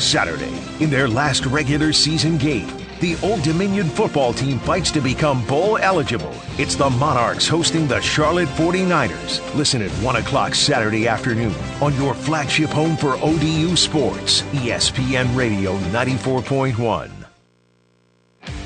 Saturday, 0.00 0.52
in 0.82 0.90
their 0.90 1.08
last 1.08 1.46
regular 1.46 1.92
season 1.92 2.38
game, 2.38 2.68
the 3.00 3.16
Old 3.22 3.42
Dominion 3.42 3.88
football 3.88 4.32
team 4.32 4.58
fights 4.58 4.90
to 4.92 5.00
become 5.00 5.46
bowl 5.46 5.78
eligible. 5.78 6.34
It's 6.58 6.74
the 6.74 6.90
Monarchs 6.90 7.46
hosting 7.46 7.86
the 7.86 8.00
Charlotte 8.00 8.48
49ers. 8.50 9.54
Listen 9.54 9.82
at 9.82 9.90
1 9.90 10.16
o'clock 10.16 10.54
Saturday 10.54 11.08
afternoon 11.08 11.54
on 11.80 11.94
your 11.94 12.14
flagship 12.14 12.70
home 12.70 12.96
for 12.96 13.14
ODU 13.22 13.76
sports, 13.76 14.42
ESPN 14.52 15.34
Radio 15.36 15.78
94.1. 15.92 17.10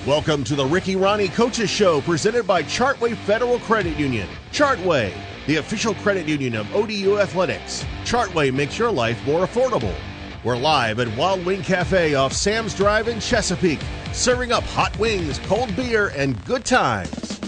Welcome 0.07 0.45
to 0.45 0.55
the 0.55 0.67
Ricky 0.67 0.97
Rahne 0.97 1.33
Coaches 1.33 1.71
Show 1.71 2.01
presented 2.03 2.47
by 2.47 2.63
Chartway 2.63 3.17
Federal 3.17 3.59
Credit 3.61 3.97
Union. 3.99 4.29
Chartway, 4.53 5.13
the 5.47 5.57
official 5.57 5.95
credit 5.95 6.29
union 6.29 6.55
of 6.57 6.73
ODU 6.75 7.19
Athletics. 7.19 7.85
Chartway 8.05 8.53
makes 8.53 8.79
your 8.79 8.91
life 8.91 9.25
more 9.27 9.47
affordable. 9.47 9.95
We're 10.45 10.59
live 10.59 11.01
at 11.01 11.17
Wild 11.17 11.47
Wing 11.47 11.63
Cafe 11.63 12.15
off 12.15 12.35
Sam's 12.35 12.75
Drive 12.75 13.09
in 13.09 13.19
Chesapeake, 13.19 13.81
serving 14.13 14.53
up 14.53 14.63
hot 14.63 14.95
wings, 14.99 15.39
cold 15.47 15.75
beer, 15.75 16.13
and 16.15 16.45
good 16.45 16.67
times. 16.67 17.41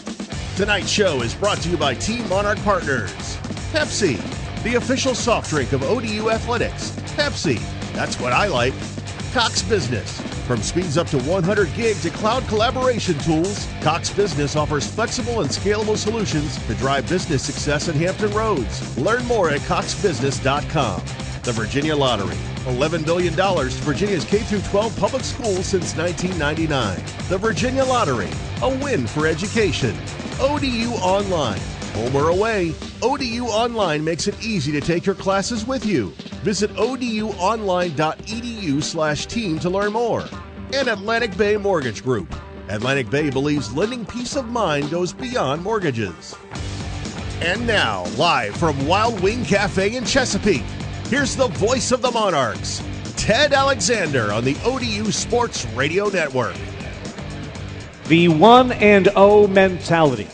Tonight's 0.57 0.89
show 0.89 1.21
is 1.21 1.35
brought 1.35 1.59
to 1.59 1.69
you 1.69 1.77
by 1.77 1.93
Team 1.93 2.27
Monarch 2.31 2.57
Partners. 2.61 3.13
Pepsi, 3.71 4.17
the 4.63 4.77
official 4.77 5.15
soft 5.15 5.51
drink 5.51 5.75
of 5.75 5.83
ODU 5.83 6.31
Athletics. 6.31 6.93
Pepsi, 7.17 7.61
that's 7.93 8.19
what 8.19 8.33
I 8.33 8.47
like. 8.47 8.73
Cox 9.35 9.61
Business. 9.61 10.19
From 10.47 10.63
speeds 10.63 10.97
up 10.97 11.09
to 11.09 11.19
100 11.25 11.75
gig 11.75 11.99
to 11.99 12.09
cloud 12.09 12.49
collaboration 12.49 13.19
tools, 13.19 13.69
Cox 13.83 14.09
Business 14.09 14.57
offers 14.57 14.91
flexible 14.91 15.43
and 15.43 15.51
scalable 15.51 15.99
solutions 15.99 16.57
to 16.67 16.75
drive 16.77 17.07
business 17.11 17.45
success 17.45 17.89
in 17.89 17.95
Hampton 17.97 18.31
Roads. 18.31 18.97
Learn 18.97 19.27
more 19.27 19.51
at 19.51 19.61
coxbusiness.com. 19.61 21.26
The 21.47 21.53
Virginia 21.53 21.95
Lottery. 21.95 22.35
$11 22.65 23.07
billion 23.07 23.37
to 23.37 23.69
Virginia's 23.85 24.25
K 24.25 24.41
12 24.41 24.99
public 24.99 25.23
schools 25.23 25.67
since 25.67 25.97
1999. 25.97 26.97
The 27.29 27.39
Virginia 27.39 27.85
Lottery. 27.85 28.29
A 28.63 28.69
win 28.83 29.07
for 29.07 29.29
education. 29.29 29.97
ODU 30.41 30.91
Online. 30.95 31.61
Home 31.95 32.17
or 32.17 32.31
away, 32.31 32.75
ODU 33.01 33.45
Online 33.45 34.03
makes 34.03 34.27
it 34.27 34.35
easy 34.45 34.73
to 34.73 34.81
take 34.81 35.07
your 35.07 35.15
classes 35.15 35.65
with 35.65 35.87
you. 35.87 36.09
Visit 36.43 36.73
oduonline.edu 36.73 38.83
slash 38.83 39.27
team 39.27 39.61
to 39.61 39.71
learn 39.71 39.93
more. 39.93 40.25
And 40.75 40.89
Atlantic 40.89 41.37
Bay 41.37 41.57
Mortgage 41.57 42.03
Group. 42.03 42.35
Atlantic 42.71 43.09
Bay 43.09 43.31
believes 43.31 43.73
lending 43.73 44.05
peace 44.05 44.35
of 44.35 44.49
mind 44.49 44.91
goes 44.91 45.13
beyond 45.13 45.63
mortgages. 45.63 46.35
And 47.41 47.65
now, 47.69 48.05
live 48.17 48.57
from 48.57 48.89
Wild 48.89 49.21
Wing 49.21 49.45
Cafe 49.45 49.95
in 49.95 50.05
Chesapeake, 50.05 50.65
here's 51.09 51.37
the 51.37 51.49
voice 51.49 51.93
of 51.93 52.03
the 52.03 52.11
Monarchs, 52.11 52.83
Ted 53.17 53.53
Alexander 53.53 54.33
on 54.33 54.45
the 54.45 54.57
ODU 54.65 55.11
Sports 55.13 55.65
Radio 55.67 56.09
Network. 56.09 56.57
The 58.09 58.29
1 58.29 58.73
and 58.73 59.09
O 59.17 59.47
mentality. 59.47 60.29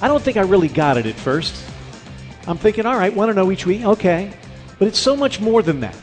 I 0.00 0.08
don't 0.08 0.22
think 0.22 0.36
I 0.36 0.42
really 0.42 0.68
got 0.68 0.96
it 0.96 1.06
at 1.06 1.14
first. 1.14 1.54
I'm 2.46 2.58
thinking, 2.58 2.86
all 2.86 2.96
right, 2.96 3.14
1 3.14 3.28
and 3.30 3.36
0 3.36 3.50
each 3.50 3.66
week, 3.66 3.84
okay. 3.84 4.32
But 4.78 4.88
it's 4.88 4.98
so 4.98 5.16
much 5.16 5.40
more 5.40 5.62
than 5.62 5.80
that. 5.80 5.96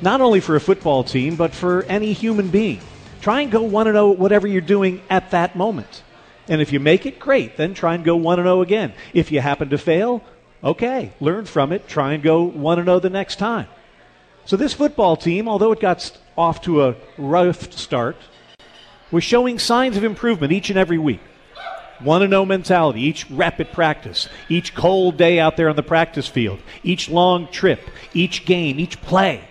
Not 0.00 0.20
only 0.20 0.40
for 0.40 0.56
a 0.56 0.60
football 0.60 1.04
team, 1.04 1.36
but 1.36 1.52
for 1.52 1.82
any 1.84 2.12
human 2.12 2.48
being. 2.48 2.80
Try 3.20 3.40
and 3.42 3.50
go 3.50 3.62
1 3.62 3.86
and 3.88 3.94
0 3.94 4.10
whatever 4.12 4.46
you're 4.46 4.60
doing 4.60 5.02
at 5.10 5.30
that 5.30 5.56
moment. 5.56 6.02
And 6.48 6.60
if 6.60 6.72
you 6.72 6.80
make 6.80 7.06
it, 7.06 7.18
great. 7.18 7.56
Then 7.56 7.74
try 7.74 7.94
and 7.94 8.04
go 8.04 8.16
1 8.16 8.38
and 8.38 8.46
0 8.46 8.62
again. 8.62 8.92
If 9.14 9.32
you 9.32 9.40
happen 9.40 9.70
to 9.70 9.78
fail, 9.78 10.22
okay, 10.62 11.12
learn 11.20 11.44
from 11.44 11.72
it. 11.72 11.88
Try 11.88 12.12
and 12.14 12.22
go 12.22 12.42
1 12.42 12.78
and 12.78 12.86
0 12.86 13.00
the 13.00 13.10
next 13.10 13.36
time. 13.36 13.66
So 14.44 14.56
this 14.56 14.74
football 14.74 15.16
team, 15.16 15.48
although 15.48 15.72
it 15.72 15.80
got 15.80 16.18
off 16.36 16.62
to 16.62 16.84
a 16.84 16.96
rough 17.16 17.72
start, 17.72 18.16
was 19.10 19.22
showing 19.22 19.58
signs 19.58 19.96
of 19.96 20.04
improvement 20.04 20.52
each 20.52 20.70
and 20.70 20.78
every 20.78 20.98
week. 20.98 21.20
1 22.00 22.28
0 22.28 22.44
mentality, 22.44 23.02
each 23.02 23.30
rapid 23.30 23.70
practice, 23.72 24.28
each 24.48 24.74
cold 24.74 25.16
day 25.16 25.38
out 25.38 25.56
there 25.56 25.68
on 25.68 25.76
the 25.76 25.82
practice 25.82 26.26
field, 26.26 26.58
each 26.82 27.08
long 27.08 27.46
trip, 27.48 27.80
each 28.12 28.44
game, 28.44 28.80
each 28.80 29.00
play. 29.00 29.48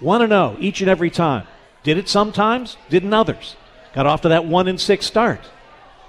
1 0.00 0.28
0 0.28 0.56
each 0.60 0.80
and 0.80 0.90
every 0.90 1.10
time. 1.10 1.46
Did 1.82 1.98
it 1.98 2.08
sometimes, 2.08 2.76
didn't 2.88 3.12
others. 3.12 3.56
Got 3.94 4.06
off 4.06 4.20
to 4.22 4.28
that 4.28 4.44
1 4.44 4.68
and 4.68 4.80
6 4.80 5.06
start. 5.06 5.40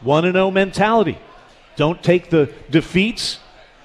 1 0.02 0.32
0 0.32 0.52
mentality. 0.52 1.18
Don't 1.76 2.04
take 2.04 2.30
the 2.30 2.54
defeats 2.70 3.40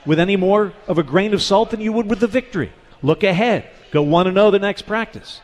with 0.07 0.19
any 0.19 0.37
more 0.37 0.73
of 0.87 0.99
a 0.99 1.03
grain 1.03 1.35
of 1.35 1.43
salt 1.43 1.71
than 1.71 1.81
you 1.81 1.93
would 1.93 2.09
with 2.09 2.21
the 2.21 2.27
victory. 2.27 2.73
Look 3.03 3.23
ahead. 3.23 3.69
Go 3.91 4.03
1 4.03 4.33
0 4.33 4.51
the 4.51 4.59
next 4.59 4.83
practice. 4.83 5.41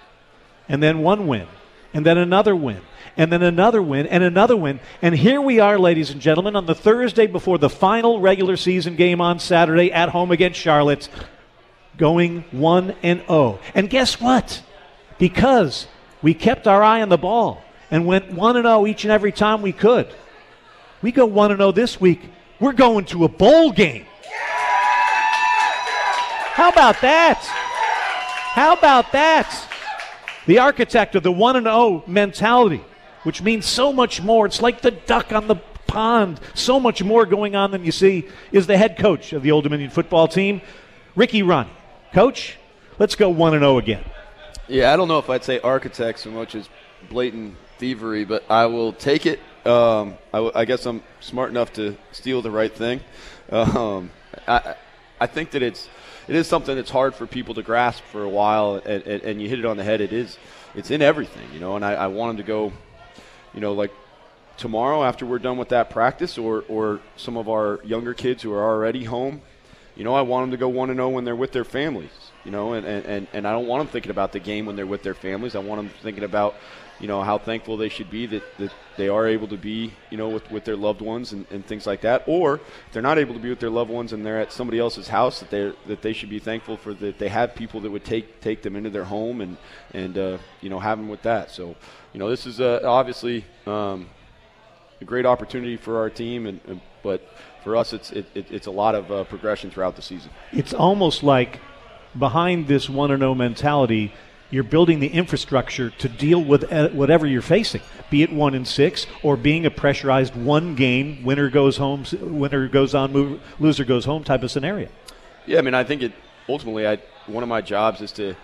And 0.68 0.82
then 0.82 1.00
one 1.00 1.26
win. 1.26 1.46
And 1.92 2.06
then 2.06 2.18
another 2.18 2.54
win 2.54 2.80
and 3.16 3.32
then 3.32 3.42
another 3.42 3.82
win 3.82 4.06
and 4.06 4.22
another 4.22 4.56
win. 4.56 4.80
And 5.02 5.14
here 5.14 5.40
we 5.40 5.60
are, 5.60 5.78
ladies 5.78 6.10
and 6.10 6.20
gentlemen, 6.20 6.56
on 6.56 6.66
the 6.66 6.74
Thursday 6.74 7.26
before 7.26 7.58
the 7.58 7.70
final 7.70 8.20
regular 8.20 8.56
season 8.56 8.96
game 8.96 9.20
on 9.20 9.38
Saturday 9.38 9.92
at 9.92 10.10
home 10.10 10.30
against 10.30 10.58
Charlotte, 10.58 11.08
going 11.96 12.44
1 12.50 12.96
and 13.02 13.20
0. 13.26 13.58
And 13.74 13.90
guess 13.90 14.20
what? 14.20 14.62
Because 15.18 15.86
we 16.22 16.34
kept 16.34 16.66
our 16.66 16.82
eye 16.82 17.02
on 17.02 17.08
the 17.08 17.18
ball 17.18 17.62
and 17.90 18.06
went 18.06 18.32
1 18.32 18.56
and 18.56 18.64
0 18.64 18.86
each 18.86 19.04
and 19.04 19.12
every 19.12 19.32
time 19.32 19.62
we 19.62 19.72
could. 19.72 20.08
We 21.02 21.12
go 21.12 21.26
1 21.26 21.50
and 21.50 21.60
0 21.60 21.72
this 21.72 22.00
week. 22.00 22.20
We're 22.58 22.72
going 22.72 23.06
to 23.06 23.24
a 23.24 23.28
bowl 23.28 23.72
game. 23.72 24.06
How 26.60 26.68
about 26.68 27.00
that? 27.00 27.42
How 28.54 28.74
about 28.74 29.12
that? 29.12 29.68
The 30.46 30.58
architect 30.58 31.14
of 31.14 31.22
the 31.22 31.32
1 31.32 31.56
and 31.56 31.66
0 31.66 32.04
mentality 32.06 32.84
which 33.22 33.42
means 33.42 33.66
so 33.66 33.92
much 33.92 34.22
more. 34.22 34.46
It's 34.46 34.62
like 34.62 34.80
the 34.80 34.90
duck 34.90 35.32
on 35.32 35.46
the 35.46 35.56
pond. 35.86 36.40
So 36.54 36.78
much 36.78 37.02
more 37.02 37.26
going 37.26 37.56
on 37.56 37.70
than 37.70 37.84
you 37.84 37.92
see 37.92 38.28
is 38.52 38.66
the 38.66 38.76
head 38.76 38.98
coach 38.98 39.32
of 39.32 39.42
the 39.42 39.50
Old 39.50 39.64
Dominion 39.64 39.90
football 39.90 40.28
team, 40.28 40.62
Ricky 41.16 41.42
Rahne. 41.42 41.68
Coach, 42.12 42.58
let's 42.98 43.14
go 43.14 43.28
1 43.28 43.54
and 43.54 43.62
0 43.62 43.78
again. 43.78 44.04
Yeah, 44.68 44.92
I 44.92 44.96
don't 44.96 45.08
know 45.08 45.18
if 45.18 45.28
I'd 45.28 45.44
say 45.44 45.60
architect 45.60 46.20
so 46.20 46.30
much 46.30 46.54
as 46.54 46.68
blatant 47.08 47.56
thievery, 47.78 48.24
but 48.24 48.44
I 48.50 48.66
will 48.66 48.92
take 48.92 49.26
it. 49.26 49.40
Um, 49.66 50.16
I, 50.32 50.64
guess 50.64 50.86
I'm 50.86 51.02
smart 51.20 51.50
enough 51.50 51.72
to 51.74 51.96
steal 52.12 52.42
the 52.42 52.50
right 52.50 52.74
thing. 52.74 53.00
Um, 53.50 54.12
I, 54.46 54.76
I 55.20 55.26
think 55.26 55.50
that 55.50 55.62
it's 55.62 55.88
it 56.30 56.36
is 56.36 56.46
something 56.46 56.76
that's 56.76 56.90
hard 56.90 57.14
for 57.14 57.26
people 57.26 57.54
to 57.54 57.62
grasp 57.62 58.02
for 58.04 58.22
a 58.22 58.28
while, 58.28 58.80
and, 58.86 59.02
and, 59.02 59.22
and 59.22 59.42
you 59.42 59.48
hit 59.48 59.58
it 59.58 59.66
on 59.66 59.76
the 59.76 59.84
head. 59.84 60.00
It 60.00 60.12
is 60.12 60.38
it's 60.74 60.90
in 60.90 61.02
everything, 61.02 61.48
you 61.52 61.60
know. 61.60 61.76
And 61.76 61.84
I, 61.84 61.92
I 61.92 62.06
want 62.06 62.30
them 62.30 62.36
to 62.38 62.48
go 62.48 62.72
you 63.54 63.60
know, 63.60 63.72
like 63.72 63.92
tomorrow 64.56 65.02
after 65.02 65.26
we're 65.26 65.38
done 65.38 65.58
with 65.58 65.70
that 65.70 65.90
practice, 65.90 66.38
or 66.38 66.64
or 66.68 67.00
some 67.16 67.36
of 67.36 67.48
our 67.48 67.80
younger 67.84 68.14
kids 68.14 68.42
who 68.42 68.52
are 68.52 68.62
already 68.62 69.04
home, 69.04 69.42
you 69.96 70.04
know, 70.04 70.14
I 70.14 70.22
want 70.22 70.44
them 70.44 70.50
to 70.52 70.56
go 70.56 70.68
one 70.68 70.90
and 70.90 70.98
zero 70.98 71.08
oh 71.08 71.10
when 71.10 71.24
they're 71.24 71.36
with 71.36 71.52
their 71.52 71.64
families. 71.64 72.10
You 72.44 72.50
know, 72.50 72.72
and, 72.72 72.86
and, 72.86 73.26
and 73.34 73.46
I 73.46 73.52
don't 73.52 73.66
want 73.66 73.82
them 73.82 73.92
thinking 73.92 74.10
about 74.10 74.32
the 74.32 74.40
game 74.40 74.64
when 74.64 74.74
they're 74.74 74.86
with 74.86 75.02
their 75.02 75.14
families. 75.14 75.54
I 75.54 75.58
want 75.58 75.82
them 75.82 75.90
thinking 76.02 76.24
about, 76.24 76.54
you 77.00 77.06
know, 77.06 77.22
how 77.22 77.38
thankful 77.38 77.76
they 77.76 77.88
should 77.88 78.10
be 78.10 78.26
that, 78.26 78.42
that 78.58 78.72
they 78.96 79.08
are 79.08 79.26
able 79.26 79.48
to 79.48 79.56
be, 79.56 79.92
you 80.10 80.18
know, 80.18 80.28
with, 80.28 80.50
with 80.50 80.64
their 80.64 80.76
loved 80.76 81.00
ones 81.00 81.32
and, 81.32 81.46
and 81.50 81.64
things 81.64 81.86
like 81.86 82.02
that. 82.02 82.22
Or 82.26 82.56
if 82.56 82.92
they're 82.92 83.02
not 83.02 83.18
able 83.18 83.34
to 83.34 83.40
be 83.40 83.48
with 83.48 83.60
their 83.60 83.70
loved 83.70 83.90
ones 83.90 84.12
and 84.12 84.24
they're 84.24 84.40
at 84.40 84.52
somebody 84.52 84.78
else's 84.78 85.08
house, 85.08 85.40
that 85.40 85.50
they 85.50 85.72
that 85.86 86.02
they 86.02 86.12
should 86.12 86.30
be 86.30 86.38
thankful 86.38 86.76
for 86.76 86.92
that 86.94 87.18
they 87.18 87.28
have 87.28 87.54
people 87.54 87.80
that 87.80 87.90
would 87.90 88.04
take 88.04 88.40
take 88.40 88.62
them 88.62 88.76
into 88.76 88.90
their 88.90 89.04
home 89.04 89.40
and 89.40 89.56
and 89.94 90.18
uh, 90.18 90.38
you 90.60 90.68
know 90.68 90.78
have 90.78 90.98
them 90.98 91.08
with 91.08 91.22
that. 91.22 91.50
So 91.50 91.74
you 92.12 92.18
know, 92.20 92.28
this 92.28 92.46
is 92.46 92.60
uh, 92.60 92.80
obviously 92.84 93.44
um, 93.66 94.08
a 95.00 95.04
great 95.04 95.26
opportunity 95.26 95.76
for 95.76 95.98
our 95.98 96.10
team, 96.10 96.46
and, 96.46 96.60
and 96.66 96.80
but 97.02 97.22
for 97.64 97.76
us, 97.76 97.92
it's 97.92 98.10
it, 98.10 98.26
it, 98.34 98.50
it's 98.50 98.66
a 98.66 98.70
lot 98.70 98.94
of 98.94 99.10
uh, 99.10 99.24
progression 99.24 99.70
throughout 99.70 99.96
the 99.96 100.02
season. 100.02 100.30
It's 100.52 100.74
almost 100.74 101.22
like 101.22 101.60
behind 102.18 102.66
this 102.66 102.88
one 102.88 103.10
and 103.10 103.20
zero 103.20 103.34
mentality. 103.34 104.12
You're 104.50 104.64
building 104.64 104.98
the 104.98 105.08
infrastructure 105.08 105.90
to 105.90 106.08
deal 106.08 106.42
with 106.42 106.72
uh, 106.72 106.88
whatever 106.88 107.26
you're 107.26 107.40
facing, 107.40 107.82
be 108.10 108.22
it 108.22 108.32
one 108.32 108.54
and 108.54 108.66
six 108.66 109.06
or 109.22 109.36
being 109.36 109.64
a 109.64 109.70
pressurized 109.70 110.34
one 110.34 110.74
game, 110.74 111.22
winner 111.22 111.48
goes 111.50 111.76
home, 111.76 112.04
winner 112.20 112.66
goes 112.66 112.94
on, 112.94 113.12
move, 113.12 113.40
loser 113.60 113.84
goes 113.84 114.04
home 114.04 114.24
type 114.24 114.42
of 114.42 114.50
scenario. 114.50 114.88
Yeah, 115.46 115.58
I 115.58 115.62
mean, 115.62 115.74
I 115.74 115.84
think 115.84 116.02
it 116.02 116.12
ultimately, 116.48 116.86
I, 116.86 116.96
one 117.26 117.44
of 117.44 117.48
my 117.48 117.60
jobs 117.60 118.00
is 118.00 118.10
to 118.12 118.34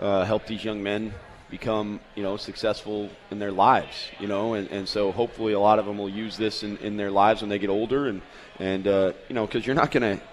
uh, 0.00 0.24
help 0.24 0.46
these 0.46 0.64
young 0.64 0.82
men 0.82 1.12
become 1.50 2.00
you 2.16 2.22
know 2.22 2.36
successful 2.36 3.08
in 3.30 3.38
their 3.38 3.52
lives 3.52 4.08
you 4.18 4.26
know 4.26 4.54
and, 4.54 4.68
and 4.70 4.88
so 4.88 5.12
hopefully 5.12 5.52
a 5.52 5.60
lot 5.60 5.78
of 5.78 5.86
them 5.86 5.98
will 5.98 6.08
use 6.08 6.36
this 6.36 6.64
in, 6.64 6.76
in 6.78 6.96
their 6.96 7.12
lives 7.12 7.42
when 7.42 7.48
they 7.48 7.60
get 7.60 7.70
older 7.70 8.08
and 8.08 8.22
and 8.58 8.88
uh, 8.88 9.12
you 9.28 9.34
know 9.34 9.46
because 9.46 9.64
you're 9.64 9.76
not 9.76 9.92
going 9.92 10.18
to 10.18 10.24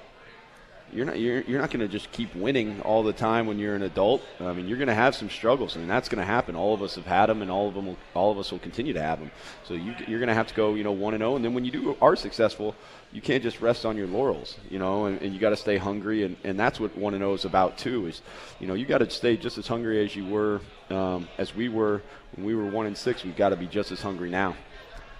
you're 0.93 1.05
not 1.05 1.19
you're, 1.19 1.41
you're 1.41 1.59
not 1.59 1.71
going 1.71 1.79
to 1.79 1.87
just 1.87 2.11
keep 2.11 2.33
winning 2.35 2.81
all 2.81 3.03
the 3.03 3.13
time 3.13 3.47
when 3.47 3.59
you're 3.59 3.75
an 3.75 3.83
adult. 3.83 4.21
I 4.39 4.53
mean, 4.53 4.67
you're 4.67 4.77
going 4.77 4.87
to 4.87 4.93
have 4.93 5.15
some 5.15 5.29
struggles. 5.29 5.75
I 5.75 5.79
mean, 5.79 5.87
that's 5.87 6.09
going 6.09 6.19
to 6.19 6.25
happen. 6.25 6.55
All 6.55 6.73
of 6.73 6.81
us 6.81 6.95
have 6.95 7.05
had 7.05 7.27
them, 7.27 7.41
and 7.41 7.49
all 7.49 7.67
of 7.67 7.73
them 7.73 7.87
will, 7.87 7.97
all 8.13 8.31
of 8.31 8.37
us 8.37 8.51
will 8.51 8.59
continue 8.59 8.93
to 8.93 9.01
have 9.01 9.19
them. 9.19 9.31
So 9.63 9.73
you, 9.73 9.95
you're 10.07 10.19
going 10.19 10.29
to 10.29 10.33
have 10.33 10.47
to 10.47 10.53
go, 10.53 10.73
you 10.75 10.83
know, 10.83 10.91
one 10.91 11.13
and 11.13 11.21
zero. 11.21 11.35
And 11.35 11.45
then 11.45 11.53
when 11.53 11.65
you 11.65 11.71
do 11.71 11.97
are 12.01 12.15
successful, 12.15 12.75
you 13.11 13.21
can't 13.21 13.43
just 13.43 13.61
rest 13.61 13.85
on 13.85 13.97
your 13.97 14.07
laurels, 14.07 14.57
you 14.69 14.79
know, 14.79 15.05
and, 15.05 15.21
and 15.21 15.33
you 15.33 15.39
got 15.39 15.49
to 15.49 15.57
stay 15.57 15.77
hungry. 15.77 16.23
And, 16.23 16.35
and 16.43 16.59
that's 16.59 16.79
what 16.79 16.97
one 16.97 17.13
and 17.13 17.21
zero 17.21 17.33
is 17.33 17.45
about 17.45 17.77
too. 17.77 18.07
Is 18.07 18.21
you 18.59 18.67
know 18.67 18.73
you 18.73 18.85
got 18.85 18.99
to 18.99 19.09
stay 19.09 19.37
just 19.37 19.57
as 19.57 19.67
hungry 19.67 20.03
as 20.03 20.15
you 20.15 20.25
were, 20.25 20.61
um, 20.89 21.27
as 21.37 21.55
we 21.55 21.69
were 21.69 22.01
when 22.35 22.45
we 22.45 22.55
were 22.55 22.65
one 22.65 22.85
and 22.85 22.97
six. 22.97 23.23
We've 23.23 23.35
got 23.35 23.49
to 23.49 23.55
be 23.55 23.67
just 23.67 23.91
as 23.91 24.01
hungry 24.01 24.29
now 24.29 24.55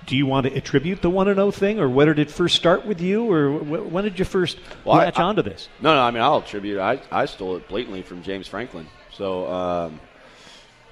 do 0.06 0.16
you 0.16 0.26
want 0.26 0.48
to 0.48 0.54
attribute 0.54 1.02
the 1.02 1.10
one 1.10 1.28
and 1.28 1.38
zero 1.38 1.48
oh 1.48 1.52
thing, 1.52 1.80
or 1.80 1.90
where 1.90 2.08
did 2.08 2.20
it 2.20 2.32
first 2.32 2.56
start 2.56 2.86
with 2.86 3.02
you, 3.02 3.32
or 3.32 3.52
when 3.58 4.04
did 4.04 4.18
you 4.18 4.26
first 4.26 4.58
well, 4.84 4.98
latch 4.98 5.20
I, 5.20 5.24
onto 5.24 5.42
this? 5.42 5.70
No, 5.82 5.94
no. 5.94 6.02
I 6.02 6.12
mean, 6.12 6.22
I'll 6.22 6.40
attribute. 6.40 6.80
I 6.80 7.02
I 7.12 7.26
stole 7.26 7.58
it 7.58 7.68
blatantly 7.68 8.02
from 8.02 8.24
James 8.24 8.48
Franklin. 8.48 8.88
So, 9.14 9.52
um, 9.52 10.00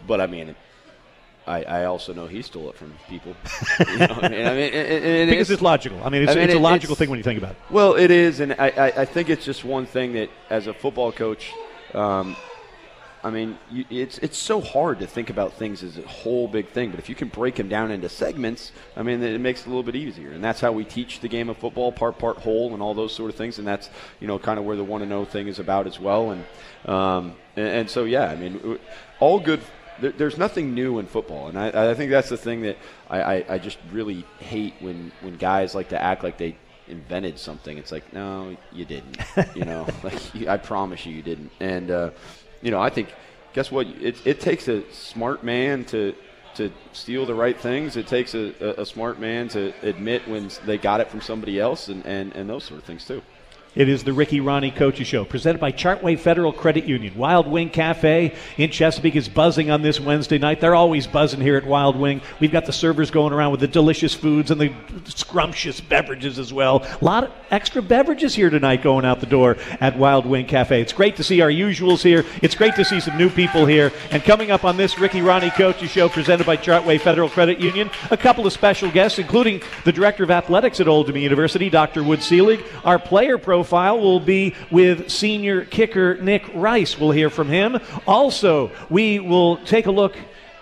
but 0.07 0.21
I 0.21 0.27
mean. 0.27 0.56
I, 1.47 1.63
I, 1.63 1.85
also 1.85 2.13
know 2.13 2.27
he 2.27 2.44
stole 2.44 2.69
it 2.69 2.75
from 2.75 2.94
people. 3.07 3.35
You 3.79 3.97
know, 3.97 4.19
I 4.21 4.29
mean, 4.29 4.45
I 4.45 4.53
mean 4.53 5.29
because 5.29 5.50
it's 5.50 5.63
logical. 5.63 6.00
I 6.03 6.09
mean, 6.09 6.21
it's, 6.21 6.31
I 6.33 6.35
mean, 6.35 6.44
it's 6.44 6.53
a 6.53 6.59
logical 6.59 6.94
it's, 6.94 7.00
thing 7.00 7.09
when 7.09 7.17
you 7.17 7.23
think 7.23 7.39
about 7.39 7.51
it. 7.53 7.57
Well, 7.71 7.95
it 7.95 8.11
is, 8.11 8.39
and 8.39 8.53
I, 8.53 8.94
I, 8.95 9.06
think 9.06 9.29
it's 9.29 9.45
just 9.45 9.65
one 9.65 9.88
thing 9.88 10.13
that, 10.13 10.29
as 10.51 10.67
a 10.67 10.75
football 10.75 11.11
coach, 11.11 11.51
um, 11.95 12.35
I 13.24 13.31
mean, 13.31 13.57
you, 13.69 13.86
it's 13.89 14.18
it's 14.19 14.38
so 14.38 14.62
hard 14.62 15.00
to 15.00 15.07
think 15.07 15.30
about 15.30 15.54
things 15.54 15.83
as 15.83 15.98
a 15.98 16.07
whole 16.07 16.48
big 16.48 16.69
thing, 16.69 16.92
but 16.92 17.00
if 17.00 17.10
you 17.10 17.16
can 17.16 17.27
break 17.27 17.56
them 17.56 17.68
down 17.68 17.92
into 17.92 18.07
segments, 18.07 18.71
I 18.95 19.04
mean, 19.04 19.21
it 19.21 19.42
makes 19.42 19.62
it 19.62 19.66
a 19.66 19.69
little 19.69 19.83
bit 19.83 19.95
easier. 19.95 20.31
And 20.31 20.44
that's 20.44 20.62
how 20.62 20.71
we 20.71 20.86
teach 20.86 21.19
the 21.19 21.27
game 21.27 21.50
of 21.50 21.57
football, 21.57 21.92
part 21.92 22.18
part 22.18 22.38
whole, 22.38 22.74
and 22.74 22.81
all 22.81 22.94
those 22.94 23.13
sort 23.13 23.30
of 23.30 23.36
things. 23.36 23.60
And 23.60 23.68
that's 23.68 23.89
you 24.21 24.27
know 24.27 24.39
kind 24.39 24.57
of 24.57 24.66
where 24.66 24.77
the 24.77 24.83
one 24.83 25.01
to 25.01 25.07
know 25.07 25.25
thing 25.25 25.48
is 25.48 25.60
about 25.60 25.86
as 25.86 26.00
well. 26.00 26.31
And 26.31 26.45
um, 26.86 27.36
and, 27.57 27.68
and, 27.68 27.89
so 27.89 28.06
yeah, 28.06 28.30
I 28.30 28.36
mean, 28.36 28.80
all 29.19 29.39
good. 29.39 29.62
There, 30.00 30.12
there's 30.12 30.38
nothing 30.38 30.74
new 30.74 31.00
in 31.00 31.07
football, 31.07 31.50
and 31.50 31.60
I, 31.60 31.92
I 31.92 31.94
think 31.94 32.12
that's 32.12 32.30
the 32.30 32.38
thing 32.38 32.62
that 32.62 32.77
I, 33.10 33.21
I, 33.21 33.45
I 33.50 33.57
just 33.57 33.80
really 33.92 34.25
hate 34.39 34.75
when 34.80 35.12
when 35.21 35.36
guys 35.36 35.75
like 35.75 35.89
to 35.89 36.01
act 36.01 36.24
like 36.24 36.38
they 36.38 36.56
invented 36.88 37.38
something. 37.38 37.77
It's 37.77 37.92
like, 37.92 38.13
no, 38.13 38.56
you 38.71 38.86
didn't. 38.86 39.18
you 39.56 39.66
know, 39.66 39.88
like 40.04 40.33
you, 40.33 40.50
I 40.50 40.57
promise 40.57 41.06
you, 41.06 41.13
you 41.13 41.21
didn't. 41.21 41.51
And 41.60 41.92
uh, 41.92 42.10
you 42.61 42.71
know, 42.71 42.81
I 42.81 42.89
think, 42.89 43.13
guess 43.53 43.71
what? 43.71 43.88
It, 43.88 44.17
it 44.25 44.39
takes 44.39 44.67
a 44.67 44.83
smart 44.91 45.44
man 45.44 45.85
to 45.85 46.15
to 46.56 46.71
steal 46.91 47.25
the 47.25 47.35
right 47.35 47.57
things. 47.57 47.95
It 47.95 48.07
takes 48.07 48.33
a, 48.33 48.53
a, 48.59 48.81
a 48.81 48.85
smart 48.85 49.19
man 49.19 49.47
to 49.50 49.71
admit 49.81 50.27
when 50.27 50.50
they 50.65 50.77
got 50.77 51.00
it 51.00 51.09
from 51.09 51.21
somebody 51.21 51.59
else, 51.59 51.88
and, 51.88 52.06
and, 52.06 52.35
and 52.35 52.50
those 52.50 52.65
sort 52.65 52.79
of 52.79 52.85
things 52.85 53.06
too. 53.06 53.21
It 53.80 53.88
is 53.88 54.04
the 54.04 54.12
Ricky 54.12 54.42
Rahne 54.42 54.76
Coaches 54.76 55.08
Show, 55.08 55.24
presented 55.24 55.62
by 55.62 55.72
Chartway 55.72 56.20
Federal 56.20 56.52
Credit 56.52 56.84
Union. 56.84 57.16
Wild 57.16 57.48
Wing 57.48 57.70
Cafe 57.70 58.36
in 58.58 58.72
Chesapeake 58.72 59.16
is 59.16 59.30
buzzing 59.30 59.72
on 59.72 59.81
this 59.81 60.02
Wednesday 60.02 60.38
night. 60.38 60.60
They're 60.60 60.76
always 60.76 61.08
buzzing 61.08 61.40
here 61.40 61.56
at 61.56 61.66
Wild 61.66 61.96
Wing. 61.96 62.20
We've 62.42 62.52
got 62.52 62.66
the 62.66 62.74
servers 62.74 63.10
going 63.10 63.31
around 63.31 63.52
with 63.52 63.62
the 63.62 63.70
delicious 63.70 64.14
foods 64.14 64.52
and 64.52 64.60
the 64.60 64.74
scrumptious 65.06 65.80
beverages 65.80 66.40
as 66.40 66.52
well. 66.52 66.86
A 67.00 67.06
lot 67.06 67.24
of 67.24 67.31
extra 67.52 67.81
beverages 67.81 68.36
here 68.36 68.50
tonight 68.50 68.84
going 68.84 69.06
out 69.06 69.22
the 69.22 69.26
door 69.26 69.56
at 69.80 69.98
Wild 69.98 70.26
Wing 70.26 70.46
Cafe. 70.46 70.81
It's 70.81 70.92
great 70.92 71.16
to 71.16 71.24
see 71.24 71.40
our 71.40 71.48
usuals 71.48 72.02
here. 72.02 72.26
It's 72.42 72.56
great 72.56 72.76
to 72.76 72.84
see 72.84 73.00
some 73.00 73.18
new 73.18 73.30
people 73.30 73.66
here. 73.66 73.94
And 74.12 74.22
coming 74.26 74.52
up 74.52 74.66
on 74.66 74.76
this 74.76 75.00
Ricky 75.00 75.22
Rahne 75.22 75.56
Coaches 75.56 75.90
Show, 75.90 76.10
presented 76.10 76.46
by 76.46 76.58
Chartway 76.58 77.00
Federal 77.00 77.30
Credit 77.30 77.62
Union, 77.62 77.90
a 78.12 78.18
couple 78.18 78.46
of 78.46 78.52
special 78.52 78.92
guests, 78.92 79.20
including 79.20 79.62
the 79.86 79.94
Director 79.94 80.26
of 80.26 80.31
Athletics 80.31 80.81
at 80.81 80.90
Old 80.90 81.08
Dominion 81.08 81.30
University, 81.30 81.70
Dr. 81.70 82.04
Wood 82.04 82.22
Selig, 82.22 82.62
our 82.84 83.00
player 83.00 83.38
pro 83.38 83.64
profile 83.69 84.00
will 84.00 84.19
be 84.19 84.56
with 84.71 85.12
senior 85.12 85.63
kicker 85.63 86.18
Nick 86.19 86.44
Rice. 86.56 86.98
We'll 86.98 87.12
hear 87.12 87.30
from 87.30 87.50
him. 87.50 87.77
Also, 88.07 88.71
we 88.89 89.19
will 89.19 89.57
take 89.57 89.86
a 89.86 89.92
look, 89.92 90.18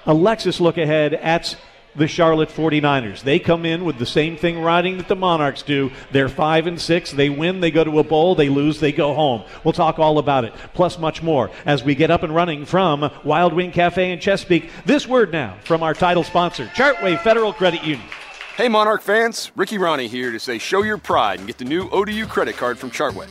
a 0.06 0.14
Lexus 0.14 0.60
look 0.60 0.78
ahead 0.78 1.14
at 1.14 1.56
the 1.96 2.06
Charlotte 2.06 2.50
49ers. 2.50 3.22
They 3.22 3.40
come 3.40 3.66
in 3.66 3.86
with 3.86 3.98
the 3.98 4.06
same 4.06 4.36
thing 4.36 4.62
riding 4.62 4.98
that 4.98 5.08
the 5.08 5.16
Monarchs 5.16 5.62
do. 5.62 5.90
They're 6.12 6.28
5 6.28 6.68
and 6.68 6.82
6. 6.82 7.12
They 7.14 7.30
win, 7.30 7.62
they 7.62 7.72
go 7.72 7.86
to 7.86 8.00
a 8.00 8.04
bowl, 8.04 8.36
they 8.36 8.50
lose, 8.50 8.82
they 8.82 8.92
go 8.92 9.14
home. 9.14 9.44
We'll 9.64 9.72
talk 9.72 10.00
all 10.00 10.18
about 10.18 10.44
it, 10.44 10.54
plus 10.74 11.00
much 11.00 11.24
more 11.24 11.50
as 11.66 11.86
we 11.86 11.96
get 11.96 12.12
up 12.12 12.24
and 12.24 12.36
running 12.36 12.66
from 12.66 13.10
Wild 13.24 13.54
Wing 13.54 13.72
Cafe 13.72 14.12
in 14.12 14.20
Chesapeake. 14.20 14.70
This 14.86 15.08
word 15.08 15.32
now 15.32 15.56
from 15.64 15.82
our 15.82 15.94
title 15.94 16.26
sponsor, 16.26 16.66
Chartway 16.76 17.18
Federal 17.22 17.54
Credit 17.54 17.86
Union. 17.86 18.10
Hey, 18.58 18.68
Monarch 18.70 19.02
fans, 19.04 19.52
Ricky 19.56 19.78
Rahne 19.78 20.10
here 20.10 20.32
to 20.32 20.40
say 20.40 20.58
show 20.58 20.82
your 20.82 20.98
pride 20.98 21.38
and 21.38 21.46
get 21.46 21.60
the 21.60 21.64
new 21.64 21.88
ODU 21.92 22.26
credit 22.26 22.58
card 22.58 22.80
from 22.80 22.90
Chartway. 22.90 23.30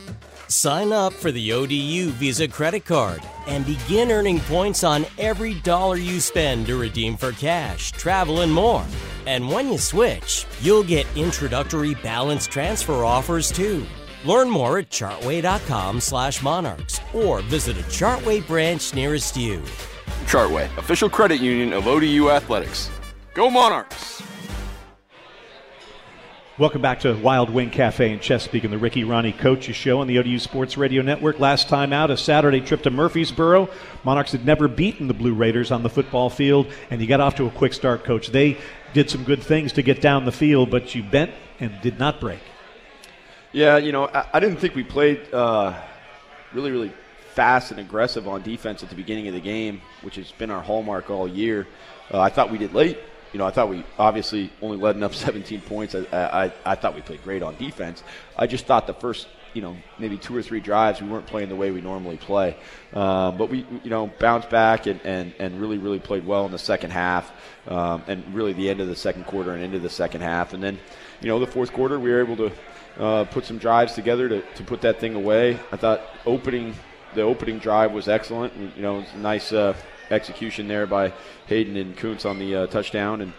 Sign 0.49 0.93
up 0.93 1.11
for 1.11 1.33
the 1.33 1.51
ODU 1.51 2.11
Visa 2.11 2.47
credit 2.47 2.85
card 2.85 3.21
and 3.45 3.65
begin 3.65 4.09
earning 4.09 4.39
points 4.39 4.85
on 4.85 5.05
every 5.17 5.55
dollar 5.55 5.97
you 5.97 6.21
spend 6.21 6.65
to 6.67 6.79
redeem 6.79 7.17
for 7.17 7.33
cash, 7.33 7.91
travel, 7.91 8.39
and 8.39 8.53
more. 8.53 8.85
And 9.25 9.49
when 9.49 9.69
you 9.69 9.77
switch, 9.77 10.45
you'll 10.61 10.85
get 10.85 11.05
introductory 11.17 11.95
balance 11.95 12.47
transfer 12.47 13.03
offers 13.03 13.51
too. 13.51 13.85
Learn 14.23 14.49
more 14.49 14.77
at 14.77 14.89
chartway.com/monarchs 14.89 17.01
or 17.13 17.41
visit 17.41 17.77
a 17.77 17.83
Chartway 17.89 18.47
branch 18.47 18.93
nearest 18.93 19.35
you. 19.35 19.61
Chartway, 20.25 20.69
official 20.77 21.09
credit 21.09 21.41
union 21.41 21.73
of 21.73 21.85
ODU 21.85 22.31
athletics. 22.31 22.89
Go 23.33 23.49
Monarchs! 23.49 24.23
Welcome 26.59 26.81
back 26.81 27.01
to 27.01 27.13
Wild 27.13 27.51
Wing 27.51 27.69
Cafe 27.69 28.11
in 28.11 28.19
Chesapeake 28.19 28.63
and 28.63 28.73
the 28.73 28.79
Ricky 28.79 29.03
Rahne 29.03 29.37
Coaches 29.37 29.75
Show 29.75 29.99
on 29.99 30.07
the 30.07 30.17
ODU 30.17 30.39
Sports 30.39 30.75
Radio 30.75 31.03
Network. 31.03 31.39
Last 31.39 31.69
time 31.69 31.93
out, 31.93 32.09
a 32.09 32.17
Saturday 32.17 32.61
trip 32.61 32.81
to 32.81 32.89
Murfreesboro. 32.89 33.69
Monarchs 34.03 34.31
had 34.31 34.43
never 34.43 34.67
beaten 34.67 35.07
the 35.07 35.13
Blue 35.13 35.35
Raiders 35.35 35.69
on 35.69 35.83
the 35.83 35.89
football 35.89 36.31
field, 36.31 36.65
and 36.89 36.99
you 36.99 37.05
got 37.05 37.19
off 37.19 37.35
to 37.35 37.45
a 37.45 37.51
quick 37.51 37.73
start, 37.73 38.03
Coach. 38.03 38.29
They 38.29 38.57
did 38.95 39.07
some 39.07 39.23
good 39.23 39.43
things 39.43 39.73
to 39.73 39.83
get 39.83 40.01
down 40.01 40.25
the 40.25 40.31
field, 40.31 40.71
but 40.71 40.95
you 40.95 41.03
bent 41.03 41.29
and 41.59 41.79
did 41.81 41.99
not 41.99 42.19
break. 42.19 42.39
Yeah, 43.51 43.77
you 43.77 43.91
know, 43.91 44.07
I, 44.07 44.25
I 44.33 44.39
didn't 44.39 44.57
think 44.57 44.73
we 44.73 44.83
played 44.83 45.31
uh, 45.31 45.79
really, 46.53 46.71
really 46.71 46.91
fast 47.35 47.69
and 47.69 47.79
aggressive 47.79 48.27
on 48.27 48.41
defense 48.41 48.81
at 48.81 48.89
the 48.89 48.95
beginning 48.95 49.27
of 49.27 49.35
the 49.35 49.41
game, 49.41 49.79
which 50.01 50.15
has 50.15 50.31
been 50.31 50.49
our 50.49 50.63
hallmark 50.63 51.11
all 51.11 51.27
year. 51.27 51.67
Uh, 52.11 52.19
I 52.19 52.29
thought 52.29 52.51
we 52.51 52.57
did 52.57 52.73
late 52.73 52.97
you 53.33 53.39
know, 53.39 53.45
I 53.45 53.51
thought 53.51 53.69
we 53.69 53.83
obviously 53.97 54.51
only 54.61 54.77
led 54.77 55.01
up 55.01 55.13
17 55.15 55.61
points. 55.61 55.95
I, 55.95 56.05
I, 56.11 56.53
I 56.65 56.75
thought 56.75 56.95
we 56.95 57.01
played 57.01 57.23
great 57.23 57.43
on 57.43 57.55
defense. 57.57 58.03
I 58.37 58.47
just 58.47 58.65
thought 58.65 58.87
the 58.87 58.93
first, 58.93 59.27
you 59.53 59.61
know, 59.61 59.75
maybe 59.99 60.17
two 60.17 60.35
or 60.35 60.41
three 60.41 60.59
drives 60.59 61.01
we 61.01 61.07
weren't 61.07 61.25
playing 61.25 61.49
the 61.49 61.55
way 61.55 61.71
we 61.71 61.81
normally 61.81 62.17
play. 62.17 62.55
Um, 62.93 63.37
but 63.37 63.49
we, 63.49 63.65
you 63.83 63.89
know, 63.89 64.07
bounced 64.19 64.49
back 64.49 64.85
and, 64.87 64.99
and, 65.03 65.33
and 65.39 65.59
really, 65.59 65.77
really 65.77 65.99
played 65.99 66.25
well 66.25 66.45
in 66.45 66.51
the 66.51 66.59
second 66.59 66.91
half 66.91 67.31
um, 67.67 68.03
and 68.07 68.23
really 68.33 68.53
the 68.53 68.69
end 68.69 68.81
of 68.81 68.87
the 68.87 68.95
second 68.95 69.25
quarter 69.25 69.53
and 69.53 69.63
into 69.63 69.79
the 69.79 69.89
second 69.89 70.21
half. 70.21 70.53
And 70.53 70.63
then, 70.63 70.79
you 71.21 71.27
know, 71.27 71.39
the 71.39 71.47
fourth 71.47 71.73
quarter 71.73 71.99
we 71.99 72.11
were 72.11 72.21
able 72.21 72.37
to 72.37 72.51
uh, 72.99 73.25
put 73.25 73.45
some 73.45 73.57
drives 73.57 73.93
together 73.93 74.29
to, 74.29 74.41
to 74.41 74.63
put 74.63 74.81
that 74.81 74.99
thing 74.99 75.15
away. 75.15 75.59
I 75.71 75.77
thought 75.77 76.01
opening 76.25 76.75
the 77.13 77.21
opening 77.21 77.57
drive 77.57 77.91
was 77.93 78.07
excellent. 78.07 78.53
You 78.75 78.81
know, 78.81 78.99
it's 78.99 79.13
a 79.13 79.17
nice. 79.17 79.51
Uh, 79.51 79.73
execution 80.11 80.67
there 80.67 80.85
by 80.85 81.13
Hayden 81.47 81.77
and 81.77 81.95
Kuntz 81.95 82.25
on 82.25 82.39
the 82.39 82.55
uh, 82.55 82.67
touchdown. 82.67 83.21
And 83.21 83.33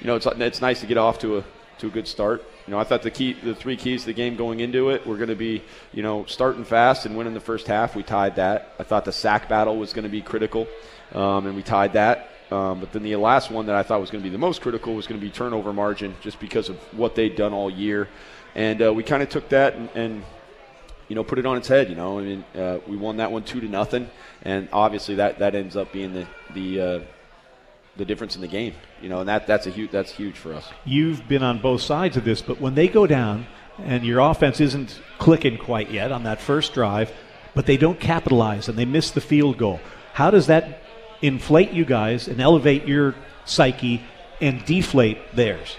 you 0.00 0.06
know, 0.06 0.16
it's 0.16 0.26
it's 0.26 0.60
nice 0.60 0.80
to 0.80 0.86
get 0.86 0.98
off 0.98 1.18
to 1.20 1.38
a 1.38 1.44
to 1.78 1.86
a 1.88 1.90
good 1.90 2.08
start. 2.08 2.44
You 2.66 2.72
know, 2.72 2.78
I 2.78 2.84
thought 2.84 3.02
the 3.02 3.10
key, 3.10 3.32
the 3.32 3.54
three 3.54 3.76
keys 3.76 4.02
to 4.02 4.06
the 4.06 4.12
game 4.12 4.36
going 4.36 4.60
into 4.60 4.90
it 4.90 5.04
were 5.04 5.16
going 5.16 5.30
to 5.30 5.34
be, 5.34 5.62
you 5.92 6.02
know, 6.02 6.24
starting 6.26 6.64
fast 6.64 7.06
and 7.06 7.16
winning 7.16 7.34
the 7.34 7.40
first 7.40 7.66
half. 7.66 7.96
We 7.96 8.04
tied 8.04 8.36
that. 8.36 8.74
I 8.78 8.84
thought 8.84 9.04
the 9.04 9.12
sack 9.12 9.48
battle 9.48 9.76
was 9.76 9.92
going 9.92 10.04
to 10.04 10.08
be 10.08 10.22
critical, 10.22 10.68
um, 11.12 11.46
and 11.46 11.56
we 11.56 11.62
tied 11.62 11.94
that. 11.94 12.28
Um, 12.52 12.80
but 12.80 12.92
then 12.92 13.02
the 13.02 13.16
last 13.16 13.50
one 13.50 13.66
that 13.66 13.74
I 13.74 13.82
thought 13.82 14.00
was 14.00 14.10
going 14.10 14.22
to 14.22 14.28
be 14.28 14.32
the 14.32 14.38
most 14.38 14.60
critical 14.60 14.94
was 14.94 15.06
going 15.06 15.20
to 15.20 15.26
be 15.26 15.32
turnover 15.32 15.72
margin, 15.72 16.14
just 16.20 16.38
because 16.38 16.68
of 16.68 16.76
what 16.96 17.14
they'd 17.14 17.34
done 17.34 17.52
all 17.52 17.70
year. 17.70 18.08
And 18.54 18.82
uh, 18.82 18.92
we 18.92 19.02
kind 19.02 19.22
of 19.22 19.30
took 19.30 19.48
that 19.48 19.74
and, 19.74 19.88
and 19.94 20.24
you 21.08 21.14
know, 21.14 21.24
put 21.24 21.38
it 21.38 21.46
on 21.46 21.56
its 21.56 21.68
head. 21.68 21.88
You 21.88 21.94
know, 21.94 22.18
I 22.18 22.22
mean, 22.22 22.44
uh, 22.56 22.78
we 22.86 22.96
won 22.96 23.16
that 23.18 23.30
one 23.30 23.44
two 23.44 23.60
to 23.60 23.68
nothing, 23.68 24.08
and 24.42 24.68
obviously 24.72 25.16
that 25.16 25.38
that 25.38 25.54
ends 25.54 25.76
up 25.76 25.92
being 25.92 26.12
the 26.14 26.26
the 26.54 26.80
uh, 26.80 27.00
the 27.96 28.04
difference 28.04 28.34
in 28.34 28.40
the 28.40 28.48
game. 28.48 28.74
You 29.00 29.08
know, 29.08 29.20
and 29.20 29.28
that 29.28 29.46
that's 29.46 29.66
a 29.66 29.70
huge 29.70 29.90
that's 29.90 30.12
huge 30.12 30.36
for 30.36 30.54
us. 30.54 30.68
You've 30.84 31.26
been 31.28 31.42
on 31.42 31.60
both 31.60 31.82
sides 31.82 32.16
of 32.16 32.24
this, 32.24 32.42
but 32.42 32.60
when 32.60 32.74
they 32.74 32.88
go 32.88 33.06
down 33.06 33.46
and 33.78 34.04
your 34.04 34.20
offense 34.20 34.60
isn't 34.60 35.00
clicking 35.18 35.58
quite 35.58 35.90
yet 35.90 36.12
on 36.12 36.24
that 36.24 36.40
first 36.40 36.74
drive, 36.74 37.12
but 37.54 37.66
they 37.66 37.76
don't 37.76 37.98
capitalize 37.98 38.68
and 38.68 38.78
they 38.78 38.84
miss 38.84 39.10
the 39.10 39.20
field 39.20 39.58
goal, 39.58 39.80
how 40.12 40.30
does 40.30 40.46
that 40.46 40.82
inflate 41.22 41.70
you 41.72 41.84
guys 41.84 42.28
and 42.28 42.40
elevate 42.40 42.86
your 42.86 43.14
psyche 43.44 44.02
and 44.40 44.64
deflate 44.64 45.18
theirs? 45.34 45.76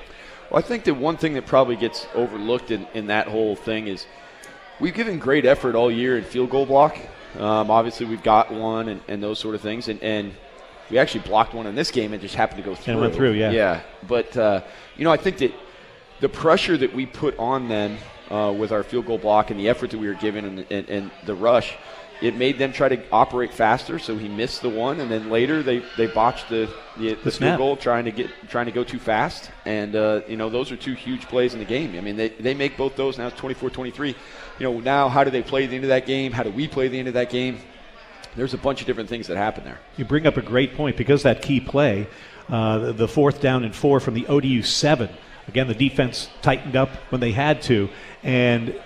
Well, 0.50 0.60
I 0.60 0.68
think 0.68 0.86
that 0.86 0.96
one 0.96 1.18
thing 1.18 1.34
that 1.34 1.46
probably 1.46 1.76
gets 1.76 2.08
overlooked 2.14 2.72
in, 2.72 2.88
in 2.94 3.08
that 3.08 3.28
whole 3.28 3.56
thing 3.56 3.88
is 3.88 4.06
we've 4.80 4.94
given 4.94 5.20
great 5.20 5.46
effort 5.46 5.76
all 5.76 5.92
year 5.92 6.18
in 6.18 6.24
field 6.24 6.50
goal 6.50 6.66
block. 6.66 6.98
Um, 7.38 7.72
obviously, 7.72 8.06
we've 8.06 8.24
got 8.24 8.52
one 8.52 8.90
and, 8.90 9.02
and, 9.08 9.24
those 9.24 9.40
sort 9.40 9.56
of 9.56 9.62
things, 9.62 9.88
and, 9.88 10.02
and 10.04 10.34
we 10.92 11.00
actually 11.00 11.22
blocked 11.22 11.56
one 11.56 11.66
in 11.66 11.74
this 11.74 11.90
game 11.90 12.14
and 12.14 12.22
just 12.22 12.36
happened 12.36 12.64
to 12.64 12.70
go 12.70 12.76
through. 12.76 12.94
And 12.94 13.02
went 13.02 13.16
through, 13.16 13.32
yeah. 13.32 13.50
Yeah, 13.50 13.82
but 14.08 14.38
uh, 14.38 14.62
you 14.98 15.04
know, 15.04 15.12
I 15.12 15.18
think 15.18 15.40
that 15.40 15.52
the 16.20 16.30
pressure 16.30 16.78
that 16.78 16.94
we 16.94 17.08
put 17.08 17.38
on 17.40 17.68
them 17.68 17.98
uh, 18.30 18.54
with 18.56 18.72
our 18.72 18.84
field 18.84 19.08
goal 19.08 19.18
block 19.18 19.50
and 19.50 19.60
the 19.60 19.68
effort 19.68 19.90
that 19.92 19.98
we 19.98 20.08
were 20.08 20.14
given 20.14 20.46
and, 20.46 20.66
and, 20.72 20.90
and 20.90 21.12
the 21.26 21.34
rush, 21.34 21.76
it 22.24 22.38
made 22.38 22.58
them 22.58 22.72
try 22.72 22.88
to 22.88 23.04
operate 23.12 23.54
faster. 23.54 24.00
So 24.00 24.18
he 24.18 24.30
missed 24.30 24.62
the 24.62 24.70
one, 24.70 25.02
and 25.02 25.12
then 25.12 25.30
later 25.30 25.62
they, 25.62 25.84
they 25.98 26.08
botched 26.08 26.48
the 26.50 26.74
the, 26.96 27.16
the 27.16 27.32
field 27.32 27.58
goal 27.58 27.76
trying 27.76 28.06
to 28.06 28.12
get 28.12 28.30
trying 28.48 28.68
to 28.68 28.72
go 28.72 28.84
too 28.84 28.98
fast. 28.98 29.52
And 29.66 29.96
uh, 29.96 30.22
you 30.28 30.38
know 30.38 30.50
those 30.50 30.72
are 30.72 30.78
two 30.78 30.94
huge 30.94 31.28
plays 31.28 31.54
in 31.54 31.60
the 31.60 31.66
game. 31.66 31.96
I 31.98 32.02
mean 32.02 32.16
they, 32.16 32.30
they 32.30 32.54
make 32.54 32.78
both 32.78 32.96
those 32.96 33.18
now. 33.18 33.28
It's 33.28 33.40
24-23. 33.40 34.08
You 34.08 34.16
know 34.60 34.80
now 34.80 35.10
how 35.10 35.26
do 35.26 35.32
they 35.32 35.42
play 35.42 35.66
the 35.66 35.76
end 35.76 35.84
of 35.84 35.90
that 35.90 36.06
game? 36.06 36.32
How 36.32 36.44
do 36.44 36.50
we 36.50 36.68
play 36.68 36.88
the 36.88 36.98
end 36.98 37.10
of 37.10 37.16
that 37.16 37.30
game? 37.30 37.60
There's 38.38 38.54
a 38.54 38.58
bunch 38.58 38.80
of 38.80 38.88
different 38.88 39.10
things 39.10 39.28
that 39.28 39.38
happen 39.38 39.66
there. 39.66 39.80
You 39.98 40.06
bring 40.06 40.26
up 40.26 40.38
a 40.38 40.42
great 40.42 40.76
point 40.76 40.96
because 40.96 41.24
that 41.24 41.42
key 41.42 41.60
play, 41.60 42.08
uh, 42.48 42.94
the 42.94 43.08
fourth 43.08 43.42
down 43.42 43.64
and 43.64 43.76
four 43.76 44.00
from 44.00 44.14
the 44.14 44.26
ODU 44.28 44.64
seven. 44.64 45.10
Again, 45.50 45.68
the 45.68 45.76
defense 45.76 46.30
tightened 46.42 46.78
up 46.78 46.90
when 47.10 47.20
they 47.20 47.32
had 47.32 47.62
to, 47.64 47.90
and 48.24 48.80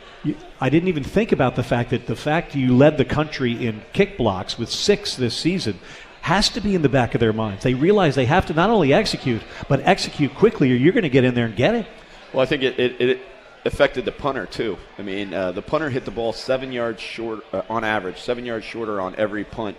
I 0.60 0.70
didn't 0.70 0.90
even 0.90 1.04
think 1.04 1.32
about 1.32 1.56
the 1.56 1.64
fact 1.64 1.92
that 1.92 2.08
the 2.08 2.16
fact 2.16 2.56
you 2.56 2.76
led 2.76 2.98
the 2.98 3.06
country 3.06 3.68
in 3.68 3.84
kick 3.94 4.18
blocks 4.18 4.58
with 4.58 4.72
six 4.72 5.16
this 5.16 5.36
season 5.36 5.80
has 6.22 6.50
to 6.50 6.62
be 6.62 6.76
in 6.76 6.82
the 6.82 6.90
back 6.90 7.14
of 7.14 7.20
their 7.20 7.34
minds. 7.34 7.64
They 7.64 7.74
realize 7.74 8.16
they 8.16 8.26
have 8.26 8.48
to 8.48 8.54
not 8.54 8.70
only 8.70 8.92
execute, 8.92 9.42
but 9.70 9.82
execute 9.82 10.34
quickly, 10.34 10.72
or 10.72 10.76
you're 10.76 10.94
going 10.94 11.04
to 11.04 11.10
get 11.10 11.24
in 11.24 11.36
there 11.36 11.46
and 11.46 11.56
get 11.56 11.76
it. 11.76 11.86
Well, 12.34 12.42
I 12.42 12.46
think 12.46 12.64
it, 12.64 12.80
it, 12.80 13.00
it 13.00 13.20
affected 13.66 14.04
the 14.06 14.12
punter 14.12 14.46
too. 14.46 14.78
I 14.98 15.04
mean, 15.04 15.34
uh, 15.34 15.52
the 15.52 15.62
punter 15.62 15.90
hit 15.90 16.06
the 16.06 16.12
ball 16.12 16.34
seven 16.34 16.72
yards 16.72 17.02
short 17.02 17.46
uh, 17.54 17.62
on 17.70 17.84
average, 17.84 18.20
seven 18.20 18.44
yards 18.44 18.66
shorter 18.66 19.00
on 19.00 19.16
every 19.16 19.44
punt 19.44 19.78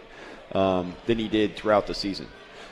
um, 0.53 0.95
than 1.07 1.19
he 1.19 1.29
did 1.29 1.57
throughout 1.57 1.87
the 1.87 1.95
season. 1.95 2.27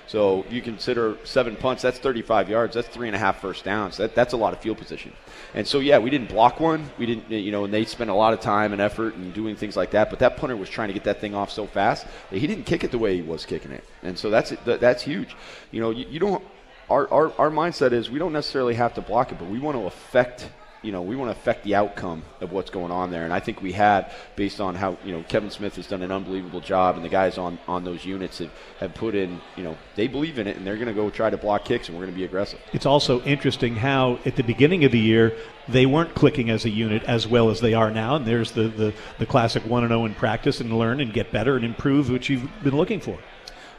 So 0.06 0.44
you 0.48 0.62
consider 0.62 1.16
seven 1.24 1.56
punts, 1.56 1.82
that's 1.82 1.98
35 1.98 2.48
yards. 2.48 2.74
That's 2.74 2.88
three 2.88 3.08
and 3.08 3.16
a 3.16 3.18
half 3.18 3.40
first 3.40 3.64
downs. 3.64 3.96
That, 3.96 4.14
that's 4.14 4.32
a 4.34 4.36
lot 4.36 4.52
of 4.52 4.60
field 4.60 4.78
position. 4.78 5.12
And 5.52 5.66
so, 5.66 5.80
yeah, 5.80 5.98
we 5.98 6.10
didn't 6.10 6.28
block 6.28 6.60
one. 6.60 6.88
We 6.96 7.06
didn't, 7.06 7.32
eh, 7.32 7.38
you 7.38 7.50
know, 7.50 7.64
and 7.64 7.74
they 7.74 7.84
spent 7.84 8.10
a 8.10 8.14
lot 8.14 8.32
of 8.32 8.40
time 8.40 8.72
and 8.72 8.80
effort 8.80 9.16
and 9.16 9.34
doing 9.34 9.56
things 9.56 9.76
like 9.76 9.90
that. 9.92 10.10
But 10.10 10.20
that 10.20 10.36
punter 10.36 10.56
was 10.56 10.68
trying 10.68 10.88
to 10.88 10.94
get 10.94 11.04
that 11.04 11.20
thing 11.20 11.34
off 11.34 11.50
so 11.50 11.66
fast 11.66 12.06
that 12.30 12.38
he 12.38 12.46
didn't 12.46 12.64
kick 12.64 12.84
it 12.84 12.92
the 12.92 12.98
way 12.98 13.16
he 13.16 13.22
was 13.22 13.44
kicking 13.44 13.72
it. 13.72 13.84
And 14.02 14.16
so 14.16 14.30
that's 14.30 14.54
that's 14.64 15.02
huge. 15.02 15.34
You 15.72 15.80
know, 15.80 15.90
you, 15.90 16.06
you 16.08 16.20
don't. 16.20 16.44
Our, 16.88 17.12
our, 17.12 17.32
our 17.40 17.50
mindset 17.50 17.90
is 17.90 18.08
we 18.08 18.20
don't 18.20 18.32
necessarily 18.32 18.74
have 18.74 18.94
to 18.94 19.00
block 19.00 19.32
it, 19.32 19.40
but 19.40 19.48
we 19.48 19.58
want 19.58 19.76
to 19.76 19.86
affect 19.86 20.48
you 20.82 20.92
know, 20.92 21.02
we 21.02 21.16
want 21.16 21.28
to 21.32 21.38
affect 21.38 21.64
the 21.64 21.74
outcome 21.74 22.22
of 22.40 22.52
what's 22.52 22.70
going 22.70 22.92
on 22.92 23.10
there. 23.10 23.24
And 23.24 23.32
I 23.32 23.40
think 23.40 23.62
we 23.62 23.72
had, 23.72 24.12
based 24.36 24.60
on 24.60 24.74
how, 24.74 24.96
you 25.04 25.12
know, 25.12 25.22
Kevin 25.24 25.50
Smith 25.50 25.76
has 25.76 25.86
done 25.86 26.02
an 26.02 26.12
unbelievable 26.12 26.60
job 26.60 26.96
and 26.96 27.04
the 27.04 27.08
guys 27.08 27.38
on, 27.38 27.58
on 27.66 27.84
those 27.84 28.04
units 28.04 28.38
have, 28.38 28.50
have 28.78 28.94
put 28.94 29.14
in, 29.14 29.40
you 29.56 29.64
know, 29.64 29.76
they 29.94 30.06
believe 30.06 30.38
in 30.38 30.46
it 30.46 30.56
and 30.56 30.66
they're 30.66 30.76
going 30.76 30.88
to 30.88 30.94
go 30.94 31.10
try 31.10 31.30
to 31.30 31.36
block 31.36 31.64
kicks 31.64 31.88
and 31.88 31.96
we're 31.96 32.04
going 32.04 32.14
to 32.14 32.18
be 32.18 32.24
aggressive. 32.24 32.60
It's 32.72 32.86
also 32.86 33.22
interesting 33.22 33.74
how 33.76 34.18
at 34.24 34.36
the 34.36 34.42
beginning 34.42 34.84
of 34.84 34.92
the 34.92 34.98
year 34.98 35.36
they 35.68 35.86
weren't 35.86 36.14
clicking 36.14 36.50
as 36.50 36.64
a 36.64 36.70
unit 36.70 37.02
as 37.04 37.26
well 37.26 37.50
as 37.50 37.60
they 37.60 37.74
are 37.74 37.90
now. 37.90 38.16
And 38.16 38.26
there's 38.26 38.52
the, 38.52 38.68
the, 38.68 38.94
the 39.18 39.26
classic 39.26 39.64
1 39.66 39.88
0 39.88 40.04
in 40.04 40.14
practice 40.14 40.60
and 40.60 40.72
learn 40.78 41.00
and 41.00 41.12
get 41.12 41.32
better 41.32 41.56
and 41.56 41.64
improve, 41.64 42.10
which 42.10 42.28
you've 42.28 42.48
been 42.62 42.76
looking 42.76 43.00
for. 43.00 43.18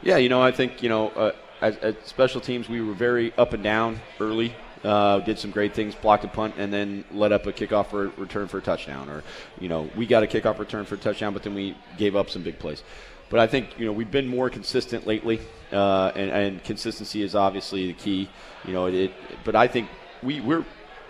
Yeah, 0.02 0.18
you 0.18 0.28
know, 0.28 0.42
I 0.42 0.52
think, 0.52 0.82
you 0.82 0.88
know, 0.88 1.08
uh, 1.08 1.32
as, 1.60 1.76
as 1.78 1.94
special 2.04 2.40
teams, 2.40 2.68
we 2.68 2.80
were 2.80 2.94
very 2.94 3.32
up 3.36 3.52
and 3.52 3.62
down 3.62 4.00
early 4.20 4.54
uh, 4.84 5.20
did 5.20 5.38
some 5.38 5.50
great 5.50 5.74
things, 5.74 5.94
blocked 5.94 6.24
a 6.24 6.28
punt, 6.28 6.54
and 6.58 6.72
then 6.72 7.04
let 7.12 7.32
up 7.32 7.46
a 7.46 7.52
kickoff 7.52 7.88
for 7.88 8.08
return 8.16 8.48
for 8.48 8.58
a 8.58 8.62
touchdown. 8.62 9.08
Or, 9.08 9.22
you 9.60 9.68
know, 9.68 9.90
we 9.96 10.06
got 10.06 10.22
a 10.22 10.26
kickoff 10.26 10.58
return 10.58 10.84
for 10.84 10.94
a 10.94 10.98
touchdown, 10.98 11.32
but 11.32 11.42
then 11.42 11.54
we 11.54 11.76
gave 11.96 12.16
up 12.16 12.30
some 12.30 12.42
big 12.42 12.58
plays. 12.58 12.82
But 13.30 13.40
I 13.40 13.46
think 13.46 13.78
you 13.78 13.86
know 13.86 13.92
we've 13.92 14.10
been 14.10 14.26
more 14.26 14.48
consistent 14.48 15.06
lately, 15.06 15.40
uh, 15.70 16.12
and, 16.14 16.30
and, 16.30 16.64
consistency 16.64 17.22
is 17.22 17.34
obviously 17.34 17.88
the 17.88 17.92
key. 17.92 18.30
You 18.64 18.72
know, 18.72 18.86
it, 18.86 18.94
it, 18.94 19.12
but 19.44 19.54
I 19.54 19.68
think 19.68 19.90
we 20.22 20.40
we're 20.40 20.64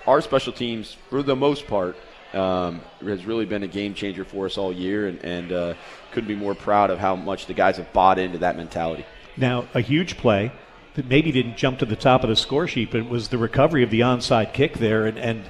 our 0.07 0.21
special 0.21 0.53
teams 0.53 0.97
for 1.11 1.23
the 1.23 1.37
most 1.37 1.69
part 1.69 1.97
um, 2.33 2.81
has 3.03 3.25
really 3.25 3.45
been 3.45 3.63
a 3.63 3.69
game 3.69 3.95
changer 3.95 4.25
for 4.25 4.47
us 4.47 4.59
all 4.59 4.73
year, 4.73 5.07
and, 5.09 5.25
and 5.25 5.53
uh, 5.53 5.75
couldn't 6.13 6.29
be 6.29 6.35
more 6.35 6.55
proud 6.55 6.91
of 6.91 6.99
how 6.99 7.15
much 7.15 7.47
the 7.47 7.55
guys 7.55 7.77
have 7.77 7.93
bought 7.93 8.19
into 8.19 8.39
that 8.39 8.57
mentality. 8.57 9.05
Now, 9.37 9.67
a 9.75 9.81
huge 9.81 10.17
play 10.17 10.51
that 10.95 11.07
maybe 11.07 11.33
didn't 11.33 11.57
jump 11.57 11.79
to 11.79 11.87
the 11.87 11.97
top 11.97 12.23
of 12.23 12.29
the 12.29 12.37
score 12.37 12.67
sheet, 12.67 12.91
but 12.91 13.01
it 13.01 13.09
was 13.09 13.29
the 13.29 13.39
recovery 13.39 13.83
of 13.83 13.91
the 13.91 14.01
onside 14.01 14.53
kick 14.53 14.79
there, 14.79 15.07
and, 15.07 15.19
and 15.19 15.45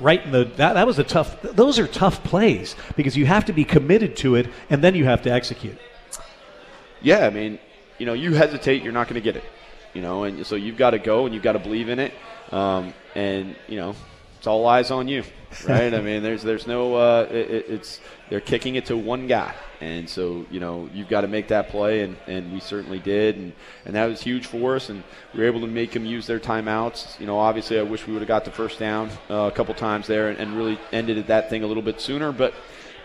right 0.00 0.22
in 0.24 0.32
the 0.32 0.44
that, 0.44 0.74
that 0.74 0.86
was 0.86 0.98
a 0.98 1.04
tough. 1.04 1.40
Those 1.42 1.78
are 1.78 1.86
tough 1.86 2.22
plays 2.24 2.76
because 2.96 3.16
you 3.16 3.26
have 3.26 3.44
to 3.46 3.52
be 3.52 3.64
committed 3.64 4.16
to 4.18 4.34
it, 4.34 4.48
and 4.70 4.82
then 4.82 4.94
you 4.94 5.04
have 5.04 5.22
to 5.22 5.30
execute. 5.30 5.78
Yeah, 7.02 7.26
I 7.26 7.30
mean, 7.30 7.58
you 7.98 8.06
know, 8.06 8.14
you 8.14 8.34
hesitate, 8.34 8.82
you're 8.82 8.92
not 8.92 9.08
going 9.08 9.14
to 9.14 9.20
get 9.20 9.36
it, 9.36 9.44
you 9.94 10.02
know, 10.02 10.24
and 10.24 10.46
so 10.46 10.56
you've 10.56 10.76
got 10.76 10.90
to 10.90 10.98
go 10.98 11.26
and 11.26 11.34
you've 11.34 11.44
got 11.44 11.52
to 11.52 11.58
believe 11.58 11.88
in 11.88 11.98
it, 11.98 12.12
um, 12.52 12.92
and 13.14 13.56
you 13.68 13.76
know, 13.76 13.94
it's 14.38 14.46
all 14.46 14.66
eyes 14.66 14.90
on 14.90 15.08
you, 15.08 15.24
right? 15.68 15.92
I 15.92 16.00
mean, 16.00 16.22
there's 16.22 16.42
there's 16.42 16.66
no 16.66 16.94
uh, 16.96 17.28
it, 17.30 17.66
it's 17.68 18.00
they're 18.28 18.40
kicking 18.40 18.74
it 18.74 18.86
to 18.86 18.96
one 18.96 19.26
guy, 19.26 19.54
and 19.80 20.08
so, 20.08 20.46
you 20.50 20.58
know, 20.58 20.88
you've 20.94 21.08
got 21.08 21.20
to 21.20 21.28
make 21.28 21.48
that 21.48 21.68
play, 21.68 22.00
and, 22.00 22.16
and 22.26 22.52
we 22.52 22.60
certainly 22.60 22.98
did. 22.98 23.36
And, 23.36 23.52
and 23.84 23.94
that 23.94 24.06
was 24.06 24.22
huge 24.22 24.46
for 24.46 24.76
us, 24.76 24.88
and 24.88 25.02
we 25.34 25.40
were 25.40 25.46
able 25.46 25.60
to 25.60 25.66
make 25.66 25.92
them 25.92 26.06
use 26.06 26.26
their 26.26 26.40
timeouts. 26.40 27.20
You 27.20 27.26
know, 27.26 27.38
obviously, 27.38 27.78
I 27.78 27.82
wish 27.82 28.06
we 28.06 28.12
would 28.12 28.22
have 28.22 28.28
got 28.28 28.44
the 28.44 28.50
first 28.50 28.78
down 28.78 29.10
uh, 29.28 29.50
a 29.52 29.52
couple 29.52 29.74
times 29.74 30.06
there 30.06 30.28
and, 30.28 30.38
and 30.38 30.56
really 30.56 30.78
ended 30.92 31.24
that 31.26 31.50
thing 31.50 31.62
a 31.62 31.66
little 31.66 31.82
bit 31.82 32.00
sooner. 32.00 32.32
But, 32.32 32.54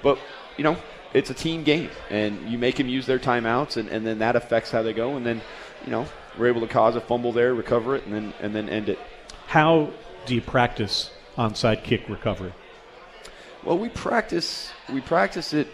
but 0.02 0.18
you 0.58 0.64
know, 0.64 0.78
it's 1.14 1.30
a 1.30 1.34
team 1.34 1.64
game, 1.64 1.90
and 2.10 2.50
you 2.50 2.58
make 2.58 2.78
them 2.78 2.88
use 2.88 3.06
their 3.06 3.20
timeouts, 3.20 3.78
and, 3.78 3.90
and 3.90 4.06
then 4.08 4.20
that 4.20 4.36
affects 4.36 4.72
how 4.72 4.82
they 4.82 4.94
go. 4.94 5.18
And 5.18 5.26
then, 5.26 5.42
you 5.86 5.92
know, 5.92 6.06
we're 6.38 6.48
able 6.48 6.62
to 6.62 6.68
cause 6.68 6.96
a 6.96 7.02
fumble 7.02 7.34
there, 7.34 7.54
recover 7.54 7.96
it, 7.96 8.06
and 8.06 8.14
then, 8.14 8.34
and 8.40 8.56
then 8.56 8.70
end 8.70 8.88
it. 8.88 9.00
How 9.48 9.92
do 10.26 10.36
you 10.36 10.42
practice 10.42 11.12
onside 11.38 11.84
kick 11.84 12.08
recovery? 12.10 12.54
Well, 13.64 13.78
we 13.78 13.90
practice 13.90 14.72
we 14.92 15.02
practice 15.02 15.54
it 15.54 15.68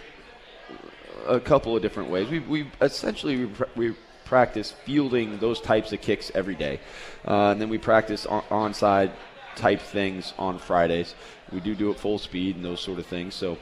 a 1.27 1.39
couple 1.39 1.75
of 1.75 1.81
different 1.81 2.09
ways. 2.09 2.29
We, 2.29 2.39
we 2.39 2.71
essentially 2.81 3.45
we, 3.45 3.51
we 3.75 3.95
practice 4.25 4.71
fielding 4.71 5.39
those 5.39 5.61
types 5.61 5.93
of 5.93 6.01
kicks 6.01 6.31
every 6.35 6.55
day, 6.55 6.79
uh, 7.27 7.51
and 7.51 7.61
then 7.61 7.69
we 7.69 7.77
practice 7.77 8.25
on, 8.25 8.43
onside 8.43 9.11
type 9.55 9.81
things 9.81 10.33
on 10.37 10.59
Fridays. 10.59 11.15
We 11.51 11.59
do 11.59 11.75
do 11.75 11.91
it 11.91 11.99
full 11.99 12.19
speed 12.19 12.55
and 12.55 12.65
those 12.65 12.81
sort 12.81 12.99
of 12.99 13.05
things. 13.05 13.35
So. 13.35 13.57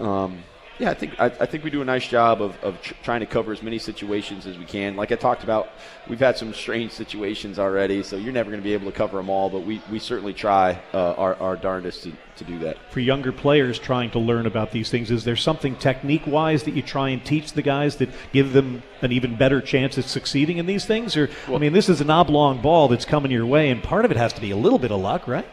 Um, 0.00 0.44
yeah, 0.78 0.90
I 0.90 0.94
think 0.94 1.18
I, 1.18 1.26
I, 1.26 1.46
think 1.46 1.64
we 1.64 1.70
do 1.70 1.82
a 1.82 1.84
nice 1.84 2.06
job 2.06 2.40
of, 2.40 2.56
of 2.62 2.80
tr- 2.80 2.94
trying 3.02 3.20
to 3.20 3.26
cover 3.26 3.52
as 3.52 3.62
many 3.62 3.78
situations 3.78 4.46
as 4.46 4.56
we 4.56 4.64
can. 4.64 4.94
Like 4.94 5.10
I 5.10 5.16
talked 5.16 5.42
about, 5.42 5.70
we've 6.08 6.20
had 6.20 6.38
some 6.38 6.54
strange 6.54 6.92
situations 6.92 7.58
already, 7.58 8.02
so 8.04 8.16
you're 8.16 8.32
never 8.32 8.50
going 8.50 8.62
to 8.62 8.64
be 8.64 8.74
able 8.74 8.90
to 8.90 8.96
cover 8.96 9.16
them 9.16 9.28
all. 9.28 9.50
But 9.50 9.66
we, 9.66 9.82
we 9.90 9.98
certainly 9.98 10.32
try 10.32 10.80
uh, 10.94 11.14
our, 11.14 11.34
our 11.36 11.56
darndest 11.56 12.04
to, 12.04 12.12
to 12.36 12.44
do 12.44 12.60
that. 12.60 12.76
For 12.90 13.00
younger 13.00 13.32
players 13.32 13.78
trying 13.78 14.12
to 14.12 14.20
learn 14.20 14.46
about 14.46 14.70
these 14.70 14.88
things, 14.88 15.10
is 15.10 15.24
there 15.24 15.36
something 15.36 15.74
technique 15.76 16.26
wise 16.26 16.62
that 16.62 16.74
you 16.74 16.82
try 16.82 17.08
and 17.08 17.24
teach 17.24 17.54
the 17.54 17.62
guys 17.62 17.96
that 17.96 18.10
give 18.32 18.52
them 18.52 18.84
an 19.02 19.10
even 19.10 19.36
better 19.36 19.60
chance 19.60 19.98
at 19.98 20.04
succeeding 20.04 20.58
in 20.58 20.66
these 20.66 20.84
things? 20.84 21.16
Or 21.16 21.28
well, 21.48 21.56
I 21.56 21.58
mean, 21.58 21.72
this 21.72 21.88
is 21.88 22.00
an 22.00 22.10
oblong 22.10 22.62
ball 22.62 22.86
that's 22.86 23.04
coming 23.04 23.32
your 23.32 23.46
way, 23.46 23.70
and 23.70 23.82
part 23.82 24.04
of 24.04 24.12
it 24.12 24.16
has 24.16 24.32
to 24.34 24.40
be 24.40 24.52
a 24.52 24.56
little 24.56 24.78
bit 24.78 24.92
of 24.92 25.00
luck, 25.00 25.26
right? 25.26 25.46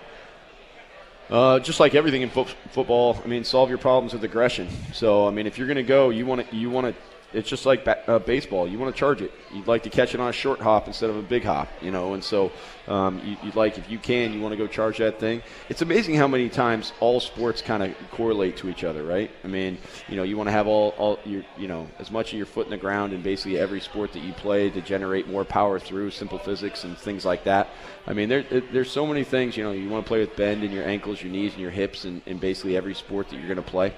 Uh, 1.29 1.60
just 1.60 1.79
like 1.79 1.96
everything 1.96 2.22
in 2.22 2.29
fo- 2.29 2.46
football, 2.70 3.20
I 3.24 3.27
mean, 3.27 3.44
solve 3.44 3.70
your 3.70 3.79
problems 3.79 4.13
with 4.13 4.24
aggression. 4.24 4.70
So, 4.94 5.27
I 5.27 5.32
mean, 5.32 5.48
if 5.48 5.58
you're 5.58 5.67
going 5.67 5.77
to 5.77 5.84
go, 5.84 6.12
you 6.12 6.25
want 6.25 6.48
to 6.48 6.55
you 6.55 6.70
want 6.70 6.88
to 6.88 7.01
it's 7.36 7.50
just 7.50 7.65
like 7.65 7.84
ba- 7.84 8.10
uh, 8.10 8.20
baseball. 8.20 8.68
You 8.68 8.80
want 8.80 8.96
to 8.96 9.00
charge 9.00 9.22
it. 9.22 9.32
You'd 9.54 9.68
like 9.68 9.84
to 9.84 9.89
catch 9.89 10.13
it 10.13 10.20
on 10.22 10.30
a 10.30 10.34
short 10.34 10.60
hop 10.60 10.88
instead 10.88 11.10
of 11.10 11.18
a 11.18 11.22
big 11.22 11.44
hop, 11.44 11.68
you 11.82 11.92
know. 11.92 12.13
And 12.13 12.24
so, 12.24 12.51
um, 12.88 13.20
you, 13.24 13.38
would 13.44 13.56
like 13.56 13.77
if 13.77 13.89
you 13.89 14.00
can, 14.00 14.34
you 14.34 14.39
want 14.39 14.54
to 14.54 14.58
go 14.58 14.68
charge 14.68 15.00
that 15.00 15.20
thing. 15.20 15.42
It's 15.70 15.82
amazing 15.82 16.15
how 16.15 16.27
many 16.27 16.50
times 16.50 16.94
all 17.00 17.20
sports 17.20 17.62
kind 17.62 17.84
of 17.84 17.94
correlate 18.12 18.58
to 18.58 18.70
each 18.70 18.84
other, 18.84 19.04
right? 19.04 19.30
I 19.44 19.48
mean, 19.48 19.77
you 20.08 20.15
know, 20.15 20.24
you 20.24 20.38
want 20.38 20.48
to 20.48 20.51
have 20.54 20.68
all, 20.68 20.94
all 20.98 21.20
your, 21.25 21.44
you 21.58 21.68
know, 21.68 21.88
as 22.00 22.10
much 22.10 22.32
of 22.32 22.38
your 22.38 22.46
foot 22.46 22.68
in 22.68 22.72
the 22.72 22.77
ground 22.77 23.12
in 23.12 23.22
basically 23.22 23.60
every 23.60 23.82
sport 23.82 24.13
that 24.13 24.24
you 24.24 24.34
play 24.34 24.70
to 24.70 24.82
generate 24.82 25.27
more 25.27 25.44
power 25.44 25.80
through 25.80 26.12
simple 26.12 26.38
physics 26.38 26.84
and 26.86 26.98
things 26.98 27.25
like 27.25 27.44
that. 27.44 27.70
I 28.08 28.13
mean, 28.13 28.30
there, 28.30 28.44
there's 28.44 28.92
so 28.92 29.06
many 29.06 29.24
things. 29.24 29.58
You 29.58 29.63
know, 29.63 29.72
you 29.72 29.89
want 29.89 30.06
to 30.06 30.08
play 30.08 30.20
with 30.20 30.36
bend 30.36 30.63
in 30.63 30.72
your 30.72 30.88
ankles, 30.88 31.22
your 31.22 31.32
knees, 31.32 31.54
and 31.54 31.62
your 31.62 31.72
hips, 31.72 32.06
in, 32.06 32.22
in 32.25 32.38
basically 32.38 32.77
every 32.77 32.94
sport 32.94 33.30
that 33.30 33.36
you're 33.36 33.48
going 33.48 33.58
to 33.58 33.62
play. 33.62 33.94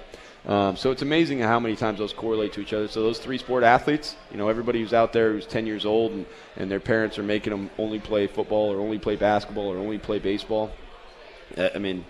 Um, 0.45 0.77
so 0.77 0.91
it's 0.91 1.01
amazing 1.01 1.39
how 1.39 1.59
many 1.59 1.75
times 1.75 1.99
those 1.99 2.13
correlate 2.13 2.53
to 2.53 2.61
each 2.61 2.73
other. 2.73 2.87
So 2.87 3.01
those 3.01 3.19
three 3.19 3.37
sport 3.37 3.63
athletes, 3.63 4.15
you 4.31 4.37
know, 4.37 4.47
everybody 4.47 4.81
who's 4.81 4.93
out 4.93 5.11
there 5.11 5.33
who's 5.33 5.45
10 5.45 5.65
years 5.65 5.85
old 5.85 6.13
and, 6.13 6.25
and 6.55 6.71
their 6.71 6.79
parents 6.79 7.17
are 7.17 7.23
making 7.23 7.51
them 7.51 7.69
only 7.77 7.99
play 7.99 8.27
football 8.27 8.71
or 8.71 8.79
only 8.79 8.97
play 8.97 9.15
basketball 9.15 9.67
or 9.67 9.77
only 9.77 9.97
play 9.97 10.19
baseball. 10.19 10.71
Uh, 11.57 11.69
I 11.75 11.79
mean, 11.79 12.05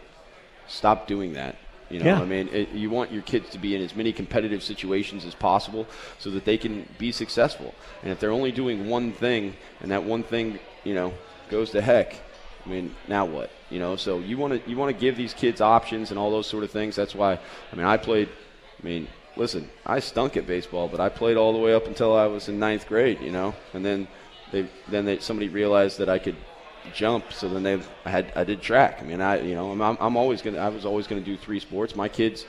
stop 0.67 1.07
doing 1.07 1.33
that. 1.33 1.55
You 1.89 1.99
know, 1.99 2.05
yeah. 2.05 2.21
I 2.21 2.25
mean, 2.25 2.49
it, 2.49 2.69
you 2.71 2.89
want 2.89 3.13
your 3.13 3.21
kids 3.21 3.49
to 3.51 3.57
be 3.57 3.73
in 3.73 3.81
as 3.81 3.95
many 3.95 4.11
competitive 4.11 4.61
situations 4.61 5.23
as 5.23 5.33
possible 5.33 5.87
so 6.19 6.29
that 6.31 6.43
they 6.43 6.57
can 6.57 6.87
be 6.97 7.11
successful. 7.13 7.73
And 8.03 8.11
if 8.11 8.19
they're 8.19 8.31
only 8.31 8.51
doing 8.51 8.89
one 8.89 9.13
thing 9.13 9.55
and 9.79 9.91
that 9.91 10.03
one 10.03 10.23
thing, 10.23 10.59
you 10.83 10.93
know, 10.93 11.13
goes 11.49 11.71
to 11.71 11.81
heck, 11.81 12.15
I 12.65 12.69
mean, 12.69 12.93
now 13.07 13.25
what? 13.25 13.49
You 13.69 13.79
know, 13.79 13.95
so 13.97 14.19
you 14.19 14.37
want 14.37 14.63
to 14.63 14.69
you 14.69 14.77
want 14.77 14.95
to 14.95 14.99
give 14.99 15.17
these 15.17 15.33
kids 15.33 15.59
options 15.59 16.11
and 16.11 16.19
all 16.19 16.31
those 16.31 16.47
sort 16.47 16.63
of 16.63 16.71
things. 16.71 16.95
That's 16.95 17.13
why. 17.13 17.33
I 17.71 17.75
mean, 17.75 17.85
I 17.85 17.97
played. 17.97 18.29
I 18.81 18.85
mean, 18.85 19.07
listen, 19.35 19.69
I 19.85 19.99
stunk 19.99 20.37
at 20.37 20.47
baseball, 20.47 20.87
but 20.87 20.99
I 20.99 21.09
played 21.09 21.35
all 21.35 21.51
the 21.51 21.59
way 21.59 21.73
up 21.73 21.85
until 21.87 22.15
I 22.15 22.27
was 22.27 22.47
in 22.47 22.59
ninth 22.59 22.87
grade. 22.87 23.19
You 23.21 23.31
know, 23.31 23.53
and 23.73 23.85
then 23.85 24.07
they 24.51 24.69
then 24.87 25.05
they, 25.05 25.19
somebody 25.19 25.49
realized 25.49 25.97
that 25.97 26.07
I 26.07 26.17
could 26.17 26.37
jump. 26.93 27.33
So 27.33 27.49
then 27.49 27.63
they 27.63 27.81
I 28.05 28.09
had 28.09 28.31
I 28.35 28.43
did 28.43 28.61
track. 28.61 28.99
I 29.01 29.03
mean, 29.03 29.21
I 29.21 29.41
you 29.41 29.55
know 29.55 29.71
I'm 29.71 29.97
I'm, 29.99 30.17
always 30.17 30.41
gonna 30.41 30.59
I 30.59 30.69
was 30.69 30.85
always 30.85 31.07
gonna 31.07 31.21
do 31.21 31.37
three 31.37 31.59
sports. 31.59 31.95
My 31.95 32.07
kids, 32.07 32.45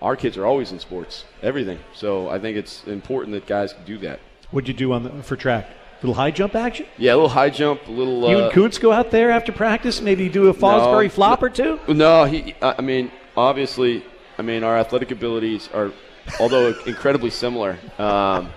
our 0.00 0.16
kids 0.16 0.36
are 0.36 0.46
always 0.46 0.72
in 0.72 0.78
sports, 0.78 1.24
everything. 1.42 1.78
So 1.94 2.28
I 2.28 2.38
think 2.38 2.56
it's 2.56 2.84
important 2.86 3.34
that 3.34 3.46
guys 3.46 3.74
do 3.84 3.98
that. 3.98 4.20
What'd 4.50 4.68
you 4.68 4.74
do 4.74 4.92
on 4.92 5.02
the, 5.02 5.22
for 5.22 5.36
track? 5.36 5.68
Little 6.02 6.14
high 6.14 6.30
jump 6.30 6.54
action? 6.54 6.86
Yeah, 6.98 7.12
a 7.12 7.16
little 7.16 7.28
high 7.28 7.50
jump, 7.50 7.86
a 7.86 7.90
little. 7.90 8.28
You 8.28 8.36
uh, 8.36 8.44
and 8.44 8.52
Kuntz 8.52 8.78
go 8.78 8.92
out 8.92 9.10
there 9.10 9.30
after 9.30 9.52
practice, 9.52 10.00
maybe 10.00 10.28
do 10.28 10.48
a 10.48 10.54
Fosbury 10.54 11.04
No, 11.04 11.08
flop 11.10 11.42
or 11.42 11.48
two? 11.48 11.80
No, 11.88 12.24
he. 12.24 12.54
I 12.60 12.74
I 12.78 12.80
mean, 12.82 13.10
obviously, 13.36 14.04
I 14.38 14.42
mean, 14.42 14.64
our 14.64 14.76
athletic 14.76 15.10
abilities 15.10 15.68
are, 15.72 15.92
although 16.40 16.74
incredibly 16.86 17.30
similar, 17.30 17.78
um, 17.98 18.50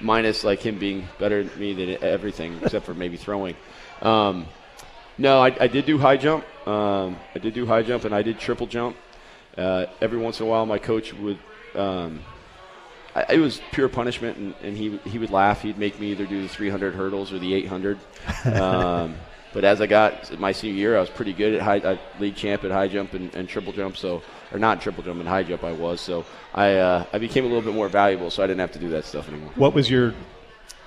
minus 0.00 0.44
like 0.44 0.60
him 0.60 0.78
being 0.78 1.08
better 1.18 1.44
than 1.44 1.58
me 1.58 1.72
than 1.72 2.02
everything 2.02 2.58
except 2.62 2.84
for 2.84 2.94
maybe 2.94 3.16
throwing. 3.16 3.56
Um, 4.02 4.46
no, 5.16 5.40
I, 5.40 5.56
I 5.60 5.68
did 5.68 5.86
do 5.86 5.98
high 5.98 6.16
jump. 6.16 6.44
Um, 6.66 7.16
I 7.34 7.38
did 7.38 7.54
do 7.54 7.66
high 7.66 7.82
jump, 7.82 8.04
and 8.04 8.14
I 8.14 8.22
did 8.22 8.38
triple 8.38 8.66
jump. 8.66 8.96
Uh, 9.56 9.86
every 10.00 10.18
once 10.18 10.40
in 10.40 10.46
a 10.46 10.48
while, 10.48 10.66
my 10.66 10.78
coach 10.78 11.14
would. 11.14 11.38
Um, 11.74 12.20
I, 13.14 13.34
it 13.34 13.38
was 13.38 13.60
pure 13.72 13.88
punishment, 13.88 14.38
and, 14.38 14.54
and 14.62 14.76
he 14.76 14.98
he 15.08 15.18
would 15.18 15.30
laugh. 15.30 15.62
He'd 15.62 15.78
make 15.78 16.00
me 16.00 16.12
either 16.12 16.26
do 16.26 16.42
the 16.42 16.48
300 16.48 16.94
hurdles 16.94 17.32
or 17.32 17.38
the 17.38 17.54
800. 17.54 17.98
Um, 18.44 19.16
but 19.54 19.64
as 19.64 19.80
I 19.80 19.86
got 19.86 20.36
my 20.40 20.50
senior 20.50 20.76
year, 20.76 20.96
I 20.96 21.00
was 21.00 21.08
pretty 21.08 21.32
good 21.32 21.54
at 21.54 21.62
high 21.62 21.92
I 21.92 21.98
lead 22.18 22.34
champ 22.34 22.64
at 22.64 22.72
high 22.72 22.88
jump 22.88 23.14
and, 23.14 23.32
and 23.36 23.48
triple 23.48 23.72
jump. 23.72 23.96
So, 23.96 24.20
or 24.52 24.58
not 24.58 24.82
triple 24.82 25.04
jump 25.04 25.20
and 25.20 25.28
high 25.28 25.44
jump, 25.44 25.62
I 25.62 25.72
was. 25.72 26.00
So 26.00 26.26
I 26.52 26.74
uh, 26.74 27.06
I 27.12 27.18
became 27.18 27.44
a 27.44 27.46
little 27.46 27.62
bit 27.62 27.72
more 27.72 27.88
valuable. 27.88 28.30
So 28.30 28.42
I 28.42 28.48
didn't 28.48 28.60
have 28.60 28.72
to 28.72 28.80
do 28.80 28.88
that 28.90 29.04
stuff 29.04 29.28
anymore. 29.28 29.52
What 29.54 29.72
was 29.72 29.88
your 29.88 30.12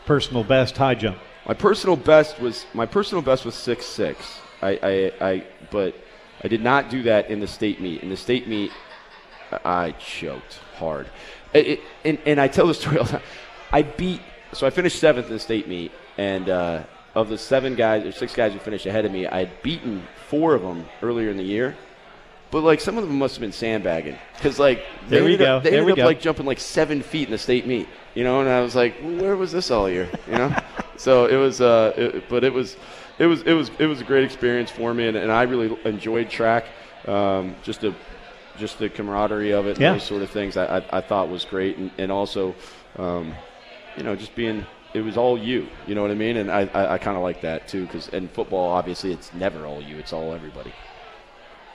personal 0.05 0.43
best 0.43 0.75
high 0.75 0.95
jump? 0.95 1.17
My 1.47 1.53
personal 1.53 1.95
best 1.95 2.41
was 2.41 2.65
my 2.73 2.85
personal 2.85 3.21
best 3.21 3.45
was 3.45 3.55
six 3.55 3.85
six. 3.85 4.39
I, 4.61 4.79
I, 4.83 5.25
I 5.25 5.43
but 5.71 5.95
I 6.43 6.49
did 6.49 6.61
not 6.61 6.89
do 6.89 7.03
that 7.03 7.29
in 7.29 7.39
the 7.39 7.47
state 7.47 7.79
meet. 7.79 8.03
In 8.03 8.09
the 8.09 8.17
state 8.17 8.49
meet, 8.49 8.71
I 9.63 9.91
choked 9.91 10.59
hard. 10.75 11.07
It, 11.53 11.67
it, 11.67 11.79
and, 12.05 12.19
and 12.25 12.41
I 12.41 12.47
tell 12.47 12.67
the 12.67 12.73
story 12.73 12.97
all 12.97 13.05
the 13.05 13.11
time. 13.13 13.21
I 13.71 13.81
beat 13.81 14.21
so 14.53 14.65
I 14.65 14.69
finished 14.69 14.99
seventh 14.99 15.27
in 15.27 15.33
the 15.33 15.39
state 15.39 15.67
meet, 15.67 15.91
and 16.17 16.49
uh, 16.49 16.83
of 17.15 17.29
the 17.29 17.37
seven 17.37 17.75
guys 17.75 18.05
or 18.05 18.11
six 18.11 18.33
guys 18.33 18.53
who 18.53 18.59
finished 18.59 18.85
ahead 18.85 19.05
of 19.05 19.11
me, 19.11 19.27
I 19.27 19.39
had 19.39 19.61
beaten 19.61 20.03
four 20.29 20.55
of 20.55 20.61
them 20.61 20.85
earlier 21.01 21.29
in 21.29 21.37
the 21.37 21.43
year. 21.43 21.75
But 22.49 22.63
like 22.63 22.79
some 22.79 22.97
of 22.97 23.05
them 23.05 23.17
must 23.19 23.35
have 23.35 23.41
been 23.41 23.51
sandbagging 23.51 24.17
because 24.35 24.57
like 24.57 24.85
they 25.09 25.17
There 25.17 25.25
we 25.25 25.33
ended 25.33 25.45
go. 25.45 25.57
up, 25.57 25.63
they 25.63 25.71
There 25.71 25.79
ended 25.81 25.93
up 25.93 25.97
go. 25.97 26.05
like 26.05 26.21
jumping 26.21 26.45
like 26.45 26.59
seven 26.61 27.01
feet 27.01 27.27
in 27.27 27.31
the 27.31 27.37
state 27.37 27.67
meet, 27.67 27.89
you 28.15 28.23
know. 28.23 28.39
And 28.39 28.47
I 28.49 28.61
was 28.61 28.73
like, 28.73 28.95
well, 29.03 29.15
where 29.21 29.35
was 29.35 29.51
this 29.51 29.69
all 29.69 29.89
year, 29.89 30.09
you 30.27 30.37
know? 30.37 30.55
so 30.97 31.25
it 31.25 31.35
was, 31.35 31.59
uh, 31.59 31.93
it, 31.97 32.29
but 32.29 32.45
it 32.45 32.53
was, 32.53 32.77
it 33.19 33.25
was, 33.25 33.41
it 33.41 33.51
was, 33.51 33.69
it 33.79 33.85
was 33.85 33.99
a 33.99 34.05
great 34.05 34.23
experience 34.23 34.71
for 34.71 34.93
me, 34.93 35.07
and, 35.09 35.17
and 35.17 35.29
I 35.29 35.43
really 35.43 35.77
enjoyed 35.83 36.29
track. 36.29 36.65
Um, 37.05 37.53
just 37.63 37.81
the, 37.81 37.93
just 38.57 38.79
the 38.79 38.89
camaraderie 38.89 39.51
of 39.51 39.67
it, 39.67 39.71
and 39.71 39.79
Yeah. 39.81 39.93
those 39.93 40.03
sort 40.03 40.21
of 40.21 40.29
things, 40.29 40.57
I, 40.57 40.77
I, 40.77 40.97
I 40.97 41.01
thought 41.01 41.29
was 41.29 41.45
great, 41.45 41.77
and, 41.77 41.91
and 41.97 42.11
also, 42.11 42.55
um, 42.97 43.33
you 43.95 44.03
know, 44.03 44.15
just 44.15 44.35
being. 44.35 44.65
It 44.93 45.01
was 45.01 45.17
all 45.17 45.37
you, 45.37 45.67
you 45.85 45.93
know 45.95 46.01
what 46.01 46.11
I 46.11 46.15
mean, 46.15 46.37
and 46.37 46.49
I, 46.49 46.61
I, 46.73 46.93
I 46.93 46.97
kind 46.97 47.17
of 47.17 47.21
like 47.21 47.41
that 47.41 47.67
too, 47.67 47.85
because 47.85 48.07
in 48.09 48.29
football, 48.29 48.69
obviously, 48.71 49.11
it's 49.11 49.31
never 49.33 49.65
all 49.65 49.81
you; 49.81 49.97
it's 49.97 50.13
all 50.13 50.33
everybody. 50.33 50.73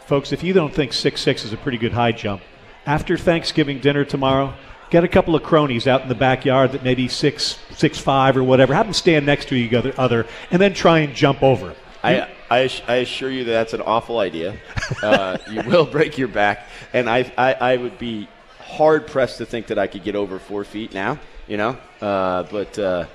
Folks, 0.07 0.33
if 0.33 0.43
you 0.43 0.53
don't 0.53 0.75
think 0.75 0.93
six 0.93 1.21
six 1.21 1.45
is 1.45 1.53
a 1.53 1.57
pretty 1.57 1.79
good 1.79 1.93
high 1.93 2.13
jump, 2.13 2.43
after 2.87 3.17
Thanksgiving 3.17 3.79
dinner 3.81 4.05
tomorrow, 4.05 4.55
get 4.91 5.05
a 5.05 5.09
couple 5.09 5.37
of 5.37 5.43
cronies 5.43 5.87
out 5.87 6.03
in 6.03 6.09
the 6.09 6.15
backyard 6.15 6.73
that 6.73 6.83
maybe 6.83 7.07
six 7.07 7.59
six 7.77 7.99
five 7.99 8.37
or 8.37 8.43
whatever. 8.43 8.75
Have 8.75 8.87
them 8.87 8.95
stand 8.95 9.27
next 9.27 9.49
to 9.49 9.55
each 9.55 9.73
other, 9.75 9.95
other 9.99 10.27
and 10.51 10.61
then 10.61 10.75
try 10.75 11.01
and 11.01 11.15
jump 11.15 11.43
over. 11.43 11.75
I, 12.03 12.29
I, 12.53 12.71
I 12.87 12.97
assure 12.97 13.31
you 13.31 13.45
that 13.45 13.53
that's 13.53 13.73
an 13.73 13.81
awful 13.81 14.19
idea. 14.19 14.57
Uh, 15.03 15.39
you 15.51 15.63
will 15.67 15.87
break 15.87 16.19
your 16.19 16.29
back, 16.29 16.67
and 16.93 17.09
I, 17.09 17.33
I, 17.39 17.55
I 17.55 17.77
would 17.79 17.99
be 17.99 18.29
hard 18.59 19.07
pressed 19.07 19.39
to 19.39 19.47
think 19.47 19.69
that 19.69 19.79
I 19.79 19.87
could 19.87 20.05
get 20.05 20.17
over 20.17 20.39
four 20.39 20.65
feet 20.65 20.93
now. 20.93 21.19
You 21.49 21.57
know, 21.57 21.79
uh, 22.01 22.45
but 22.45 22.79
uh, 22.79 23.07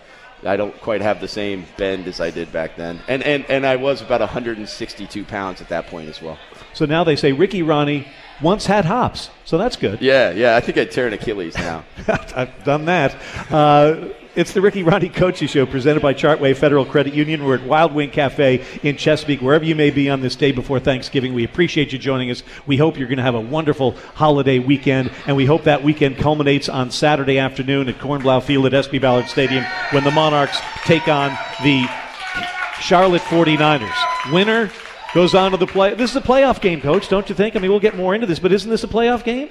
I 0.43 0.57
don't 0.57 0.75
quite 0.81 1.01
have 1.01 1.21
the 1.21 1.27
same 1.27 1.65
bend 1.77 2.07
as 2.07 2.19
I 2.19 2.31
did 2.31 2.51
back 2.51 2.75
then, 2.77 2.99
and 3.07 3.23
and, 3.23 3.45
and 3.47 3.65
I 3.65 3.75
was 3.75 4.01
about 4.01 4.21
162 4.21 5.23
pounds 5.25 5.61
at 5.61 5.69
that 5.69 5.87
point 5.87 6.09
as 6.09 6.21
well. 6.21 6.37
So 6.73 6.85
now 6.85 7.03
they 7.03 7.15
say 7.15 7.31
Ricky 7.31 7.61
Rahne 7.61 8.07
once 8.41 8.65
had 8.65 8.85
hops, 8.85 9.29
so 9.45 9.57
that's 9.57 9.75
good. 9.75 10.01
Yeah, 10.01 10.31
yeah. 10.31 10.55
I 10.55 10.61
think 10.61 10.77
I'd 10.77 10.91
tear 10.91 11.07
an 11.07 11.13
Achilles 11.13 11.55
now. 11.55 11.83
I've 12.07 12.63
done 12.63 12.85
that. 12.85 13.15
It's 14.37 14.53
the 14.53 14.61
Ricky 14.61 14.83
Rahne 14.83 15.11
Coaches 15.11 15.49
Show 15.49 15.65
presented 15.65 16.03
by 16.03 16.13
Chartway 16.13 16.55
Federal 16.55 16.85
Credit 16.85 17.11
Union. 17.11 17.43
We're 17.43 17.55
at 17.55 17.63
Wild 17.63 17.91
Wing 17.91 18.11
Cafe 18.11 18.63
in 18.83 18.95
Chesapeake, 18.95 19.41
wherever 19.41 19.65
you 19.65 19.73
may 19.73 19.89
be 19.89 20.11
on 20.11 20.21
this 20.21 20.35
day 20.35 20.51
before 20.51 20.79
Thanksgiving. 20.79 21.33
We 21.33 21.43
appreciate 21.43 21.91
you 21.91 21.97
joining 21.97 22.29
us. 22.29 22.43
We 22.67 22.77
hope 22.77 22.99
you're 22.99 23.07
going 23.07 23.17
to 23.17 23.23
have 23.23 23.33
a 23.33 23.41
wonderful 23.41 23.93
holiday 24.13 24.59
weekend, 24.59 25.09
and 25.25 25.35
we 25.35 25.47
hope 25.47 25.63
that 25.63 25.83
weekend 25.83 26.17
culminates 26.17 26.69
on 26.69 26.91
Saturday 26.91 27.39
afternoon 27.39 27.89
at 27.89 27.97
Kornblau 27.97 28.43
Field 28.43 28.67
at 28.67 28.73
SB 28.73 29.01
Ballard 29.01 29.27
Stadium 29.27 29.65
when 29.89 30.03
the 30.03 30.11
Monarchs 30.11 30.61
take 30.83 31.07
on 31.07 31.31
the 31.63 31.87
Charlotte 32.79 33.23
49ers. 33.23 34.31
Winner 34.31 34.69
goes 35.15 35.33
on 35.33 35.49
to 35.49 35.57
the 35.57 35.65
play. 35.65 35.95
This 35.95 36.11
is 36.11 36.15
a 36.15 36.21
playoff 36.21 36.61
game, 36.61 36.79
Coach, 36.79 37.09
don't 37.09 37.27
you 37.27 37.33
think? 37.33 37.55
I 37.55 37.59
mean, 37.59 37.71
we'll 37.71 37.79
get 37.79 37.97
more 37.97 38.13
into 38.13 38.27
this, 38.27 38.37
but 38.37 38.51
isn't 38.51 38.69
this 38.69 38.83
a 38.83 38.87
playoff 38.87 39.23
game? 39.23 39.49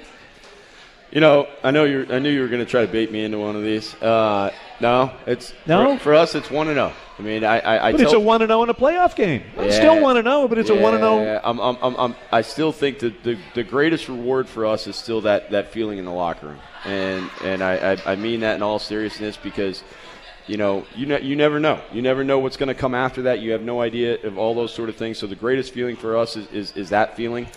You 1.11 1.19
know, 1.19 1.47
I 1.63 1.71
know 1.71 1.85
you. 1.85 2.05
I 2.09 2.19
knew 2.19 2.29
you 2.29 2.41
were 2.41 2.47
going 2.47 2.63
to 2.63 2.69
try 2.69 2.85
to 2.85 2.91
bait 2.91 3.11
me 3.11 3.23
into 3.23 3.39
one 3.39 3.55
of 3.55 3.63
these. 3.63 3.93
Uh, 4.01 4.51
no, 4.79 5.11
it's 5.25 5.53
No? 5.65 5.97
For, 5.97 6.03
for 6.03 6.13
us, 6.15 6.35
it's 6.35 6.49
one 6.51 6.67
and 6.67 6.75
zero. 6.75 6.93
I 7.19 7.21
mean, 7.23 7.43
I, 7.43 7.59
I, 7.59 7.87
I 7.87 7.91
But 7.93 8.01
it's 8.01 8.13
a 8.13 8.19
1 8.19 8.43
and 8.43 8.49
0 8.49 8.61
in 8.63 8.69
a 8.69 8.75
playoff 8.75 9.15
game. 9.15 9.41
It's 9.57 9.73
Yeah. 9.75 9.79
still 9.93 10.01
1 10.03 10.17
and 10.17 10.25
0, 10.27 10.47
but 10.47 10.59
it's 10.59 10.69
a 10.69 10.75
1 10.75 10.93
and 10.93 11.01
0. 11.01 11.23
Yeah, 11.23 11.39
I'm, 11.43 11.59
I'm, 11.59 11.77
I'm, 11.81 11.95
I'm, 11.95 12.15
I 12.31 12.41
still 12.41 12.71
think 12.71 12.99
that 12.99 13.23
the, 13.23 13.39
the 13.55 13.63
greatest 13.63 14.07
reward 14.07 14.47
for 14.47 14.67
us 14.67 14.85
is 14.85 14.95
still 14.95 15.21
that, 15.21 15.49
that 15.49 15.71
feeling 15.71 15.97
in 15.97 16.05
the 16.05 16.11
locker 16.11 16.45
room, 16.49 16.59
and 16.85 17.27
and 17.43 17.63
I, 17.63 17.93
I, 17.93 18.11
I 18.11 18.15
mean 18.15 18.41
that 18.41 18.55
in 18.55 18.61
all 18.61 18.77
seriousness 18.77 19.35
because, 19.35 19.83
you 20.45 20.57
know, 20.57 20.85
you 20.95 21.07
ne- 21.07 21.23
you 21.23 21.35
never 21.35 21.59
know, 21.59 21.81
you 21.91 22.03
never 22.03 22.23
know 22.23 22.37
what's 22.37 22.55
going 22.57 22.67
to 22.67 22.75
come 22.75 22.93
after 22.93 23.23
that. 23.23 23.39
You 23.39 23.53
have 23.53 23.63
no 23.63 23.81
idea 23.81 24.21
of 24.23 24.37
all 24.37 24.53
those 24.53 24.71
sort 24.71 24.87
of 24.89 24.95
things. 24.95 25.17
So 25.17 25.25
the 25.25 25.35
greatest 25.35 25.73
feeling 25.73 25.95
for 25.95 26.15
us 26.17 26.35
is, 26.37 26.47
is, 26.51 26.71
is 26.77 26.89
that 26.89 27.15
feeling, 27.17 27.47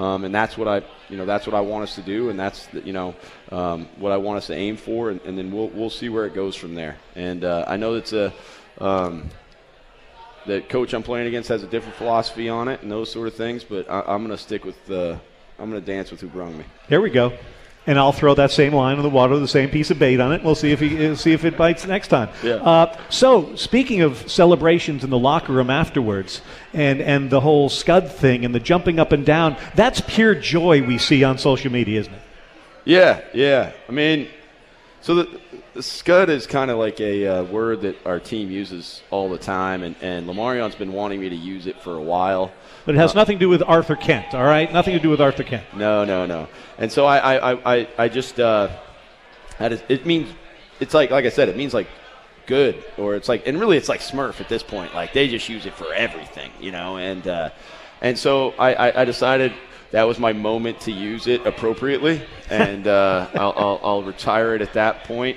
um, 0.00 0.24
and 0.24 0.34
that's 0.34 0.56
what 0.56 0.66
I 0.66 0.82
you 1.10 1.18
know 1.18 1.26
that's 1.26 1.46
what 1.46 1.54
I 1.54 1.60
want 1.60 1.82
us 1.82 1.94
to 1.96 2.02
do, 2.02 2.30
and 2.30 2.40
that's 2.40 2.66
the, 2.68 2.80
you 2.80 2.92
know 2.92 3.14
um, 3.52 3.86
what 3.98 4.12
I 4.12 4.16
want 4.16 4.38
us 4.38 4.46
to 4.46 4.54
aim 4.54 4.76
for, 4.76 5.10
and, 5.10 5.20
and 5.26 5.36
then 5.36 5.52
we'll 5.52 5.68
we'll 5.68 5.90
see 5.90 6.08
where 6.08 6.24
it 6.24 6.34
goes 6.34 6.56
from 6.56 6.74
there. 6.74 6.96
And 7.14 7.44
uh, 7.44 7.64
I 7.68 7.76
know 7.76 7.94
that's 7.94 8.12
a. 8.12 8.32
Um, 8.78 9.28
the 10.46 10.62
coach 10.62 10.94
I'm 10.94 11.02
playing 11.02 11.26
against 11.26 11.50
has 11.50 11.62
a 11.62 11.66
different 11.66 11.96
philosophy 11.96 12.48
on 12.48 12.68
it 12.68 12.80
and 12.80 12.90
those 12.90 13.12
sort 13.12 13.28
of 13.28 13.34
things. 13.34 13.62
But 13.62 13.90
I, 13.90 14.00
I'm 14.00 14.24
going 14.24 14.30
to 14.30 14.38
stick 14.38 14.64
with 14.64 14.86
the. 14.86 15.20
I'm 15.58 15.70
going 15.70 15.82
to 15.82 15.86
dance 15.86 16.10
with 16.10 16.22
who 16.22 16.28
brung 16.28 16.56
me. 16.56 16.64
There 16.88 17.02
we 17.02 17.10
go. 17.10 17.36
And 17.86 17.98
I'll 17.98 18.12
throw 18.12 18.34
that 18.34 18.50
same 18.50 18.74
line 18.74 18.98
in 18.98 19.02
the 19.02 19.08
water, 19.08 19.38
the 19.38 19.48
same 19.48 19.70
piece 19.70 19.90
of 19.90 19.98
bait 19.98 20.20
on 20.20 20.32
it. 20.32 20.44
We'll 20.44 20.54
see 20.54 20.70
if 20.70 20.80
he 20.80 21.08
uh, 21.08 21.14
see 21.14 21.32
if 21.32 21.44
it 21.46 21.56
bites 21.56 21.86
next 21.86 22.08
time. 22.08 22.28
Yeah. 22.42 22.56
Uh, 22.56 22.96
so, 23.08 23.54
speaking 23.56 24.02
of 24.02 24.30
celebrations 24.30 25.02
in 25.02 25.08
the 25.08 25.18
locker 25.18 25.52
room 25.52 25.70
afterwards, 25.70 26.42
and 26.74 27.00
and 27.00 27.30
the 27.30 27.40
whole 27.40 27.70
Scud 27.70 28.12
thing 28.12 28.44
and 28.44 28.54
the 28.54 28.60
jumping 28.60 28.98
up 28.98 29.12
and 29.12 29.24
down, 29.24 29.56
that's 29.74 30.02
pure 30.02 30.34
joy 30.34 30.82
we 30.86 30.98
see 30.98 31.24
on 31.24 31.38
social 31.38 31.72
media, 31.72 32.00
isn't 32.00 32.12
it? 32.12 32.22
Yeah, 32.84 33.22
yeah. 33.32 33.72
I 33.88 33.92
mean, 33.92 34.28
so 35.00 35.14
the, 35.14 35.40
the 35.74 35.82
scud 35.82 36.28
is 36.28 36.46
kind 36.46 36.70
of 36.70 36.78
like 36.78 37.00
a 37.00 37.26
uh, 37.26 37.42
word 37.44 37.82
that 37.82 37.96
our 38.06 38.20
team 38.20 38.50
uses 38.50 39.02
all 39.10 39.30
the 39.30 39.38
time, 39.38 39.82
and 39.82 39.96
and 40.02 40.26
Lamarion's 40.26 40.74
been 40.74 40.92
wanting 40.92 41.20
me 41.20 41.28
to 41.28 41.36
use 41.36 41.66
it 41.66 41.80
for 41.80 41.94
a 41.94 42.02
while. 42.02 42.52
But 42.86 42.94
it 42.94 42.98
has 42.98 43.14
nothing 43.14 43.36
to 43.38 43.40
do 43.44 43.48
with 43.48 43.62
Arthur 43.66 43.96
Kent. 43.96 44.34
All 44.34 44.44
right, 44.44 44.72
nothing 44.72 44.94
to 44.94 45.00
do 45.00 45.10
with 45.10 45.20
Arthur 45.20 45.42
Kent. 45.44 45.64
No, 45.74 46.04
no, 46.04 46.26
no. 46.26 46.48
And 46.78 46.90
so 46.90 47.06
I, 47.06 47.36
I, 47.36 47.76
I, 47.76 47.88
I- 47.98 48.08
just, 48.08 48.40
uh, 48.40 48.68
that 49.58 49.72
is, 49.72 49.82
it 49.88 50.06
means, 50.06 50.28
it's 50.80 50.94
like, 50.94 51.10
like 51.10 51.24
I 51.26 51.28
said, 51.28 51.48
it 51.48 51.56
means 51.56 51.74
like 51.74 51.86
good, 52.46 52.82
or 52.96 53.14
it's 53.14 53.28
like, 53.28 53.46
and 53.46 53.60
really 53.60 53.76
it's 53.76 53.88
like 53.88 54.00
Smurf 54.00 54.40
at 54.40 54.48
this 54.48 54.62
point. 54.62 54.94
Like 54.94 55.12
they 55.12 55.28
just 55.28 55.48
use 55.48 55.66
it 55.66 55.74
for 55.74 55.92
everything, 55.94 56.50
you 56.60 56.72
know. 56.72 56.96
And 56.96 57.26
uh, 57.28 57.50
and 58.00 58.18
so 58.18 58.52
I, 58.58 58.72
I, 58.88 59.02
I 59.02 59.04
decided 59.04 59.52
that 59.92 60.04
was 60.04 60.18
my 60.18 60.32
moment 60.32 60.80
to 60.80 60.90
use 60.92 61.26
it 61.26 61.46
appropriately, 61.46 62.22
and 62.48 62.86
uh, 62.88 63.26
I'll, 63.34 63.52
I'll, 63.56 63.80
I'll 63.82 64.02
retire 64.02 64.54
it 64.54 64.62
at 64.62 64.72
that 64.72 65.04
point. 65.04 65.36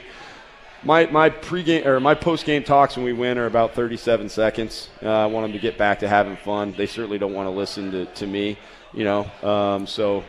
My 0.86 1.06
my 1.06 1.30
pregame 1.30 1.86
or 1.86 2.02
my 2.02 2.14
postgame 2.14 2.66
talks 2.66 2.98
when 2.98 3.06
we 3.06 3.14
win 3.14 3.38
are 3.38 3.46
about 3.46 3.74
37 3.74 4.28
seconds. 4.28 4.90
Uh, 5.02 5.10
I 5.10 5.26
want 5.28 5.46
them 5.46 5.54
to 5.54 5.60
get 5.60 5.78
back 5.78 6.00
to 6.00 6.10
having 6.10 6.36
fun. 6.36 6.74
They 6.76 6.88
certainly 6.88 7.18
don't 7.18 7.34
want 7.34 7.48
to 7.48 7.52
listen 7.52 7.90
to, 7.92 8.06
to 8.06 8.28
me, 8.28 8.58
you 8.92 9.06
know. 9.06 9.32
Um, 9.42 9.88
so 9.88 10.26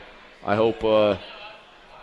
I 0.46 0.54
hope 0.54 0.84
uh, 0.84 1.16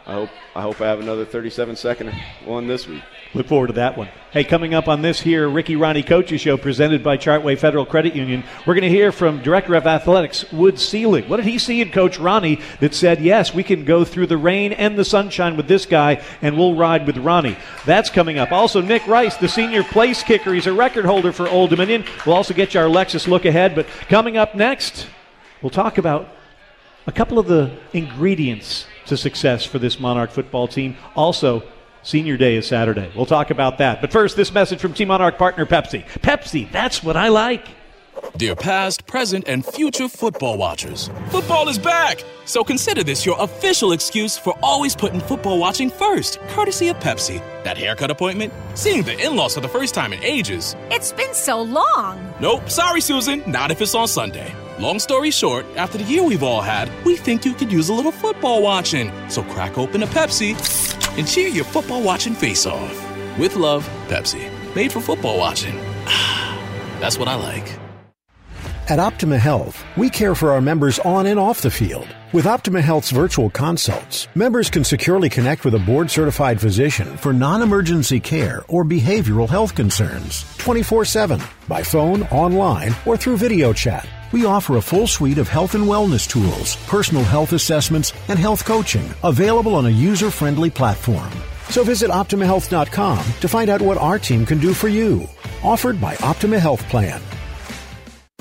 I 0.06 0.14
hope 0.14 0.30
I 0.56 0.62
hope 0.62 0.82
I 0.82 0.88
have 0.88 1.00
another 1.00 1.26
37 1.26 1.76
second 1.76 2.12
one 2.44 2.68
this 2.68 2.88
week. 2.88 3.04
Look 3.34 3.48
forward 3.48 3.68
to 3.68 3.74
that 3.74 3.98
one. 3.98 4.10
Hey, 4.32 4.44
coming 4.44 4.74
up 4.74 4.88
on 4.88 5.02
this 5.02 5.22
here 5.22 5.48
Ricky 5.48 5.76
Rahne 5.76 6.06
Coaches 6.06 6.42
Show 6.42 6.58
presented 6.58 7.04
by 7.04 7.18
Chartway 7.18 7.58
Federal 7.58 7.86
Credit 7.86 8.16
Union, 8.16 8.44
we're 8.66 8.74
going 8.74 8.82
to 8.82 8.90
hear 8.90 9.12
from 9.12 9.42
Director 9.42 9.76
of 9.76 9.86
Athletics 9.86 10.52
Wood 10.52 10.80
Selig. 10.80 11.30
What 11.30 11.38
did 11.38 11.46
he 11.46 11.58
see 11.58 11.82
in 11.82 11.92
Coach 11.92 12.18
Rahne 12.18 12.62
that 12.80 12.94
said, 12.94 13.22
yes, 13.22 13.54
we 13.54 13.64
can 13.64 13.86
go 13.86 14.04
through 14.04 14.28
the 14.28 14.38
rain 14.38 14.74
and 14.74 14.98
the 14.98 15.06
sunshine 15.06 15.56
with 15.56 15.68
this 15.68 15.86
guy 15.86 16.22
and 16.42 16.58
we'll 16.58 16.76
ride 16.76 17.06
with 17.06 17.16
Rahne? 17.18 17.58
That's 17.86 18.10
coming 18.10 18.38
up. 18.38 18.52
Also, 18.52 18.82
Nick 18.82 19.08
Rice, 19.08 19.38
the 19.38 19.48
senior 19.48 19.84
place 19.84 20.24
kicker, 20.24 20.54
he's 20.54 20.68
a 20.68 20.74
record 20.74 21.06
holder 21.06 21.32
for 21.32 21.48
Old 21.48 21.70
Dominion. 21.70 22.04
We'll 22.26 22.36
also 22.36 22.54
get 22.54 22.74
you 22.74 22.82
our 22.82 22.88
Lexus 22.88 23.28
look 23.28 23.46
ahead. 23.46 23.76
But 23.76 23.86
coming 24.10 24.36
up 24.36 24.56
next, 24.56 25.08
we'll 25.62 25.70
talk 25.70 25.98
about 25.98 26.28
a 27.08 27.12
couple 27.12 27.40
of 27.40 27.48
the 27.48 27.72
ingredients 27.94 28.88
to 29.08 29.18
success 29.18 29.66
for 29.66 29.80
this 29.80 30.00
Monarch 30.00 30.32
football 30.32 30.68
team. 30.68 30.98
Also, 31.16 31.64
Senior 32.04 32.38
Day 32.38 32.56
is 32.56 32.68
Saturday. 32.68 33.12
We'll 33.16 33.26
talk 33.26 33.52
about 33.52 33.78
that. 33.78 34.02
But 34.02 34.12
first, 34.12 34.36
this 34.36 34.52
message 34.52 34.80
from 34.80 34.94
Team 34.94 35.10
Monarch 35.10 35.38
partner 35.38 35.66
Pepsi. 35.66 36.08
Pepsi, 36.20 36.72
that's 36.72 37.04
what 37.04 37.16
I 37.16 37.28
like. 37.28 37.68
Dear 38.38 38.56
past, 38.56 39.06
present, 39.06 39.48
and 39.48 39.66
future 39.66 40.08
football 40.08 40.58
watchers, 40.58 41.10
football 41.30 41.70
is 41.70 41.78
back! 41.78 42.24
So 42.46 42.64
consider 42.64 43.04
this 43.04 43.26
your 43.26 43.40
official 43.40 43.92
excuse 43.92 44.38
for 44.38 44.58
always 44.64 44.96
putting 44.96 45.20
football 45.22 45.60
watching 45.60 45.90
first, 45.90 46.40
courtesy 46.50 46.88
of 46.90 46.98
Pepsi. 46.98 47.40
That 47.64 47.78
haircut 47.78 48.10
appointment? 48.10 48.54
Seeing 48.74 49.04
the 49.04 49.18
in 49.24 49.36
laws 49.36 49.54
for 49.54 49.62
the 49.62 49.68
first 49.68 49.94
time 49.94 50.14
in 50.14 50.24
ages. 50.24 50.76
It's 50.90 51.12
been 51.14 51.34
so 51.34 51.62
long. 51.62 52.34
Nope, 52.40 52.70
sorry, 52.70 53.02
Susan, 53.02 53.44
not 53.46 53.72
if 53.72 53.82
it's 53.82 53.96
on 53.96 54.08
Sunday. 54.08 54.54
Long 54.80 55.00
story 55.00 55.32
short, 55.32 55.66
after 55.76 55.98
the 55.98 56.04
year 56.06 56.24
we've 56.24 56.44
all 56.44 56.62
had, 56.62 56.90
we 57.06 57.16
think 57.16 57.46
you 57.46 57.54
could 57.54 57.72
use 57.72 57.90
a 57.90 57.94
little 57.94 58.12
football 58.12 58.62
watching. 58.62 59.12
So 59.30 59.44
crack 59.44 59.78
open 59.78 60.04
a 60.04 60.08
Pepsi 60.08 60.56
and 61.18 61.28
cheer 61.28 61.48
your 61.48 61.66
football 61.66 62.02
watching 62.02 62.34
face 62.34 62.66
off. 62.66 63.38
With 63.38 63.56
love, 63.56 63.88
Pepsi. 64.08 64.50
Made 64.76 64.92
for 64.92 65.00
football 65.02 65.38
watching. 65.38 65.76
That's 67.00 67.18
what 67.18 67.28
I 67.28 67.36
like. 67.36 67.81
At 68.90 69.00
Optima 69.00 69.38
Health, 69.38 69.84
we 69.96 70.10
care 70.10 70.34
for 70.34 70.52
our 70.52 70.60
members 70.60 70.98
on 71.00 71.28
and 71.28 71.40
off 71.40 71.62
the 71.62 71.70
field. 71.70 72.08
With 72.34 72.48
Optima 72.48 72.82
Health's 72.82 73.12
virtual 73.12 73.50
consults, 73.50 74.28
members 74.34 74.70
can 74.70 74.84
securely 74.84 75.30
connect 75.30 75.64
with 75.64 75.76
a 75.76 75.80
board 75.80 76.10
certified 76.10 76.60
physician 76.60 77.16
for 77.18 77.32
non 77.32 77.62
emergency 77.62 78.20
care 78.20 78.64
or 78.68 78.84
behavioral 78.84 79.48
health 79.48 79.76
concerns 79.76 80.46
24 80.58 81.06
7 81.06 81.40
by 81.68 81.84
phone, 81.84 82.24
online, 82.24 82.96
or 83.06 83.16
through 83.16 83.38
video 83.38 83.72
chat. 83.72 84.08
We 84.32 84.46
offer 84.46 84.78
a 84.78 84.82
full 84.82 85.08
suite 85.08 85.38
of 85.38 85.48
health 85.48 85.76
and 85.76 85.86
wellness 85.86 86.28
tools, 86.28 86.76
personal 86.88 87.24
health 87.24 87.54
assessments, 87.54 88.14
and 88.30 88.40
health 88.40 88.66
coaching 88.66 89.08
available 89.24 89.76
on 89.76 89.86
a 89.86 89.90
user 89.90 90.32
friendly 90.32 90.72
platform. 90.72 91.32
So 91.70 91.84
visit 91.84 92.10
OptimaHealth.com 92.10 93.24
to 93.42 93.48
find 93.48 93.70
out 93.70 93.82
what 93.82 93.98
our 94.00 94.18
team 94.18 94.46
can 94.46 94.58
do 94.58 94.74
for 94.74 94.88
you. 94.88 95.30
Offered 95.64 96.02
by 96.02 96.16
Optima 96.18 96.60
Health 96.60 96.82
Plan. 96.90 97.22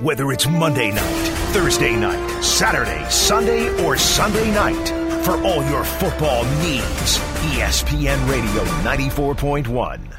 Whether 0.01 0.33
it's 0.33 0.45
Monday 0.45 0.91
night, 0.91 1.29
Thursday 1.53 1.95
night, 1.95 2.41
Saturday, 2.41 3.09
Sunday, 3.09 3.69
or 3.85 3.95
Sunday 3.95 4.51
night, 4.51 4.89
for 5.23 5.41
all 5.41 5.63
your 5.69 5.85
football 5.85 6.43
needs, 6.59 7.17
ESPN 7.55 8.29
Radio 8.29 8.63
94.1. 8.83 10.17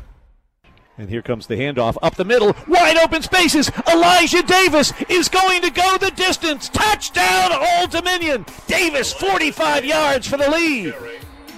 And 0.97 1.11
here 1.11 1.21
comes 1.21 1.47
the 1.47 1.57
handoff 1.57 1.99
up 2.01 2.15
the 2.15 2.25
middle, 2.25 2.57
wide 2.67 2.97
open 2.97 3.21
spaces. 3.21 3.71
Elijah 3.87 4.43
Davis 4.43 4.95
is 5.11 5.29
going 5.29 5.61
to 5.61 5.71
go 5.71 5.99
the 5.99 6.11
distance. 6.13 6.71
Touchdown, 6.71 7.53
Old 7.53 7.91
Dominion. 7.91 8.47
Davis, 8.67 9.13
45 9.13 9.85
yards 9.85 10.27
for 10.27 10.39
the 10.39 10.51
lead. 10.51 10.95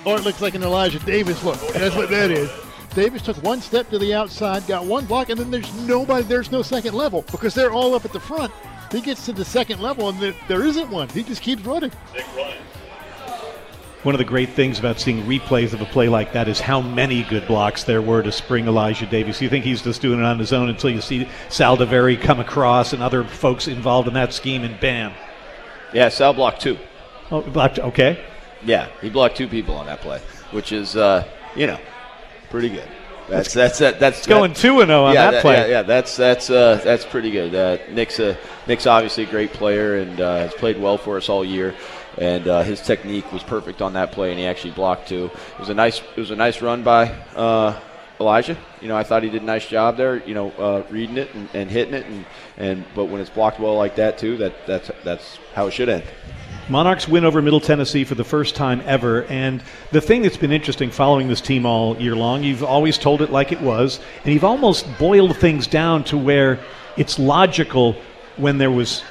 Or 0.05 0.17
it 0.17 0.25
looks 0.25 0.43
like 0.43 0.57
an 0.57 0.65
Elijah 0.65 0.99
Davis 0.99 1.45
look. 1.45 1.61
That's 1.69 1.95
what 1.95 2.11
that 2.11 2.33
is. 2.33 2.51
Davis 2.99 3.23
took 3.23 3.37
one 3.45 3.61
step 3.61 3.89
to 3.91 3.99
the 4.01 4.13
outside, 4.13 4.67
got 4.67 4.85
one 4.85 5.07
block, 5.07 5.29
and 5.29 5.39
then 5.39 5.53
there's 5.53 5.73
nobody, 5.87 6.25
there's 6.25 6.51
no 6.51 6.63
second 6.63 6.95
level 6.95 7.23
because 7.31 7.55
they're 7.55 7.71
all 7.71 7.95
up 7.95 8.05
at 8.05 8.13
the 8.13 8.19
front. 8.19 8.53
He 8.91 9.01
gets 9.01 9.25
to 9.27 9.33
the 9.33 9.45
second 9.45 9.81
level 9.81 10.09
and 10.09 10.19
there, 10.19 10.35
there 10.49 10.65
isn't 10.65 10.91
one. 10.91 11.09
He 11.11 11.23
just 11.23 11.41
keeps 11.41 11.63
running. 11.65 11.93
One 14.03 14.17
of 14.17 14.19
the 14.19 14.25
great 14.25 14.49
things 14.49 14.81
about 14.81 14.99
seeing 14.99 15.23
replays 15.27 15.73
of 15.75 15.81
a 15.81 15.85
play 15.85 16.09
like 16.09 16.33
that 16.33 16.49
is 16.49 16.59
how 16.59 16.81
many 16.81 17.23
good 17.23 17.47
blocks 17.47 17.85
there 17.85 18.03
were 18.03 18.21
to 18.21 18.33
spring 18.33 18.67
Elijah 18.67 19.07
Davis. 19.07 19.41
You 19.41 19.49
think 19.49 19.65
he's 19.65 19.81
just 19.81 20.03
doing 20.03 20.19
it 20.19 20.25
on 20.25 20.41
his 20.41 20.53
own 20.53 20.69
until 20.69 20.91
you 20.91 21.01
see 21.01 21.29
Saldiveri 21.51 22.21
come 22.21 22.41
across 22.41 22.95
and 22.95 23.01
other 23.01 23.23
folks 23.23 23.69
involved 23.69 24.09
in 24.09 24.15
that 24.15 24.33
scheme, 24.33 24.65
and 24.65 24.81
bam. 24.81 25.13
Yeah, 25.95 26.09
Sal 26.09 26.35
blocked 26.35 26.63
two. 26.63 26.77
Oh, 27.31 27.43
blocked. 27.43 27.79
Okay. 27.79 28.25
Yeah, 28.65 28.89
he 29.01 29.09
blocked 29.09 29.37
two 29.37 29.47
people 29.47 29.77
on 29.77 29.87
that 29.87 30.01
play, 30.01 30.21
which 30.51 30.73
is, 30.73 30.97
uh, 30.97 31.23
you 31.55 31.69
know, 31.69 31.79
pretty 32.51 32.71
good. 32.71 32.89
That's 33.29 33.53
that's 33.53 33.79
that's, 33.79 33.99
that's 33.99 34.27
going 34.27 34.55
two 34.55 34.81
and 34.81 34.89
zero 34.89 35.05
on 35.05 35.15
yeah, 35.15 35.31
that 35.31 35.43
play. 35.43 35.55
Yeah, 35.55 35.67
yeah, 35.67 35.83
that's 35.83 36.17
that's 36.17 36.49
uh, 36.49 36.81
that's 36.83 37.05
pretty 37.05 37.31
good. 37.31 37.55
Uh, 37.55 37.79
Nick's 37.91 38.19
a 38.21 38.39
Nick's 38.67 38.87
obviously 38.87 39.25
a 39.25 39.27
great 39.27 39.53
player 39.53 39.99
and 39.99 40.21
uh, 40.21 40.37
has 40.37 40.55
played 40.55 40.81
well 40.81 40.97
for 40.97 41.17
us 41.17 41.29
all 41.29 41.45
year. 41.45 41.75
And 42.17 42.49
uh, 42.49 42.63
his 42.63 42.81
technique 42.81 43.31
was 43.33 43.45
perfect 43.45 43.81
on 43.81 43.93
that 43.93 44.11
play, 44.11 44.31
and 44.31 44.41
he 44.41 44.47
actually 44.47 44.73
blocked 44.73 45.09
two. 45.09 45.27
It 45.27 45.59
was 45.61 45.69
a 45.69 45.75
nice 45.75 46.01
it 46.01 46.17
was 46.17 46.31
a 46.31 46.37
nice 46.37 46.63
run 46.63 46.83
by 46.83 47.11
uh, 47.37 47.79
Elijah. 48.19 48.57
You 48.81 48.89
know, 48.89 48.97
I 48.97 49.05
thought 49.05 49.23
he 49.23 49.31
did 49.31 49.43
a 49.43 49.47
nice 49.47 49.67
job 49.67 49.97
there. 49.97 50.27
You 50.27 50.35
know, 50.35 50.51
uh, 50.53 50.83
reading 50.91 51.19
it 51.19 51.33
and, 51.35 51.49
and 51.55 51.71
hitting 51.71 51.95
it, 51.95 52.07
and, 52.07 52.25
and 52.57 52.85
but 52.95 53.05
when 53.05 53.21
it's 53.21 53.31
blocked 53.31 53.61
well 53.61 53.77
like 53.77 53.97
that 53.97 54.19
too, 54.19 54.37
that 54.39 54.67
that's 54.67 54.91
that's 55.05 55.39
how 55.55 55.67
it 55.67 55.73
should 55.73 55.89
end. 55.89 56.05
Monarchs 56.69 57.09
win 57.09 57.25
over 57.25 57.41
Middle 57.41 57.61
Tennessee 57.61 58.05
for 58.05 58.15
the 58.15 58.25
first 58.25 58.55
time 58.55 58.83
ever. 58.85 59.25
And 59.25 59.63
the 59.91 60.01
thing 60.01 60.23
that's 60.23 60.37
been 60.37 60.53
interesting 60.53 60.91
following 60.91 61.29
this 61.29 61.41
team 61.41 61.65
all 61.65 61.97
year 61.97 62.15
long, 62.15 62.43
you've 62.43 62.63
always 62.63 62.99
told 62.99 63.23
it 63.23 63.31
like 63.31 63.53
it 63.53 63.61
was, 63.61 64.01
and 64.25 64.35
you've 64.35 64.45
almost 64.45 64.87
boiled 64.99 65.37
things 65.37 65.67
down 65.67 66.05
to 66.05 66.19
where 66.19 66.61
it's 66.97 67.19
logical 67.19 67.97
when 68.37 68.59
there 68.59 68.71
was 68.71 69.03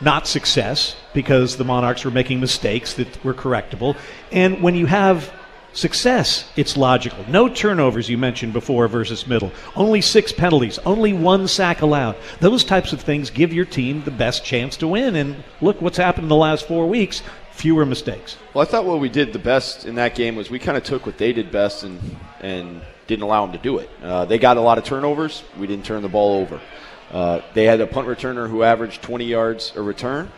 not 0.00 0.26
success 0.26 0.96
because 1.12 1.56
the 1.56 1.64
Monarchs 1.64 2.04
were 2.04 2.10
making 2.10 2.40
mistakes 2.40 2.94
that 2.94 3.24
were 3.24 3.34
correctable. 3.34 3.96
And 4.32 4.62
when 4.62 4.74
you 4.74 4.86
have 4.86 5.32
success, 5.74 6.50
it's 6.56 6.76
logical. 6.76 7.24
No 7.28 7.48
turnovers, 7.48 8.08
you 8.08 8.16
mentioned 8.16 8.52
before, 8.52 8.88
versus 8.88 9.26
middle. 9.26 9.52
Only 9.76 10.00
six 10.00 10.32
penalties, 10.32 10.78
only 10.80 11.12
one 11.12 11.46
sack 11.48 11.82
allowed. 11.82 12.16
Those 12.40 12.64
types 12.64 12.92
of 12.92 13.00
things 13.00 13.30
give 13.30 13.52
your 13.52 13.64
team 13.66 14.02
the 14.04 14.10
best 14.10 14.44
chance 14.44 14.76
to 14.78 14.88
win. 14.88 15.16
And 15.16 15.44
look 15.60 15.82
what's 15.82 15.98
happened 15.98 16.24
in 16.24 16.28
the 16.28 16.36
last 16.36 16.66
four 16.66 16.88
weeks 16.88 17.22
fewer 17.54 17.86
mistakes. 17.86 18.36
Well, 18.52 18.62
I 18.62 18.70
thought 18.70 18.84
what 18.84 19.00
we 19.00 19.08
did 19.08 19.32
the 19.32 19.38
best 19.38 19.86
in 19.86 19.94
that 19.94 20.14
game 20.14 20.34
was 20.36 20.50
we 20.50 20.58
kind 20.58 20.76
of 20.76 20.82
took 20.82 21.06
what 21.06 21.18
they 21.18 21.32
did 21.32 21.52
best 21.52 21.84
and, 21.84 22.00
and 22.40 22.82
didn't 23.06 23.22
allow 23.22 23.46
them 23.46 23.52
to 23.56 23.62
do 23.62 23.78
it. 23.78 23.88
Uh, 24.02 24.24
they 24.24 24.38
got 24.38 24.56
a 24.56 24.60
lot 24.60 24.76
of 24.76 24.84
turnovers, 24.84 25.44
we 25.58 25.66
didn't 25.66 25.84
turn 25.84 26.02
the 26.02 26.08
ball 26.08 26.40
over. 26.40 26.60
Uh, 27.12 27.40
they 27.54 27.64
had 27.64 27.80
a 27.80 27.86
punt 27.86 28.08
returner 28.08 28.48
who 28.48 28.62
averaged 28.64 29.02
20 29.02 29.24
yards 29.24 29.72
a 29.76 29.82
return. 29.82 30.32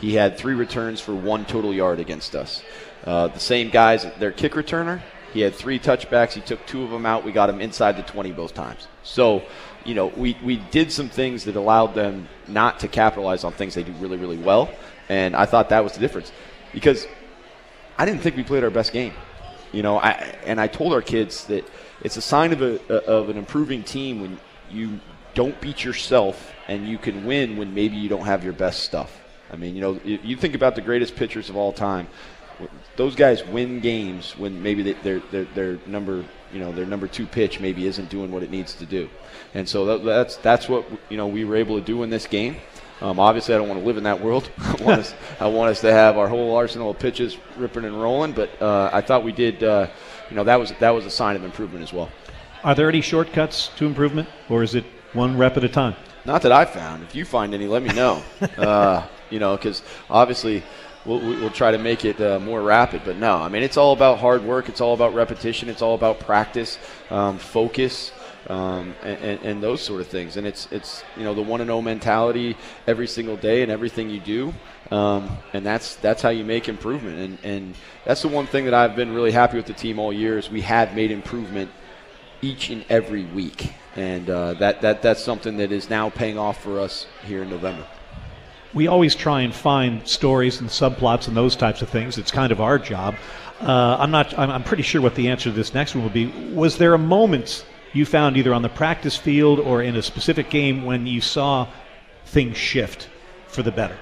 He 0.00 0.14
had 0.14 0.38
three 0.38 0.54
returns 0.54 1.00
for 1.00 1.14
one 1.14 1.44
total 1.44 1.74
yard 1.74 2.00
against 2.00 2.34
us. 2.34 2.62
Uh, 3.04 3.28
the 3.28 3.40
same 3.40 3.70
guys, 3.70 4.06
their 4.18 4.32
kick 4.32 4.52
returner, 4.52 5.02
he 5.32 5.40
had 5.40 5.54
three 5.54 5.78
touchbacks. 5.78 6.32
He 6.32 6.40
took 6.40 6.64
two 6.66 6.82
of 6.84 6.90
them 6.90 7.06
out. 7.06 7.24
We 7.24 7.32
got 7.32 7.48
him 7.48 7.60
inside 7.60 7.96
the 7.96 8.02
20 8.02 8.32
both 8.32 8.54
times. 8.54 8.86
So, 9.02 9.42
you 9.84 9.94
know, 9.94 10.08
we, 10.08 10.36
we 10.44 10.56
did 10.70 10.92
some 10.92 11.08
things 11.08 11.44
that 11.44 11.56
allowed 11.56 11.94
them 11.94 12.28
not 12.46 12.80
to 12.80 12.88
capitalize 12.88 13.42
on 13.42 13.52
things 13.52 13.74
they 13.74 13.82
do 13.82 13.92
really, 13.92 14.18
really 14.18 14.36
well. 14.36 14.70
And 15.08 15.34
I 15.34 15.46
thought 15.46 15.70
that 15.70 15.82
was 15.82 15.94
the 15.94 16.00
difference 16.00 16.32
because 16.72 17.06
I 17.96 18.04
didn't 18.04 18.20
think 18.20 18.36
we 18.36 18.44
played 18.44 18.62
our 18.62 18.70
best 18.70 18.92
game. 18.92 19.14
You 19.72 19.82
know, 19.82 19.98
I, 19.98 20.10
and 20.44 20.60
I 20.60 20.66
told 20.66 20.92
our 20.92 21.00
kids 21.00 21.46
that 21.46 21.66
it's 22.02 22.18
a 22.18 22.22
sign 22.22 22.52
of, 22.52 22.60
a, 22.60 22.92
of 23.06 23.30
an 23.30 23.38
improving 23.38 23.82
team 23.82 24.20
when 24.20 24.38
you 24.70 25.00
don't 25.34 25.58
beat 25.62 25.82
yourself 25.82 26.52
and 26.68 26.86
you 26.86 26.98
can 26.98 27.24
win 27.24 27.56
when 27.56 27.72
maybe 27.74 27.96
you 27.96 28.10
don't 28.10 28.26
have 28.26 28.44
your 28.44 28.52
best 28.52 28.82
stuff. 28.82 29.18
I 29.50 29.56
mean, 29.56 29.74
you 29.74 29.80
know, 29.80 30.00
you 30.04 30.36
think 30.36 30.54
about 30.54 30.74
the 30.74 30.80
greatest 30.82 31.16
pitchers 31.16 31.48
of 31.48 31.56
all 31.56 31.72
time. 31.72 32.08
Those 32.96 33.14
guys 33.14 33.44
win 33.44 33.80
games 33.80 34.36
when 34.36 34.62
maybe 34.62 34.92
their 34.92 35.20
their 35.20 35.44
their 35.44 35.78
number 35.86 36.24
you 36.52 36.60
know 36.60 36.72
their 36.72 36.86
number 36.86 37.06
two 37.06 37.26
pitch 37.26 37.60
maybe 37.60 37.86
isn't 37.86 38.10
doing 38.10 38.30
what 38.30 38.42
it 38.42 38.50
needs 38.50 38.74
to 38.74 38.86
do, 38.86 39.08
and 39.54 39.68
so 39.68 39.98
that's 39.98 40.36
that's 40.36 40.68
what 40.68 40.86
you 41.08 41.16
know 41.16 41.26
we 41.26 41.44
were 41.44 41.56
able 41.56 41.78
to 41.78 41.84
do 41.84 42.02
in 42.02 42.10
this 42.10 42.26
game. 42.26 42.56
Um, 43.00 43.18
obviously, 43.18 43.54
I 43.54 43.58
don't 43.58 43.68
want 43.68 43.80
to 43.80 43.86
live 43.86 43.96
in 43.96 44.04
that 44.04 44.20
world. 44.20 44.48
I, 44.58 44.70
want 44.82 45.00
us, 45.00 45.14
I 45.40 45.46
want 45.48 45.70
us 45.70 45.80
to 45.80 45.92
have 45.92 46.16
our 46.16 46.28
whole 46.28 46.54
arsenal 46.56 46.90
of 46.90 47.00
pitches 47.00 47.36
ripping 47.56 47.84
and 47.84 48.00
rolling. 48.00 48.32
But 48.32 48.62
uh, 48.62 48.90
I 48.92 49.00
thought 49.00 49.24
we 49.24 49.32
did. 49.32 49.62
Uh, 49.64 49.88
you 50.30 50.36
know, 50.36 50.44
that 50.44 50.56
was 50.56 50.72
that 50.78 50.90
was 50.90 51.04
a 51.04 51.10
sign 51.10 51.34
of 51.34 51.44
improvement 51.44 51.82
as 51.82 51.92
well. 51.92 52.10
Are 52.62 52.76
there 52.76 52.88
any 52.88 53.00
shortcuts 53.00 53.68
to 53.76 53.86
improvement, 53.86 54.28
or 54.48 54.62
is 54.62 54.76
it 54.76 54.84
one 55.14 55.36
rep 55.36 55.56
at 55.56 55.64
a 55.64 55.68
time? 55.68 55.96
Not 56.24 56.42
that 56.42 56.52
I 56.52 56.64
found. 56.64 57.02
If 57.02 57.16
you 57.16 57.24
find 57.24 57.52
any, 57.54 57.66
let 57.66 57.82
me 57.82 57.92
know. 57.92 58.22
uh, 58.56 59.06
you 59.30 59.40
know, 59.40 59.56
because 59.56 59.82
obviously 60.08 60.62
we'll, 61.04 61.20
we'll 61.20 61.50
try 61.50 61.70
to 61.70 61.78
make 61.78 62.04
it 62.04 62.20
uh, 62.20 62.38
more 62.38 62.62
rapid. 62.62 63.02
But 63.04 63.16
no, 63.16 63.36
I 63.36 63.48
mean, 63.48 63.62
it's 63.62 63.76
all 63.76 63.92
about 63.92 64.18
hard 64.18 64.44
work. 64.44 64.68
It's 64.68 64.80
all 64.80 64.94
about 64.94 65.14
repetition. 65.14 65.68
It's 65.68 65.82
all 65.82 65.94
about 65.94 66.20
practice, 66.20 66.78
um, 67.10 67.38
focus. 67.38 68.12
Um, 68.48 68.96
and, 69.04 69.18
and, 69.18 69.42
and, 69.42 69.62
those 69.62 69.80
sort 69.80 70.00
of 70.00 70.08
things, 70.08 70.36
and 70.36 70.48
it's 70.48 70.66
it's 70.72 71.04
you 71.16 71.22
know 71.22 71.32
the 71.32 71.42
one 71.42 71.60
and 71.60 71.68
zero 71.68 71.80
mentality 71.80 72.56
every 72.88 73.06
single 73.06 73.36
day 73.36 73.62
and 73.62 73.70
everything 73.70 74.10
you 74.10 74.18
do, 74.18 74.52
um, 74.90 75.38
and 75.52 75.64
that's 75.64 75.94
that's 75.94 76.22
how 76.22 76.30
you 76.30 76.44
make 76.44 76.68
improvement, 76.68 77.20
and 77.20 77.38
and 77.44 77.74
that's 78.04 78.22
the 78.22 78.26
one 78.26 78.46
thing 78.46 78.64
that 78.64 78.74
I've 78.74 78.96
been 78.96 79.14
really 79.14 79.30
happy 79.30 79.58
with 79.58 79.66
the 79.66 79.72
team 79.72 80.00
all 80.00 80.12
year 80.12 80.38
is 80.38 80.50
we 80.50 80.62
have 80.62 80.92
made 80.96 81.12
improvement 81.12 81.70
each 82.42 82.68
and 82.68 82.84
every 82.88 83.26
week, 83.26 83.72
and 83.94 84.28
uh, 84.28 84.54
that 84.54 84.80
that 84.80 85.02
that's 85.02 85.22
something 85.22 85.58
that 85.58 85.70
is 85.70 85.88
now 85.88 86.10
paying 86.10 86.36
off 86.36 86.60
for 86.60 86.80
us 86.80 87.06
here 87.24 87.44
in 87.44 87.48
November 87.48 87.86
we 88.74 88.86
always 88.86 89.14
try 89.14 89.42
and 89.42 89.54
find 89.54 90.06
stories 90.06 90.60
and 90.60 90.68
subplots 90.68 91.28
and 91.28 91.36
those 91.36 91.56
types 91.56 91.82
of 91.82 91.88
things. 91.88 92.18
It's 92.18 92.30
kind 92.30 92.52
of 92.52 92.60
our 92.60 92.78
job. 92.78 93.14
Uh, 93.60 93.96
I'm 93.98 94.10
not. 94.10 94.36
I'm, 94.38 94.50
I'm, 94.50 94.64
pretty 94.64 94.82
sure 94.82 95.00
what 95.00 95.14
the 95.14 95.28
answer 95.28 95.44
to 95.44 95.52
this 95.52 95.74
next 95.74 95.94
one 95.94 96.02
will 96.02 96.10
be. 96.10 96.26
Was 96.52 96.78
there 96.78 96.94
a 96.94 96.98
moment 96.98 97.64
you 97.92 98.04
found 98.06 98.36
either 98.36 98.52
on 98.52 98.62
the 98.62 98.68
practice 98.68 99.16
field 99.16 99.60
or 99.60 99.82
in 99.82 99.94
a 99.96 100.02
specific 100.02 100.50
game 100.50 100.84
when 100.84 101.06
you 101.06 101.20
saw 101.20 101.68
things 102.26 102.56
shift 102.56 103.08
for 103.46 103.62
the 103.62 103.70
better? 103.70 103.96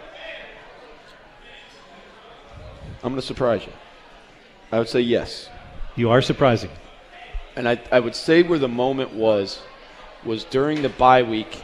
I'm 3.03 3.13
going 3.13 3.21
to 3.21 3.27
surprise 3.27 3.67
you. 3.67 3.73
I 4.73 4.79
would 4.79 4.89
say 4.89 5.01
yes. 5.01 5.49
You 5.97 6.11
are 6.11 6.23
surprising. 6.23 6.71
And 7.57 7.69
I, 7.69 7.81
I 7.91 8.01
would 8.01 8.15
say 8.15 8.43
where 8.43 8.59
the 8.59 8.69
moment 8.69 9.13
was 9.13 9.61
was 10.25 10.45
during 10.45 10.83
the 10.83 10.89
bye 10.91 11.23
week 11.23 11.63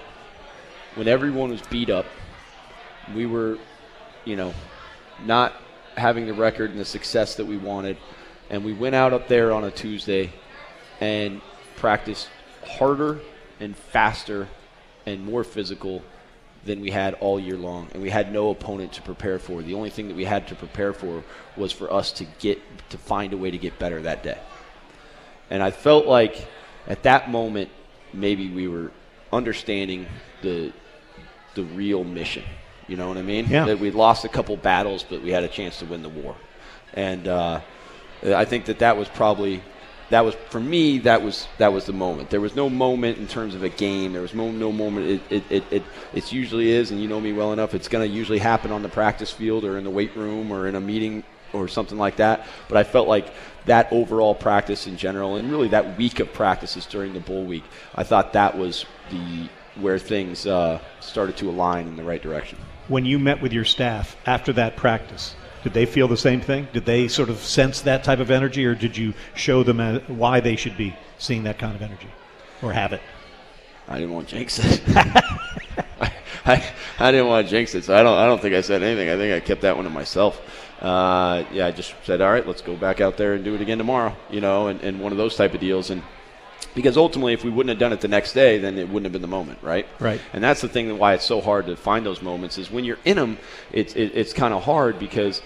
when 0.97 1.07
everyone 1.07 1.51
was 1.51 1.63
beat 1.63 1.91
up 1.91 2.07
we 3.15 3.27
were, 3.27 3.59
you 4.25 4.37
know, 4.37 4.55
not 5.25 5.55
having 5.97 6.27
the 6.27 6.35
record 6.35 6.71
and 6.71 6.79
the 6.79 6.85
success 6.85 7.37
that 7.37 7.47
we 7.47 7.57
wanted. 7.57 7.97
And 8.51 8.65
we 8.65 8.73
went 8.73 8.95
out 8.95 9.13
up 9.13 9.29
there 9.29 9.53
on 9.53 9.65
a 9.65 9.71
Tuesday 9.71 10.33
and 11.01 11.41
practiced 11.77 12.29
harder 12.65 13.21
and 13.61 13.77
faster 13.77 14.49
and 15.05 15.25
more 15.25 15.45
physical 15.45 16.03
than 16.65 16.81
we 16.81 16.91
had 16.91 17.15
all 17.15 17.39
year 17.39 17.57
long. 17.57 17.89
And 17.93 18.03
we 18.03 18.11
had 18.11 18.33
no 18.33 18.51
opponent 18.51 18.93
to 18.95 19.03
prepare 19.03 19.39
for. 19.39 19.63
The 19.63 19.75
only 19.75 19.91
thing 19.91 20.09
that 20.09 20.17
we 20.17 20.25
had 20.25 20.49
to 20.49 20.55
prepare 20.55 20.93
for 20.93 21.23
was 21.57 21.73
for 21.73 21.93
us 21.93 22.13
to 22.13 22.25
get 22.41 22.61
to 22.91 22.99
find 22.99 23.33
a 23.33 23.37
way 23.37 23.51
to 23.51 23.59
get 23.59 23.79
better 23.79 24.03
that 24.03 24.23
day. 24.23 24.39
And 25.49 25.63
I 25.63 25.71
felt 25.71 26.07
like 26.07 26.47
at 26.87 27.05
that 27.05 27.31
moment 27.31 27.71
maybe 28.13 28.51
we 28.51 28.69
were 28.69 28.91
understanding 29.33 30.07
the 30.43 30.73
the 31.55 31.65
real 31.65 32.05
mission 32.05 32.45
you 32.89 32.97
know 32.97 33.09
what 33.09 33.17
I 33.17 33.23
mean? 33.23 33.47
Yeah. 33.49 33.67
That 33.67 33.81
we 33.81 33.91
lost 33.91 34.25
a 34.25 34.29
couple 34.29 34.57
battles, 34.57 35.05
but 35.09 35.23
we 35.23 35.31
had 35.31 35.45
a 35.45 35.49
chance 35.49 35.79
to 35.81 35.85
win 35.87 36.03
the 36.03 36.09
war. 36.09 36.37
And 36.95 37.27
uh, 37.27 37.61
I 38.25 38.45
think 38.45 38.67
that 38.67 38.79
that 38.79 38.97
was 38.97 39.09
probably 39.09 39.63
that 40.11 40.25
was 40.25 40.37
for 40.51 40.61
me 40.61 40.99
that 40.99 41.23
was 41.23 41.49
that 41.59 41.73
was 41.73 41.87
the 41.87 41.93
moment. 41.93 42.31
There 42.31 42.41
was 42.41 42.55
no 42.55 42.71
moment 42.71 43.19
in 43.19 43.27
terms 43.27 43.55
of 43.55 43.63
a 43.63 43.69
game. 43.69 44.13
There 44.13 44.23
was 44.23 44.35
no 44.35 44.51
no 44.51 44.71
moment. 44.71 45.07
It 45.07 45.21
it 45.31 45.45
it, 45.51 45.65
it 45.71 45.83
it's 46.15 46.33
usually 46.33 46.71
is, 46.71 46.91
and 46.91 47.01
you 47.01 47.09
know 47.09 47.21
me 47.21 47.33
well 47.33 47.53
enough. 47.53 47.75
It's 47.75 47.89
going 47.89 48.09
to 48.09 48.15
usually 48.15 48.39
happen 48.39 48.71
on 48.71 48.83
the 48.83 48.89
practice 48.89 49.33
field 49.33 49.65
or 49.65 49.79
in 49.79 49.85
the 49.85 49.91
weight 49.91 50.15
room 50.17 50.53
or 50.53 50.69
in 50.69 50.77
a 50.77 50.81
meeting 50.81 51.25
or 51.53 51.67
something 51.67 51.99
like 51.99 52.17
that. 52.17 52.47
But 52.69 52.79
I 52.79 52.85
felt 52.85 53.09
like 53.09 53.33
that 53.67 53.93
overall 53.93 54.35
practice 54.35 54.87
in 54.87 54.97
general, 54.97 55.37
and 55.37 55.51
really 55.51 55.69
that 55.69 55.99
week 55.99 56.21
of 56.21 56.33
practices 56.33 56.87
during 56.87 57.13
the 57.13 57.21
bowl 57.21 57.45
week, 57.45 57.65
I 57.97 58.05
thought 58.05 58.33
that 58.35 58.57
was 58.57 58.87
the 59.11 59.49
where 59.81 59.99
things 59.99 60.47
uh, 60.47 60.81
started 61.01 61.37
to 61.37 61.51
align 61.51 61.89
in 61.89 61.97
the 61.97 62.05
right 62.05 62.23
direction 62.23 62.59
when 62.89 63.05
you 63.05 63.19
met 63.19 63.41
with 63.43 63.53
your 63.53 63.65
staff 63.65 64.17
after 64.27 64.53
that 64.55 64.77
practice, 64.77 65.35
did 65.63 65.73
they 65.73 65.87
feel 65.87 66.07
the 66.07 66.17
same 66.17 66.41
thing? 66.41 66.69
Did 66.73 66.85
they 66.85 67.09
sort 67.09 67.29
of 67.29 67.39
sense 67.39 67.81
that 67.83 68.05
type 68.05 68.21
of 68.21 68.31
energy, 68.31 68.65
or 68.65 68.75
did 68.75 68.97
you 68.97 69.15
show 69.35 69.63
them 69.63 69.81
uh, 69.81 69.99
why 70.07 70.41
they 70.41 70.57
should 70.57 70.77
be 70.77 70.95
seeing 71.19 71.43
that 71.45 71.59
kind 71.59 71.75
of 71.75 71.83
energy 71.83 72.09
or 72.63 72.73
have 72.73 72.93
it? 72.93 73.01
I 73.89 73.99
didn't 73.99 74.15
want 74.15 74.29
to 74.29 74.37
jinx 74.37 74.59
it. 74.59 74.83
I, 74.97 76.13
I, 76.45 76.65
I, 76.99 77.11
didn't 77.11 77.29
want 77.29 77.47
to 77.47 77.51
jinx 77.51 77.75
it, 77.75 77.85
so 77.85 77.97
I 77.97 78.03
don't. 78.03 78.17
I 78.17 78.27
don't 78.27 78.41
think 78.41 78.55
I 78.55 78.61
said 78.61 78.83
anything. 78.83 79.09
I 79.09 79.17
think 79.17 79.35
I 79.35 79.45
kept 79.45 79.63
that 79.63 79.77
one 79.77 79.85
to 79.85 79.91
myself. 79.91 80.41
Uh, 80.81 81.45
yeah, 81.53 81.67
I 81.67 81.71
just 81.71 81.95
said, 82.05 82.21
all 82.21 82.31
right, 82.31 82.47
let's 82.47 82.63
go 82.63 82.77
back 82.77 83.01
out 83.01 83.17
there 83.17 83.35
and 83.35 83.43
do 83.43 83.55
it 83.55 83.61
again 83.61 83.79
tomorrow. 83.79 84.15
You 84.31 84.41
know, 84.41 84.69
and, 84.69 84.81
and 84.83 85.01
one 85.01 85.13
of 85.13 85.19
those 85.19 85.37
type 85.37 85.55
of 85.55 85.61
deals. 85.61 85.91
And 85.91 86.03
because 86.75 86.97
ultimately, 86.97 87.33
if 87.33 87.43
we 87.43 87.51
wouldn't 87.51 87.71
have 87.71 87.79
done 87.79 87.93
it 87.93 88.03
the 88.03 88.09
next 88.09 88.35
day, 88.35 88.59
then 88.59 88.79
it 88.79 88.89
wouldn't 88.89 89.05
have 89.05 89.13
been 89.13 89.23
the 89.23 89.29
moment, 89.29 89.59
right? 89.63 89.87
Right. 89.99 90.21
And 90.33 90.45
that's 90.45 90.61
the 90.61 90.69
thing 90.69 90.99
why 90.99 91.15
it's 91.15 91.25
so 91.25 91.41
hard 91.41 91.67
to 91.67 91.77
find 91.77 92.05
those 92.05 92.21
moments 92.21 92.59
is 92.59 92.71
when 92.71 92.85
you're 92.85 92.99
in 93.05 93.17
them, 93.17 93.39
it's 93.73 93.97
it, 93.97 94.13
it's 94.15 94.33
kind 94.35 94.53
of 94.53 94.63
hard 94.63 94.99
because 94.99 95.41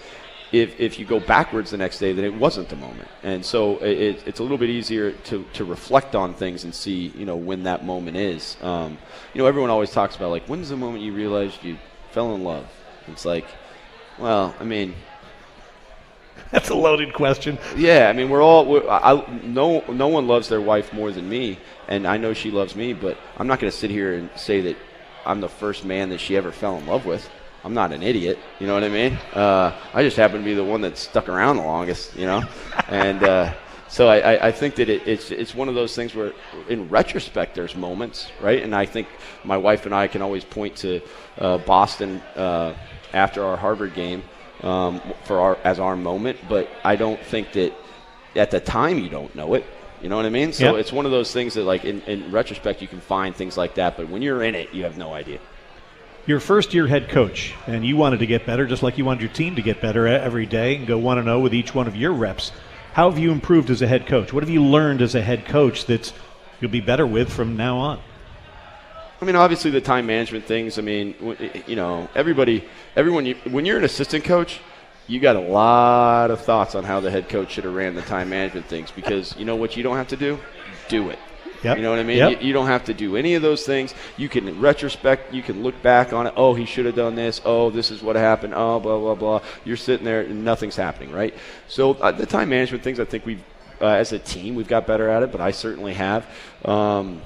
if 0.51 0.77
if 0.79 0.99
you 0.99 1.05
go 1.05 1.19
backwards 1.19 1.71
the 1.71 1.77
next 1.77 1.99
day, 1.99 2.11
then 2.11 2.25
it 2.25 2.33
wasn't 2.33 2.67
the 2.67 2.75
moment, 2.75 3.07
and 3.23 3.45
so 3.45 3.77
it, 3.77 4.21
it's 4.25 4.39
a 4.39 4.43
little 4.43 4.57
bit 4.57 4.69
easier 4.69 5.11
to 5.11 5.45
to 5.53 5.63
reflect 5.63 6.15
on 6.15 6.33
things 6.33 6.65
and 6.65 6.75
see 6.75 7.13
you 7.15 7.25
know 7.25 7.37
when 7.37 7.63
that 7.63 7.85
moment 7.85 8.17
is. 8.17 8.57
Um, 8.61 8.97
you 9.33 9.41
know, 9.41 9.47
everyone 9.47 9.69
always 9.69 9.91
talks 9.91 10.15
about 10.17 10.31
like 10.31 10.43
when's 10.47 10.69
the 10.69 10.77
moment 10.77 11.03
you 11.03 11.13
realized 11.13 11.63
you 11.63 11.77
fell 12.11 12.35
in 12.35 12.43
love. 12.43 12.67
It's 13.07 13.23
like, 13.25 13.45
well, 14.19 14.53
I 14.59 14.65
mean, 14.65 14.95
That's 16.53 16.67
a 16.67 16.75
loaded 16.75 17.13
question. 17.13 17.57
Yeah, 17.77 18.09
I 18.09 18.13
mean, 18.13 18.29
we're 18.29 18.41
all. 18.41 18.65
We're, 18.65 18.87
I, 18.89 19.25
no, 19.43 19.85
no 19.89 20.09
one 20.09 20.27
loves 20.27 20.49
their 20.49 20.59
wife 20.59 20.91
more 20.91 21.09
than 21.09 21.29
me, 21.29 21.57
and 21.87 22.05
I 22.05 22.17
know 22.17 22.33
she 22.33 22.51
loves 22.51 22.75
me. 22.75 22.91
But 22.91 23.17
I'm 23.37 23.47
not 23.47 23.61
going 23.61 23.71
to 23.71 23.77
sit 23.77 23.89
here 23.89 24.15
and 24.15 24.29
say 24.35 24.59
that 24.61 24.75
I'm 25.25 25.39
the 25.39 25.47
first 25.47 25.85
man 25.85 26.09
that 26.09 26.19
she 26.19 26.35
ever 26.35 26.51
fell 26.51 26.77
in 26.77 26.85
love 26.85 27.05
with. 27.05 27.29
I'm 27.63 27.73
not 27.73 27.93
an 27.93 28.03
idiot. 28.03 28.37
You 28.59 28.67
know 28.67 28.73
what 28.73 28.83
I 28.83 28.89
mean? 28.89 29.13
Uh, 29.33 29.73
I 29.93 30.03
just 30.03 30.17
happen 30.17 30.39
to 30.39 30.43
be 30.43 30.53
the 30.53 30.63
one 30.63 30.81
that 30.81 30.97
stuck 30.97 31.29
around 31.29 31.55
the 31.55 31.63
longest. 31.63 32.15
You 32.17 32.25
know, 32.25 32.43
and. 32.89 33.23
Uh, 33.23 33.53
so 33.87 34.07
I, 34.07 34.47
I, 34.47 34.51
think 34.53 34.75
that 34.75 34.87
it, 34.87 35.05
it's 35.05 35.31
it's 35.31 35.53
one 35.53 35.67
of 35.67 35.75
those 35.75 35.93
things 35.93 36.15
where, 36.15 36.31
in 36.69 36.87
retrospect, 36.87 37.55
there's 37.55 37.75
moments, 37.75 38.31
right? 38.39 38.63
And 38.63 38.73
I 38.73 38.85
think 38.85 39.09
my 39.43 39.57
wife 39.57 39.85
and 39.85 39.93
I 39.93 40.07
can 40.07 40.21
always 40.21 40.45
point 40.45 40.77
to 40.77 41.01
uh, 41.37 41.57
Boston 41.57 42.21
uh, 42.37 42.73
after 43.13 43.43
our 43.43 43.57
Harvard 43.57 43.93
game, 43.93 44.23
um, 44.63 45.01
for 45.25 45.39
our 45.39 45.57
as 45.63 45.79
our 45.79 45.95
moment. 45.95 46.39
But 46.47 46.69
I 46.83 46.95
don't 46.95 47.19
think 47.19 47.53
that 47.53 47.73
at 48.35 48.51
the 48.51 48.59
time 48.59 48.99
you 48.99 49.09
don't 49.09 49.33
know 49.35 49.53
it. 49.53 49.65
You 50.01 50.09
know 50.09 50.15
what 50.15 50.25
I 50.25 50.29
mean? 50.29 50.51
So 50.51 50.71
yep. 50.71 50.75
it's 50.75 50.91
one 50.91 51.05
of 51.05 51.11
those 51.11 51.31
things 51.31 51.53
that, 51.53 51.63
like 51.63 51.85
in, 51.85 52.01
in 52.03 52.31
retrospect, 52.31 52.81
you 52.81 52.87
can 52.87 53.01
find 53.01 53.35
things 53.35 53.55
like 53.55 53.75
that. 53.75 53.97
But 53.97 54.09
when 54.09 54.21
you're 54.23 54.43
in 54.43 54.55
it, 54.55 54.73
you 54.73 54.83
have 54.83 54.97
no 54.97 55.13
idea. 55.13 55.39
Your 56.25 56.39
first 56.39 56.73
year 56.73 56.87
head 56.87 57.09
coach, 57.09 57.53
and 57.67 57.85
you 57.85 57.97
wanted 57.97 58.19
to 58.19 58.25
get 58.25 58.45
better, 58.45 58.65
just 58.65 58.83
like 58.83 58.97
you 58.97 59.05
wanted 59.05 59.21
your 59.21 59.31
team 59.31 59.55
to 59.55 59.61
get 59.61 59.81
better 59.81 60.07
every 60.07 60.45
day 60.45 60.75
and 60.75 60.87
go 60.87 60.97
one 60.97 61.17
and 61.17 61.25
zero 61.25 61.39
with 61.39 61.53
each 61.53 61.75
one 61.75 61.87
of 61.87 61.95
your 61.95 62.13
reps. 62.13 62.51
How 62.93 63.09
have 63.09 63.19
you 63.19 63.31
improved 63.31 63.69
as 63.69 63.81
a 63.81 63.87
head 63.87 64.05
coach? 64.05 64.33
What 64.33 64.43
have 64.43 64.49
you 64.49 64.63
learned 64.63 65.01
as 65.01 65.15
a 65.15 65.21
head 65.21 65.45
coach 65.45 65.85
that 65.85 66.11
you'll 66.59 66.71
be 66.71 66.81
better 66.81 67.07
with 67.07 67.31
from 67.31 67.57
now 67.57 67.77
on? 67.77 67.99
I 69.21 69.25
mean, 69.25 69.35
obviously 69.35 69.69
the 69.69 69.81
time 69.81 70.07
management 70.07 70.45
things. 70.45 70.79
I 70.79 70.81
mean, 70.81 71.13
you 71.67 71.75
know, 71.75 72.09
everybody, 72.15 72.67
everyone. 72.95 73.27
You, 73.27 73.35
when 73.51 73.65
you're 73.65 73.77
an 73.77 73.83
assistant 73.83 74.23
coach, 74.23 74.59
you 75.05 75.19
got 75.19 75.35
a 75.35 75.39
lot 75.39 76.31
of 76.31 76.41
thoughts 76.41 76.73
on 76.73 76.83
how 76.83 76.99
the 76.99 77.11
head 77.11 77.29
coach 77.29 77.51
should 77.51 77.65
have 77.65 77.73
ran 77.75 77.93
the 77.93 78.01
time 78.01 78.29
management 78.29 78.65
things 78.65 78.89
because 78.89 79.37
you 79.37 79.45
know 79.45 79.55
what 79.55 79.77
you 79.77 79.83
don't 79.83 79.97
have 79.97 80.07
to 80.07 80.17
do, 80.17 80.39
do 80.89 81.09
it. 81.09 81.19
Yep. 81.63 81.77
You 81.77 81.83
know 81.83 81.91
what 81.91 81.99
I 81.99 82.03
mean? 82.03 82.17
Yep. 82.17 82.41
You, 82.41 82.47
you, 82.47 82.53
don't 82.53 82.65
have 82.65 82.85
to 82.85 82.93
do 82.95 83.15
any 83.15 83.35
of 83.35 83.43
those 83.43 83.63
things. 83.63 83.93
You 84.17 84.27
can 84.27 84.59
retrospect, 84.59 85.31
you 85.31 85.43
can 85.43 85.61
look 85.61 85.79
back 85.83 86.11
on 86.11 86.25
it. 86.25 86.33
Oh, 86.35 86.55
he 86.55 86.65
should 86.65 86.87
have 86.87 86.95
done 86.95 87.13
this. 87.13 87.39
Oh, 87.45 87.69
this 87.69 87.91
is 87.91 88.01
what 88.01 88.15
happened. 88.15 88.55
Oh, 88.55 88.79
blah 88.79 88.97
blah 88.97 89.13
blah. 89.13 89.41
You're 89.63 89.77
sitting 89.77 90.03
there 90.03 90.21
and 90.21 90.43
nothing's 90.43 90.75
happening, 90.75 91.11
right? 91.11 91.35
So 91.67 91.91
uh, 91.93 92.11
the 92.11 92.25
time 92.25 92.49
management 92.49 92.83
things, 92.83 92.99
I 92.99 93.05
think 93.05 93.27
we've, 93.27 93.43
uh, 93.79 93.85
as 93.85 94.11
a 94.13 94.17
team, 94.17 94.55
we've 94.55 94.67
got 94.67 94.87
better 94.87 95.07
at 95.09 95.21
it. 95.21 95.31
But 95.31 95.41
I 95.41 95.51
certainly 95.51 95.93
have. 95.93 96.25
Um, 96.65 97.21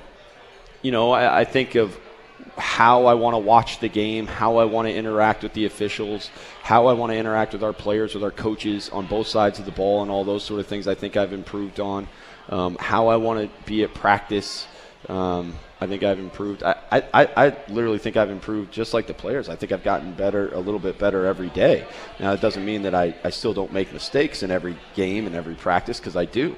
you 0.85 0.91
know, 0.91 1.11
I, 1.11 1.39
I 1.39 1.45
think 1.45 1.73
of 1.73 1.97
how 2.57 3.07
I 3.07 3.15
want 3.15 3.33
to 3.33 3.39
watch 3.39 3.79
the 3.79 3.89
game, 3.89 4.27
how 4.27 4.57
I 4.57 4.65
want 4.65 4.87
to 4.87 4.93
interact 4.93 5.41
with 5.41 5.53
the 5.53 5.65
officials, 5.65 6.29
how 6.61 6.85
I 6.85 6.93
want 6.93 7.11
to 7.11 7.17
interact 7.17 7.53
with 7.53 7.63
our 7.63 7.73
players, 7.73 8.13
with 8.13 8.23
our 8.23 8.29
coaches 8.29 8.89
on 8.89 9.07
both 9.07 9.25
sides 9.25 9.57
of 9.57 9.65
the 9.65 9.71
ball, 9.71 10.03
and 10.03 10.11
all 10.11 10.23
those 10.23 10.43
sort 10.43 10.59
of 10.59 10.67
things. 10.67 10.87
I 10.87 10.93
think 10.93 11.17
I've 11.17 11.33
improved 11.33 11.79
on. 11.79 12.07
Um, 12.49 12.77
how 12.79 13.07
I 13.07 13.15
want 13.15 13.39
to 13.41 13.65
be 13.65 13.83
at 13.83 13.95
practice. 13.95 14.67
Um, 15.09 15.55
I 15.81 15.87
think 15.87 16.03
I've 16.03 16.19
improved. 16.19 16.61
I, 16.61 16.75
I, 16.91 17.29
I 17.35 17.57
literally 17.67 17.97
think 17.97 18.15
I've 18.15 18.29
improved 18.29 18.71
just 18.71 18.93
like 18.93 19.07
the 19.07 19.15
players. 19.15 19.49
I 19.49 19.55
think 19.55 19.71
I've 19.71 19.83
gotten 19.83 20.13
better, 20.13 20.53
a 20.53 20.59
little 20.59 20.79
bit 20.79 20.99
better 20.99 21.25
every 21.25 21.49
day. 21.49 21.87
Now, 22.19 22.33
it 22.33 22.41
doesn't 22.41 22.63
mean 22.63 22.83
that 22.83 22.93
I, 22.93 23.15
I 23.23 23.31
still 23.31 23.55
don't 23.55 23.73
make 23.73 23.91
mistakes 23.91 24.43
in 24.43 24.51
every 24.51 24.77
game 24.93 25.25
and 25.25 25.35
every 25.35 25.55
practice 25.55 25.99
because 25.99 26.15
I 26.15 26.25
do. 26.25 26.55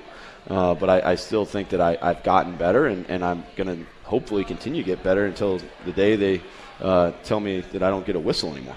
Uh, 0.50 0.76
but 0.76 0.90
I, 0.90 1.12
I, 1.12 1.16
still 1.16 1.44
think 1.44 1.70
that 1.70 1.82
I, 1.82 1.98
have 2.02 2.24
gotten 2.24 2.56
better, 2.56 2.88
and, 2.88 3.06
and 3.10 3.24
I'm 3.24 3.44
going 3.58 3.68
to 3.68 3.86
hopefully 4.08 4.44
continue 4.44 4.82
to 4.82 4.86
get 4.86 5.04
better 5.04 5.26
until 5.26 5.60
the 5.86 5.92
day 5.92 6.16
they 6.16 6.42
uh, 6.82 7.12
tell 7.24 7.40
me 7.40 7.60
that 7.60 7.84
I 7.84 7.90
don't 7.90 8.06
get 8.06 8.16
a 8.16 8.20
whistle 8.20 8.52
anymore. 8.52 8.76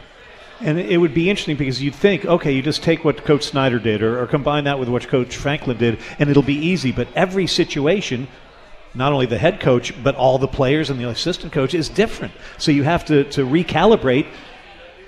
And 0.60 0.78
it 0.78 0.98
would 0.98 1.14
be 1.14 1.30
interesting 1.30 1.56
because 1.56 1.80
you'd 1.80 1.94
think, 1.94 2.26
okay, 2.26 2.52
you 2.52 2.60
just 2.60 2.82
take 2.82 3.02
what 3.02 3.24
Coach 3.24 3.44
Snyder 3.44 3.78
did 3.78 4.02
or, 4.02 4.20
or 4.20 4.26
combine 4.26 4.64
that 4.64 4.78
with 4.78 4.90
what 4.90 5.08
Coach 5.08 5.36
Franklin 5.36 5.78
did, 5.78 5.98
and 6.18 6.28
it'll 6.28 6.42
be 6.42 6.54
easy. 6.54 6.92
But 6.92 7.08
every 7.14 7.46
situation, 7.46 8.28
not 8.94 9.12
only 9.12 9.24
the 9.24 9.38
head 9.38 9.60
coach, 9.60 9.94
but 10.02 10.16
all 10.16 10.36
the 10.36 10.48
players 10.48 10.90
and 10.90 11.00
the 11.00 11.08
assistant 11.08 11.52
coach 11.52 11.72
is 11.72 11.88
different. 11.88 12.34
So 12.58 12.72
you 12.72 12.82
have 12.82 13.06
to, 13.06 13.24
to 13.30 13.46
recalibrate. 13.46 14.26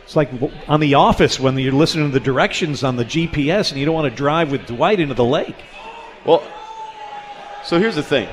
It's 0.04 0.16
like 0.16 0.30
on 0.68 0.80
The 0.80 0.94
Office 0.94 1.38
when 1.38 1.58
you're 1.58 1.72
listening 1.72 2.10
to 2.10 2.18
the 2.18 2.24
directions 2.24 2.82
on 2.82 2.96
the 2.96 3.04
GPS 3.04 3.70
and 3.70 3.78
you 3.78 3.84
don't 3.84 3.94
want 3.94 4.10
to 4.10 4.16
drive 4.16 4.50
with 4.50 4.66
Dwight 4.66 5.00
into 5.00 5.14
the 5.14 5.24
lake. 5.24 5.56
Well, 6.24 6.42
so 7.64 7.78
here's 7.78 7.96
the 7.96 8.02
thing 8.02 8.28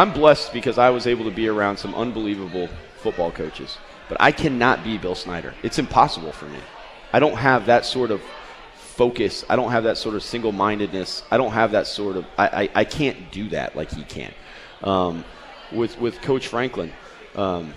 I'm 0.00 0.14
blessed 0.14 0.54
because 0.54 0.78
I 0.78 0.88
was 0.88 1.06
able 1.06 1.26
to 1.26 1.30
be 1.30 1.46
around 1.46 1.76
some 1.76 1.94
unbelievable 1.94 2.70
football 3.02 3.30
coaches, 3.30 3.76
but 4.08 4.16
I 4.18 4.32
cannot 4.32 4.82
be 4.82 4.96
Bill 4.96 5.14
Snyder. 5.14 5.52
It's 5.62 5.78
impossible 5.78 6.32
for 6.32 6.46
me. 6.46 6.58
I 7.12 7.20
don't 7.20 7.36
have 7.36 7.66
that 7.66 7.84
sort 7.84 8.10
of 8.10 8.22
focus. 8.76 9.44
I 9.50 9.56
don't 9.56 9.70
have 9.70 9.84
that 9.84 9.98
sort 9.98 10.14
of 10.14 10.22
single 10.22 10.52
mindedness. 10.52 11.22
I 11.30 11.36
don't 11.36 11.50
have 11.50 11.72
that 11.72 11.86
sort 11.86 12.16
of. 12.16 12.24
I, 12.38 12.46
I, 12.46 12.70
I 12.76 12.84
can't 12.84 13.30
do 13.30 13.50
that 13.50 13.76
like 13.76 13.90
he 13.90 14.02
can. 14.04 14.32
Um, 14.82 15.22
with 15.70 16.00
with 16.00 16.22
Coach 16.22 16.48
Franklin, 16.48 16.94
um, 17.36 17.74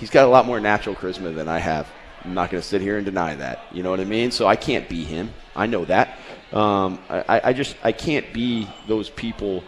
he's 0.00 0.10
got 0.10 0.26
a 0.26 0.28
lot 0.28 0.44
more 0.44 0.58
natural 0.58 0.96
charisma 0.96 1.32
than 1.32 1.46
I 1.46 1.60
have. 1.60 1.86
I'm 2.24 2.34
not 2.34 2.50
going 2.50 2.60
to 2.60 2.66
sit 2.66 2.80
here 2.80 2.96
and 2.96 3.06
deny 3.06 3.36
that. 3.36 3.64
You 3.70 3.84
know 3.84 3.90
what 3.90 4.00
I 4.00 4.04
mean? 4.04 4.32
So 4.32 4.48
I 4.48 4.56
can't 4.56 4.88
be 4.88 5.04
him. 5.04 5.32
I 5.54 5.66
know 5.66 5.84
that. 5.84 6.18
Um, 6.52 6.98
I, 7.08 7.40
I 7.44 7.52
just 7.52 7.76
I 7.84 7.92
can't 7.92 8.32
be 8.32 8.66
those 8.88 9.08
people 9.08 9.62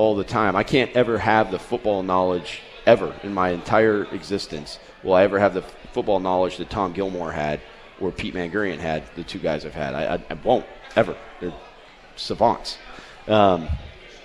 all 0.00 0.16
the 0.16 0.24
time. 0.24 0.56
I 0.56 0.62
can't 0.62 0.90
ever 0.96 1.18
have 1.18 1.50
the 1.50 1.58
football 1.58 2.02
knowledge 2.02 2.62
ever 2.86 3.14
in 3.22 3.34
my 3.34 3.50
entire 3.50 4.04
existence. 4.14 4.78
Will 5.02 5.12
I 5.12 5.24
ever 5.24 5.38
have 5.38 5.52
the 5.52 5.60
football 5.92 6.20
knowledge 6.20 6.56
that 6.56 6.70
Tom 6.70 6.94
Gilmore 6.94 7.30
had 7.30 7.60
or 8.00 8.10
Pete 8.10 8.32
Mangurian 8.32 8.78
had? 8.78 9.02
The 9.14 9.24
two 9.24 9.38
guys 9.38 9.66
I've 9.66 9.74
had. 9.74 9.94
I, 9.94 10.14
I, 10.14 10.24
I 10.30 10.34
won't 10.42 10.64
ever. 10.96 11.14
They're 11.38 11.52
savants. 12.16 12.78
Um, 13.28 13.68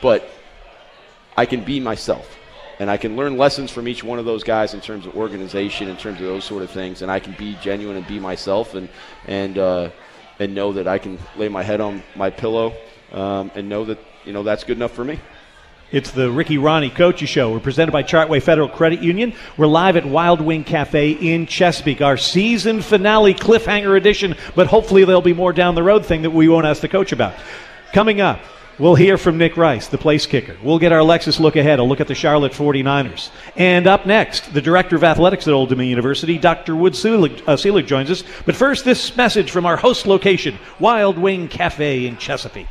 but 0.01 0.29
I 1.35 1.45
can 1.45 1.65
be 1.65 1.81
myself. 1.81 2.37
And 2.79 2.89
I 2.89 2.95
can 2.95 3.17
learn 3.17 3.35
lessons 3.35 3.69
from 3.69 3.89
each 3.89 4.01
one 4.01 4.17
of 4.17 4.23
those 4.23 4.45
guys 4.45 4.73
in 4.73 4.79
terms 4.79 5.05
of 5.05 5.17
organization, 5.17 5.89
in 5.89 5.97
terms 5.97 6.21
of 6.21 6.25
those 6.25 6.45
sort 6.45 6.63
of 6.63 6.71
things. 6.71 7.01
And 7.01 7.11
I 7.11 7.19
can 7.19 7.33
be 7.33 7.57
genuine 7.61 7.97
and 7.97 8.07
be 8.07 8.17
myself 8.17 8.75
and, 8.75 8.87
and, 9.27 9.57
uh, 9.57 9.89
and 10.39 10.55
know 10.55 10.71
that 10.71 10.87
I 10.87 10.99
can 10.99 11.19
lay 11.35 11.49
my 11.49 11.63
head 11.63 11.81
on 11.81 12.01
my 12.15 12.29
pillow 12.29 12.73
um, 13.11 13.51
and 13.55 13.67
know 13.67 13.83
that, 13.83 13.99
you 14.23 14.31
know, 14.31 14.43
that's 14.43 14.63
good 14.63 14.77
enough 14.77 14.93
for 14.93 15.03
me. 15.03 15.19
It's 15.95 16.11
the 16.11 16.29
Ricky 16.29 16.57
Rahne 16.57 16.93
Coaches 16.93 17.29
Show. 17.29 17.53
We're 17.53 17.61
presented 17.61 17.93
by 17.93 18.03
Chartway 18.03 18.43
Federal 18.43 18.67
Credit 18.67 19.01
Union. 19.01 19.31
We're 19.55 19.67
live 19.67 19.95
at 19.95 20.05
Wild 20.05 20.41
Wing 20.41 20.65
Cafe 20.65 21.11
in 21.11 21.45
Chesapeake, 21.45 22.01
our 22.01 22.17
season 22.17 22.81
finale 22.81 23.33
cliffhanger 23.33 23.95
edition, 23.95 24.35
but 24.55 24.67
hopefully 24.67 25.05
there'll 25.05 25.21
be 25.21 25.31
more 25.31 25.53
down 25.53 25.73
the 25.73 25.83
road 25.83 26.05
thing 26.05 26.23
that 26.23 26.31
we 26.31 26.49
won't 26.49 26.65
ask 26.65 26.81
the 26.81 26.89
coach 26.89 27.13
about. 27.13 27.33
Coming 27.93 28.19
up, 28.19 28.41
We'll 28.77 28.95
hear 28.95 29.17
from 29.17 29.37
Nick 29.37 29.55
Rice, 29.55 29.87
the 29.87 29.97
place 29.97 30.25
kicker. 30.25 30.57
We'll 30.61 30.79
get 30.79 30.91
our 30.91 30.99
Lexus 30.99 31.39
look 31.39 31.55
ahead, 31.55 31.79
a 31.79 31.83
look 31.83 32.01
at 32.01 32.09
the 32.09 32.13
Charlotte 32.13 32.51
49ers. 32.51 33.29
And 33.55 33.87
up 33.87 34.05
next, 34.05 34.53
the 34.53 34.61
Director 34.61 34.97
of 34.97 35.03
Athletics 35.05 35.47
at 35.47 35.53
Old 35.53 35.69
Dominion 35.69 35.91
University, 35.91 36.37
Dr. 36.37 36.75
Wood 36.75 36.93
Selig, 36.93 37.41
uh, 37.47 37.55
Selig 37.55 37.87
joins 37.87 38.11
us. 38.11 38.25
But 38.45 38.57
first, 38.57 38.83
this 38.83 39.15
message 39.15 39.49
from 39.49 39.65
our 39.65 39.77
host 39.77 40.07
location, 40.07 40.57
Wild 40.77 41.17
Wing 41.17 41.47
Cafe 41.47 42.05
in 42.05 42.17
Chesapeake. 42.17 42.67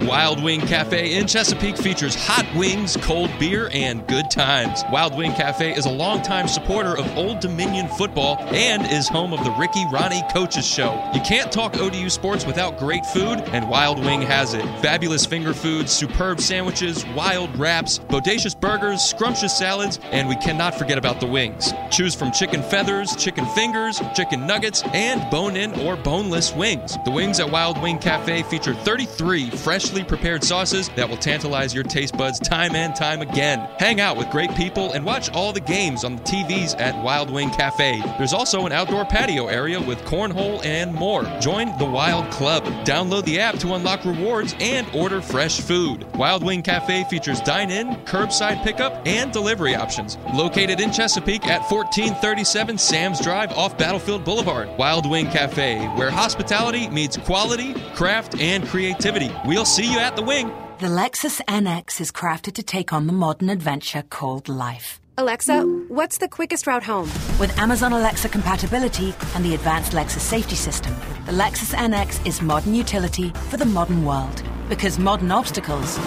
Wild 0.00 0.42
Wing 0.42 0.60
Cafe 0.60 1.14
in 1.14 1.26
Chesapeake 1.26 1.76
features 1.76 2.14
hot 2.14 2.46
wings, 2.56 2.96
cold 2.98 3.30
beer, 3.38 3.70
and 3.72 4.06
good 4.06 4.30
times. 4.30 4.82
Wild 4.90 5.16
Wing 5.16 5.32
Cafe 5.34 5.74
is 5.74 5.86
a 5.86 5.90
longtime 5.90 6.48
supporter 6.48 6.96
of 6.96 7.16
Old 7.16 7.40
Dominion 7.40 7.88
football 7.88 8.36
and 8.48 8.90
is 8.90 9.08
home 9.08 9.32
of 9.32 9.44
the 9.44 9.50
Ricky 9.52 9.84
Rahne 9.86 10.30
Coaches 10.32 10.66
Show. 10.66 11.02
You 11.14 11.20
can't 11.20 11.52
talk 11.52 11.76
ODU 11.78 12.08
sports 12.08 12.44
without 12.44 12.78
great 12.78 13.04
food, 13.06 13.40
and 13.52 13.68
Wild 13.68 13.98
Wing 14.04 14.22
has 14.22 14.54
it. 14.54 14.64
Fabulous 14.80 15.26
finger 15.26 15.54
foods, 15.54 15.92
superb 15.92 16.40
sandwiches, 16.40 17.06
wild 17.14 17.56
wraps, 17.56 17.98
bodacious 17.98 18.58
burgers, 18.58 19.02
scrumptious 19.02 19.56
salads, 19.56 20.00
and 20.12 20.28
we 20.28 20.36
cannot 20.36 20.74
forget 20.74 20.98
about 20.98 21.20
the 21.20 21.26
wings. 21.26 21.72
Choose 21.90 22.14
from 22.14 22.32
chicken 22.32 22.62
feathers, 22.62 23.14
chicken 23.16 23.46
fingers, 23.46 24.00
chicken 24.14 24.46
nuggets, 24.46 24.82
and 24.92 25.30
bone 25.30 25.56
in 25.56 25.72
or 25.80 25.96
boneless 25.96 26.54
wings. 26.54 26.98
The 27.04 27.10
wings 27.10 27.38
at 27.38 27.50
Wild 27.50 27.80
Wing 27.80 27.98
Cafe 27.98 28.42
feature 28.44 28.74
33 28.74 29.50
fresh 29.50 29.73
freshly 29.74 30.04
prepared 30.04 30.44
sauces 30.44 30.88
that 30.90 31.08
will 31.08 31.16
tantalize 31.16 31.74
your 31.74 31.82
taste 31.82 32.16
buds 32.16 32.38
time 32.38 32.76
and 32.76 32.94
time 32.94 33.20
again. 33.20 33.58
Hang 33.80 34.00
out 34.00 34.16
with 34.16 34.30
great 34.30 34.54
people 34.54 34.92
and 34.92 35.04
watch 35.04 35.28
all 35.32 35.52
the 35.52 35.58
games 35.58 36.04
on 36.04 36.14
the 36.14 36.22
TVs 36.22 36.78
at 36.78 37.02
Wild 37.02 37.28
Wing 37.28 37.50
Cafe. 37.50 38.00
There's 38.16 38.32
also 38.32 38.66
an 38.66 38.72
outdoor 38.72 39.04
patio 39.04 39.48
area 39.48 39.80
with 39.80 39.98
cornhole 40.04 40.64
and 40.64 40.94
more. 40.94 41.24
Join 41.40 41.76
the 41.78 41.84
Wild 41.84 42.30
Club. 42.30 42.62
Download 42.84 43.24
the 43.24 43.40
app 43.40 43.56
to 43.58 43.74
unlock 43.74 44.04
rewards 44.04 44.54
and 44.60 44.86
order 44.94 45.20
fresh 45.20 45.60
food. 45.60 46.06
Wild 46.14 46.44
Wing 46.44 46.62
Cafe 46.62 47.02
features 47.10 47.40
dine 47.40 47.72
in, 47.72 47.96
curbside 48.04 48.62
pickup, 48.62 49.04
and 49.08 49.32
delivery 49.32 49.74
options. 49.74 50.18
Located 50.32 50.78
in 50.78 50.92
Chesapeake 50.92 51.46
at 51.46 51.68
1437 51.68 52.78
Sam's 52.78 53.20
Drive 53.20 53.50
off 53.54 53.76
Battlefield 53.76 54.24
Boulevard. 54.24 54.68
Wild 54.78 55.10
Wing 55.10 55.26
Cafe, 55.26 55.84
where 55.96 56.12
hospitality 56.12 56.88
meets 56.90 57.16
quality, 57.16 57.74
craft, 57.96 58.38
and 58.40 58.64
creativity. 58.68 59.34
We'll 59.44 59.63
see 59.64 59.90
you 59.90 59.98
at 59.98 60.16
the 60.16 60.22
wing. 60.22 60.48
The 60.80 60.88
Lexus 60.88 61.40
NX 61.46 62.00
is 62.00 62.12
crafted 62.12 62.54
to 62.54 62.62
take 62.62 62.92
on 62.92 63.06
the 63.06 63.12
modern 63.12 63.48
adventure 63.48 64.02
called 64.02 64.48
life. 64.48 65.00
Alexa, 65.16 65.62
what's 65.88 66.18
the 66.18 66.28
quickest 66.28 66.66
route 66.66 66.82
home? 66.82 67.08
With 67.38 67.56
Amazon 67.58 67.92
Alexa 67.92 68.28
compatibility 68.28 69.14
and 69.34 69.44
the 69.44 69.54
advanced 69.54 69.92
Lexus 69.92 70.20
safety 70.20 70.56
system, 70.56 70.92
the 71.26 71.32
Lexus 71.32 71.72
NX 71.74 72.26
is 72.26 72.42
modern 72.42 72.74
utility 72.74 73.30
for 73.48 73.56
the 73.56 73.64
modern 73.64 74.04
world. 74.04 74.42
Because 74.68 74.98
modern 74.98 75.30
obstacles 75.30 75.98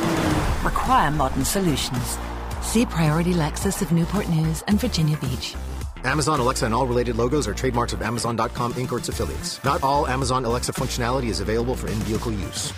require 0.64 1.10
modern 1.12 1.46
solutions. 1.46 2.18
See 2.62 2.86
Priority 2.86 3.34
Lexus 3.34 3.82
of 3.82 3.94
Newport 3.94 4.28
News 4.28 4.62
and 4.68 4.80
Virginia 4.80 5.16
Beach. 5.18 5.56
Amazon 6.04 6.40
Alexa 6.40 6.66
and 6.66 6.74
all 6.74 6.86
related 6.86 7.16
logos 7.16 7.48
are 7.48 7.54
trademarks 7.54 7.94
of 7.94 8.02
Amazon.com 8.02 8.74
Inc. 8.74 8.92
or 8.92 8.98
its 8.98 9.10
affiliates. 9.10 9.64
Not 9.64 9.84
all 9.84 10.06
Amazon 10.08 10.46
Alexa 10.46 10.74
functionality 10.74 11.28
is 11.30 11.40
available 11.40 11.76
for 11.76 11.88
in 11.88 11.96
vehicle 12.00 12.32
use. 12.32 12.72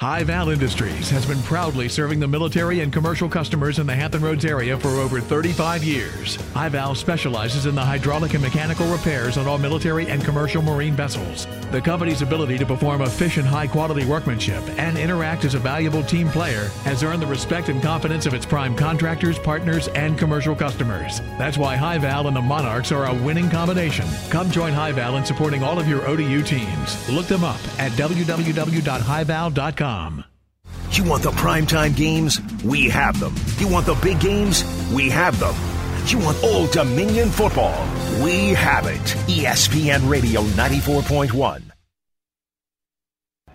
High 0.00 0.24
Val 0.24 0.48
Industries 0.48 1.08
has 1.10 1.24
been 1.24 1.40
proudly 1.44 1.88
serving 1.88 2.18
the 2.18 2.26
military 2.26 2.80
and 2.80 2.92
commercial 2.92 3.28
customers 3.28 3.78
in 3.78 3.86
the 3.86 3.94
Hampton 3.94 4.22
Roads 4.22 4.44
area 4.44 4.76
for 4.76 4.88
over 4.88 5.20
35 5.20 5.84
years. 5.84 6.34
High 6.52 6.68
Val 6.68 6.96
specializes 6.96 7.66
in 7.66 7.76
the 7.76 7.80
hydraulic 7.80 8.34
and 8.34 8.42
mechanical 8.42 8.90
repairs 8.90 9.38
on 9.38 9.46
all 9.46 9.56
military 9.56 10.08
and 10.08 10.24
commercial 10.24 10.62
marine 10.62 10.94
vessels. 10.94 11.46
The 11.70 11.80
company's 11.80 12.22
ability 12.22 12.58
to 12.58 12.66
perform 12.66 13.02
efficient, 13.02 13.46
high 13.46 13.68
quality 13.68 14.04
workmanship 14.04 14.64
and 14.80 14.98
interact 14.98 15.44
as 15.44 15.54
a 15.54 15.60
valuable 15.60 16.02
team 16.02 16.28
player 16.28 16.70
has 16.82 17.04
earned 17.04 17.22
the 17.22 17.28
respect 17.28 17.68
and 17.68 17.80
confidence 17.80 18.26
of 18.26 18.34
its 18.34 18.44
prime 18.44 18.74
contractors, 18.74 19.38
partners, 19.38 19.86
and 19.88 20.18
commercial 20.18 20.56
customers. 20.56 21.20
That's 21.38 21.56
why 21.56 21.76
High 21.76 21.98
Val 21.98 22.26
and 22.26 22.36
the 22.36 22.42
Monarchs 22.42 22.90
are 22.90 23.06
a 23.06 23.14
winning 23.14 23.48
combination. 23.48 24.08
Come 24.28 24.50
join 24.50 24.72
High 24.72 24.92
Val 24.92 25.16
in 25.18 25.24
supporting 25.24 25.62
all 25.62 25.78
of 25.78 25.86
your 25.86 26.04
ODU 26.06 26.42
teams. 26.42 27.08
Look 27.08 27.26
them 27.26 27.44
up 27.44 27.60
at 27.78 27.92
www.highval.com. 27.92 29.83
You 30.92 31.04
want 31.04 31.22
the 31.22 31.30
primetime 31.32 31.94
games? 31.94 32.40
We 32.64 32.88
have 32.88 33.20
them. 33.20 33.34
You 33.58 33.68
want 33.68 33.84
the 33.84 33.94
big 33.96 34.18
games? 34.18 34.64
We 34.94 35.10
have 35.10 35.38
them. 35.38 35.54
You 36.06 36.24
want 36.24 36.42
Old 36.42 36.70
Dominion 36.70 37.28
football? 37.28 37.86
We 38.22 38.54
have 38.54 38.86
it. 38.86 39.02
ESPN 39.28 40.08
Radio 40.08 40.40
94.1. 40.42 41.73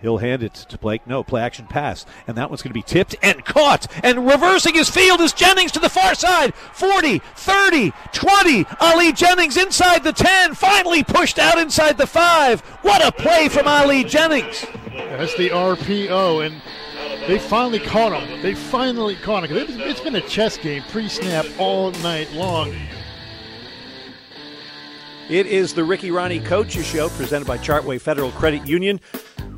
He'll 0.00 0.18
hand 0.18 0.42
it 0.42 0.54
to 0.54 0.78
Blake. 0.78 1.06
No, 1.06 1.22
play 1.22 1.42
action 1.42 1.66
pass. 1.66 2.06
And 2.26 2.36
that 2.36 2.50
one's 2.50 2.62
going 2.62 2.70
to 2.70 2.74
be 2.74 2.82
tipped 2.82 3.14
and 3.22 3.44
caught. 3.44 3.86
And 4.02 4.26
reversing 4.26 4.74
his 4.74 4.88
field 4.88 5.20
is 5.20 5.32
Jennings 5.32 5.72
to 5.72 5.78
the 5.78 5.88
far 5.88 6.14
side. 6.14 6.54
40, 6.54 7.18
30, 7.18 7.92
20. 8.12 8.66
Ali 8.80 9.12
Jennings 9.12 9.56
inside 9.56 10.02
the 10.02 10.12
10. 10.12 10.54
Finally 10.54 11.04
pushed 11.04 11.38
out 11.38 11.58
inside 11.58 11.98
the 11.98 12.06
5. 12.06 12.60
What 12.82 13.04
a 13.04 13.12
play 13.12 13.48
from 13.48 13.68
Ali 13.68 14.04
Jennings. 14.04 14.64
That's 14.94 15.36
the 15.36 15.50
RPO. 15.50 16.46
And 16.46 16.62
they 17.28 17.38
finally 17.38 17.80
caught 17.80 18.12
him. 18.12 18.42
They 18.42 18.54
finally 18.54 19.16
caught 19.16 19.44
him. 19.44 19.56
It's 19.56 20.00
been 20.00 20.16
a 20.16 20.20
chess 20.22 20.56
game 20.56 20.82
pre 20.90 21.08
snap 21.08 21.46
all 21.58 21.90
night 21.92 22.32
long. 22.32 22.74
It 25.30 25.46
is 25.46 25.74
the 25.74 25.84
Ricky 25.84 26.10
Rahne 26.10 26.44
Coaches 26.44 26.84
Show 26.84 27.08
presented 27.10 27.46
by 27.46 27.56
Chartway 27.56 28.00
Federal 28.00 28.32
Credit 28.32 28.66
Union. 28.66 29.00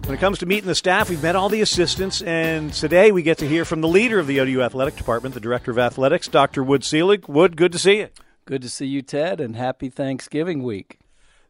When 0.05 0.15
it 0.15 0.21
comes 0.21 0.39
to 0.41 0.47
meeting 0.47 0.67
the 0.67 0.75
staff, 0.75 1.09
we've 1.09 1.23
met 1.23 1.35
all 1.35 1.49
the 1.49 1.63
assistants, 1.63 2.21
and 2.21 2.71
today 2.75 3.11
we 3.11 3.23
get 3.23 3.39
to 3.39 3.49
hear 3.49 3.65
from 3.65 3.81
the 3.81 3.89
leader 3.89 4.19
of 4.19 4.27
the 4.27 4.39
ODU 4.39 4.61
Athletic 4.61 4.97
Department, 4.97 5.35
the 5.35 5.41
Director 5.41 5.71
of 5.71 5.79
Athletics, 5.79 6.29
Dr. 6.29 6.63
Wood 6.63 6.85
Selig. 6.85 7.27
Wood, 7.27 7.57
good 7.57 7.73
to 7.73 7.79
see 7.79 8.01
you. 8.01 8.09
Good 8.45 8.61
to 8.61 8.69
see 8.69 8.85
you, 8.85 9.01
Ted, 9.01 9.41
and 9.41 9.57
happy 9.57 9.89
Thanksgiving 9.89 10.63
week. 10.63 10.99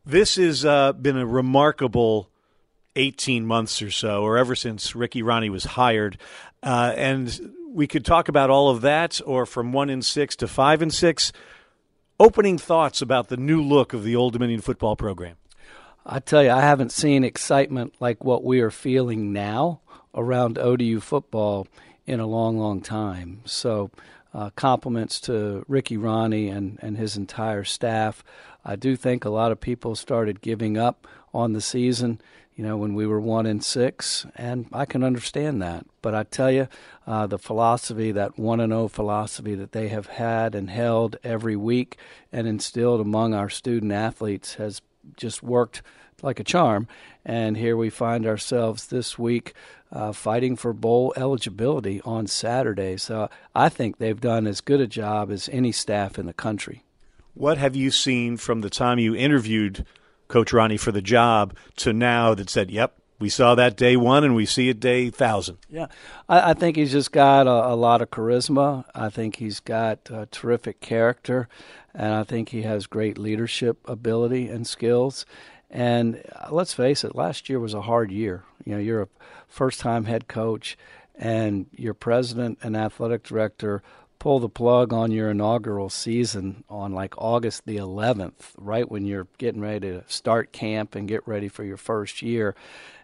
This 0.07 0.37
has 0.37 0.65
uh, 0.65 0.93
been 0.93 1.17
a 1.17 1.27
remarkable 1.27 2.31
18 2.95 3.45
months 3.45 3.83
or 3.83 3.91
so, 3.91 4.23
or 4.23 4.39
ever 4.39 4.55
since 4.55 4.95
Ricky 4.95 5.23
Rahne 5.25 5.51
was 5.51 5.65
hired. 5.65 6.17
Uh, 6.63 6.95
and 6.97 7.55
we 7.73 7.89
could 7.89 8.05
talk 8.05 8.29
about 8.29 8.51
all 8.51 8.71
of 8.71 8.83
that, 8.83 9.21
or 9.27 9.47
from 9.47 9.73
one 9.73 9.91
in 9.91 10.01
six 10.01 10.37
to 10.37 10.47
five 10.47 10.81
and 10.81 10.95
six. 10.95 11.33
Opening 12.23 12.57
thoughts 12.57 13.03
about 13.03 13.31
the 13.31 13.37
new 13.37 13.61
look 13.61 13.93
of 13.93 14.05
the 14.05 14.15
Old 14.15 14.35
Dominion 14.35 14.61
football 14.61 14.95
program. 14.95 15.35
I 16.07 16.21
tell 16.21 16.41
you, 16.41 16.51
I 16.51 16.61
haven't 16.61 16.93
seen 16.93 17.25
excitement 17.25 17.95
like 17.99 18.23
what 18.23 18.45
we 18.45 18.61
are 18.61 18.71
feeling 18.71 19.33
now 19.33 19.81
around 20.15 20.57
ODU 20.57 21.01
football 21.01 21.67
in 22.07 22.21
a 22.21 22.27
long, 22.29 22.57
long 22.57 22.81
time. 22.81 23.41
So, 23.45 23.91
uh, 24.33 24.51
compliments 24.51 25.19
to 25.23 25.65
Ricky 25.67 25.97
Rahne 25.97 26.49
and, 26.57 26.79
and 26.81 26.97
his 26.97 27.17
entire 27.17 27.65
staff. 27.65 28.23
I 28.65 28.77
do 28.77 28.95
think 28.95 29.25
a 29.25 29.29
lot 29.29 29.51
of 29.51 29.61
people 29.61 29.97
started 29.97 30.41
giving 30.41 30.79
up 30.79 31.09
on 31.35 31.55
the 31.55 31.61
season, 31.61 32.21
you 32.63 32.69
know, 32.69 32.77
when 32.77 32.95
we 32.95 33.09
were 33.09 33.21
one 33.21 33.45
and 33.45 33.65
six, 33.65 34.25
and 34.37 34.67
I 34.73 34.85
can 34.85 35.03
understand 35.03 35.61
that. 35.63 35.85
But 36.01 36.15
I 36.15 36.23
tell 36.23 36.49
you, 36.49 36.69
uh, 37.09 37.27
the 37.27 37.37
philosophy, 37.37 38.13
that 38.13 38.39
one 38.39 38.61
and 38.61 38.71
zero 38.71 38.83
oh 38.83 38.89
philosophy 38.89 39.57
that 39.57 39.73
they 39.73 39.89
have 39.89 40.07
had 40.07 40.55
and 40.55 40.71
held 40.71 41.17
every 41.25 41.57
week 41.57 41.97
and 42.31 42.47
instilled 42.47 43.01
among 43.01 43.35
our 43.35 43.51
student 43.51 43.91
athletes, 43.91 44.55
has 44.55 44.81
just 45.17 45.43
worked 45.43 45.83
like 46.23 46.39
a 46.39 46.45
charm. 46.45 46.87
And 47.25 47.57
here 47.57 47.77
we 47.77 47.91
find 47.91 48.25
ourselves 48.25 48.87
this 48.87 49.19
week 49.19 49.55
uh, 49.91 50.13
fighting 50.13 50.55
for 50.55 50.73
bowl 50.73 51.13
eligibility 51.17 52.01
on 52.03 52.29
Saturday. 52.29 52.97
So 52.97 53.29
I 53.57 53.71
think 53.71 53.99
they've 53.99 54.21
done 54.21 54.47
as 54.47 54.61
good 54.61 54.81
a 54.81 54.87
job 54.87 55.33
as 55.33 55.49
any 55.49 55.73
staff 55.73 56.17
in 56.17 56.27
the 56.27 56.33
country. 56.33 56.85
What 57.35 57.59
have 57.59 57.75
you 57.75 57.91
seen 57.91 58.37
from 58.37 58.61
the 58.61 58.71
time 58.71 59.01
you 59.01 59.17
interviewed 59.17 59.85
Coach 60.33 60.53
Rahne 60.53 60.81
for 60.81 60.93
the 60.93 61.03
job 61.03 61.55
to 61.77 61.93
now 61.93 62.35
that 62.35 62.49
said, 62.49 62.71
yep, 62.71 62.97
we 63.19 63.29
saw 63.29 63.55
that 63.55 63.77
day 63.77 63.97
one 63.97 64.25
and 64.25 64.35
we 64.35 64.47
see 64.47 64.71
it 64.71 64.81
day 64.81 65.11
thousand. 65.11 65.59
Yeah, 65.69 65.89
I, 66.27 66.51
I 66.51 66.55
think 66.55 66.77
he's 66.77 66.91
just 66.91 67.13
got 67.13 67.47
a, 67.47 67.73
a, 67.73 67.77
lot 67.77 68.01
of 68.01 68.11
charisma. 68.11 68.85
I 68.95 69.11
think 69.11 69.37
he's 69.37 69.61
got 69.61 70.11
terrific 70.31 70.81
character, 70.81 71.49
and 71.95 72.15
I 72.15 72.25
think 72.25 72.49
he 72.49 72.63
has 72.63 72.87
great 72.87 73.19
leadership 73.19 73.79
ability 73.85 74.49
and 74.49 74.67
skills. 74.67 75.27
And 75.71 76.23
uh, 76.35 76.49
let's 76.51 76.73
face 76.73 77.05
it, 77.05 77.15
last 77.15 77.51
year 77.51 77.61
was 77.61 77.75
a 77.75 77.83
hard 77.83 78.11
year. 78.11 78.43
You 78.65 78.73
know, 78.73 78.81
you're 78.81 79.03
a 79.03 79.09
first 79.49 79.81
time 79.81 80.07
head 80.07 80.29
coach, 80.29 80.79
and 81.15 81.67
your 81.77 81.95
president 81.95 82.59
and 82.63 82.75
athletic 82.75 83.23
director 83.23 83.83
pull 84.23 84.39
the 84.39 84.49
plug 84.49 84.93
on 84.93 85.11
your 85.11 85.31
inaugural 85.31 85.91
season 85.91 86.63
on 86.71 86.93
like 86.93 87.13
August 87.19 87.67
the 87.67 87.77
11th, 87.77 88.53
right 88.57 88.89
when 88.89 89.05
you're 89.05 89.27
getting 89.37 89.61
ready 89.61 89.81
to 89.81 90.05
start 90.07 90.53
camp 90.53 90.95
and 90.95 91.09
get 91.09 91.27
ready 91.27 91.49
for 91.49 91.65
your 91.65 91.77
first 91.77 92.23
year 92.23 92.55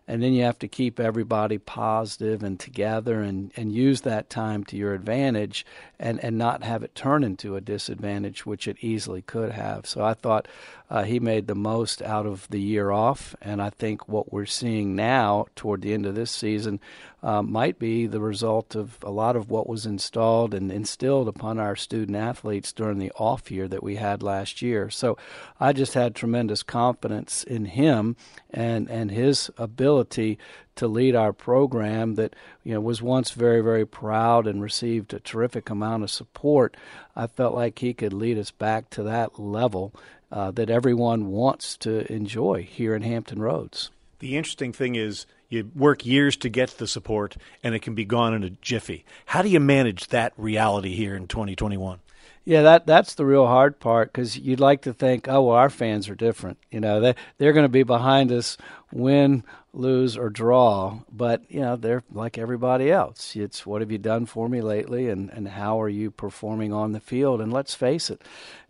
and 0.08 0.22
then 0.22 0.32
you 0.32 0.42
have 0.42 0.58
to 0.58 0.68
keep 0.68 0.98
everybody 0.98 1.58
positive 1.58 2.42
and 2.42 2.58
together 2.58 3.20
and, 3.20 3.52
and 3.56 3.70
use 3.70 4.00
that 4.00 4.30
time 4.30 4.64
to 4.64 4.76
your 4.76 4.94
advantage 4.94 5.66
and, 6.00 6.18
and 6.24 6.38
not 6.38 6.64
have 6.64 6.82
it 6.82 6.94
turn 6.94 7.22
into 7.22 7.56
a 7.56 7.60
disadvantage, 7.60 8.46
which 8.46 8.66
it 8.66 8.78
easily 8.80 9.20
could 9.20 9.52
have. 9.52 9.86
So 9.86 10.02
I 10.02 10.14
thought 10.14 10.48
uh, 10.90 11.02
he 11.02 11.20
made 11.20 11.46
the 11.46 11.54
most 11.54 12.00
out 12.00 12.24
of 12.26 12.48
the 12.48 12.60
year 12.60 12.90
off, 12.90 13.36
and 13.42 13.60
I 13.60 13.70
think 13.70 14.08
what 14.08 14.32
we're 14.32 14.46
seeing 14.46 14.96
now 14.96 15.46
toward 15.54 15.82
the 15.82 15.92
end 15.92 16.06
of 16.06 16.14
this 16.14 16.30
season 16.30 16.80
uh, 17.22 17.42
might 17.42 17.78
be 17.78 18.06
the 18.06 18.20
result 18.20 18.74
of 18.74 18.96
a 19.02 19.10
lot 19.10 19.36
of 19.36 19.50
what 19.50 19.68
was 19.68 19.84
installed 19.84 20.54
and 20.54 20.72
instilled 20.72 21.28
upon 21.28 21.58
our 21.58 21.76
student 21.76 22.16
athletes 22.16 22.72
during 22.72 22.98
the 22.98 23.12
off 23.16 23.50
year 23.50 23.68
that 23.68 23.82
we 23.82 23.96
had 23.96 24.22
last 24.22 24.62
year. 24.62 24.88
So 24.88 25.18
I 25.60 25.72
just 25.72 25.94
had 25.94 26.14
tremendous 26.14 26.62
confidence 26.62 27.44
in 27.44 27.66
him 27.66 28.16
and, 28.50 28.88
and 28.88 29.10
his 29.10 29.50
ability 29.58 30.38
to 30.76 30.86
lead 30.86 31.16
our 31.16 31.32
program 31.32 32.14
that 32.14 32.36
you 32.62 32.72
know 32.72 32.80
was 32.80 33.02
once 33.02 33.32
very 33.32 33.60
very 33.60 33.84
proud 33.84 34.46
and 34.46 34.62
received 34.62 35.12
a 35.12 35.18
terrific 35.18 35.70
amount 35.70 36.04
of 36.04 36.10
support. 36.10 36.76
I 37.16 37.26
felt 37.26 37.56
like 37.56 37.80
he 37.80 37.92
could 37.92 38.12
lead 38.12 38.38
us 38.38 38.52
back 38.52 38.88
to 38.90 39.02
that 39.02 39.40
level 39.40 39.92
uh, 40.30 40.50
that 40.52 40.70
everyone 40.70 41.28
wants 41.28 41.76
to 41.78 42.10
enjoy 42.12 42.62
here 42.62 42.94
in 42.94 43.02
Hampton 43.02 43.40
Roads. 43.40 43.90
The 44.18 44.36
interesting 44.36 44.72
thing 44.72 44.94
is 44.94 45.26
you 45.48 45.70
work 45.74 46.04
years 46.04 46.36
to 46.38 46.48
get 46.48 46.70
the 46.70 46.86
support 46.86 47.36
and 47.62 47.74
it 47.74 47.80
can 47.80 47.94
be 47.94 48.04
gone 48.04 48.34
in 48.34 48.44
a 48.44 48.50
jiffy. 48.50 49.04
How 49.26 49.42
do 49.42 49.48
you 49.48 49.60
manage 49.60 50.08
that 50.08 50.32
reality 50.36 50.94
here 50.94 51.14
in 51.14 51.26
2021? 51.26 52.00
Yeah, 52.44 52.62
that 52.62 52.86
that's 52.86 53.14
the 53.14 53.26
real 53.26 53.46
hard 53.46 53.78
part 53.78 54.10
because 54.10 54.38
you'd 54.38 54.58
like 54.58 54.82
to 54.82 54.94
think, 54.94 55.28
oh 55.28 55.42
well, 55.42 55.56
our 55.56 55.68
fans 55.68 56.08
are 56.08 56.14
different. 56.14 56.56
You 56.70 56.80
know, 56.80 56.98
they 56.98 57.14
they're 57.36 57.52
going 57.52 57.66
to 57.66 57.68
be 57.68 57.82
behind 57.82 58.32
us, 58.32 58.56
win, 58.90 59.44
lose, 59.72 60.16
or 60.16 60.30
draw. 60.30 61.00
But 61.12 61.42
you 61.48 61.60
know, 61.60 61.76
they're 61.76 62.02
like 62.12 62.38
everybody 62.38 62.90
else. 62.90 63.36
It's 63.36 63.66
what 63.66 63.80
have 63.80 63.92
you 63.92 63.98
done 63.98 64.26
for 64.26 64.48
me 64.48 64.60
lately, 64.60 65.08
and 65.08 65.30
and 65.30 65.48
how 65.48 65.80
are 65.80 65.88
you 65.88 66.10
performing 66.10 66.72
on 66.72 66.92
the 66.92 67.00
field? 67.00 67.40
And 67.40 67.52
let's 67.52 67.74
face 67.74 68.10
it, 68.10 68.22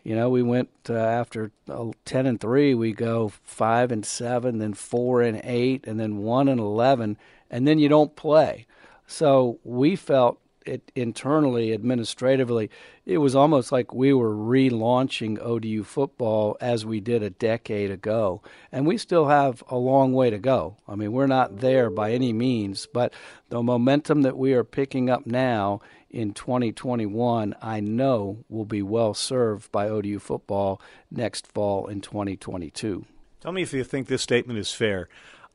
you 0.03 0.14
know, 0.14 0.30
we 0.30 0.42
went 0.42 0.70
uh, 0.88 0.94
after 0.94 1.51
uh, 1.68 1.90
ten 2.05 2.26
and 2.26 2.40
three, 2.40 2.74
we 2.74 2.92
go 2.92 3.32
five 3.44 3.92
and 3.92 4.05
seven, 4.05 4.59
then 4.59 4.74
four 4.74 5.22
and 5.22 5.40
eight, 5.44 5.86
and 5.86 6.01
then 6.01 6.18
one 6.18 6.49
and 6.49 6.61
eleven, 6.61 7.16
and 7.51 7.66
then 7.66 7.78
you 7.78 7.88
don't 7.88 8.16
play. 8.16 8.66
So 9.07 9.59
we 9.64 9.96
felt 9.96 10.38
it 10.68 10.92
internally, 10.94 11.72
administratively, 11.72 12.70
it 13.06 13.18
was 13.18 13.34
almost 13.34 13.72
like 13.72 13.92
we 13.92 14.12
were 14.12 14.34
relaunching 14.34 15.40
ODU 15.40 15.82
football 15.82 16.56
as 16.60 16.84
we 16.84 17.00
did 17.00 17.22
a 17.22 17.30
decade 17.30 17.90
ago. 17.90 18.42
And 18.70 18.86
we 18.86 18.98
still 18.98 19.28
have 19.28 19.64
a 19.68 19.76
long 19.76 20.12
way 20.12 20.30
to 20.30 20.38
go. 20.38 20.76
I 20.86 20.94
mean, 20.94 21.12
we're 21.12 21.26
not 21.26 21.58
there 21.60 21.90
by 21.90 22.12
any 22.12 22.32
means, 22.32 22.86
but 22.86 23.12
the 23.48 23.62
momentum 23.62 24.22
that 24.22 24.36
we 24.36 24.52
are 24.52 24.64
picking 24.64 25.10
up 25.10 25.26
now 25.26 25.80
in 26.10 26.32
2021, 26.32 27.54
I 27.60 27.80
know 27.80 28.44
will 28.48 28.64
be 28.64 28.82
well 28.82 29.14
served 29.14 29.72
by 29.72 29.88
ODU 29.88 30.18
football 30.18 30.80
next 31.10 31.46
fall 31.46 31.86
in 31.86 32.00
2022. 32.00 33.04
Tell 33.40 33.52
me 33.52 33.62
if 33.62 33.72
you 33.72 33.84
think 33.84 34.08
this 34.08 34.22
statement 34.22 34.58
is 34.58 34.72
fair. 34.72 35.08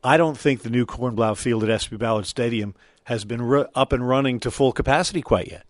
I 0.04 0.18
don't 0.18 0.38
think 0.38 0.62
the 0.62 0.70
new 0.70 0.86
Kornblau 0.86 1.38
Field 1.38 1.64
at 1.64 1.70
SB 1.70 1.98
Ballard 1.98 2.26
Stadium 2.26 2.76
has 3.06 3.26
been 3.26 3.42
ru- 3.42 3.68
up 3.76 3.94
and 3.94 4.08
running 4.08 4.40
to 4.42 4.52
full 4.52 4.72
capacity 4.72 5.22
quite 5.22 5.50
yet. 5.50 5.66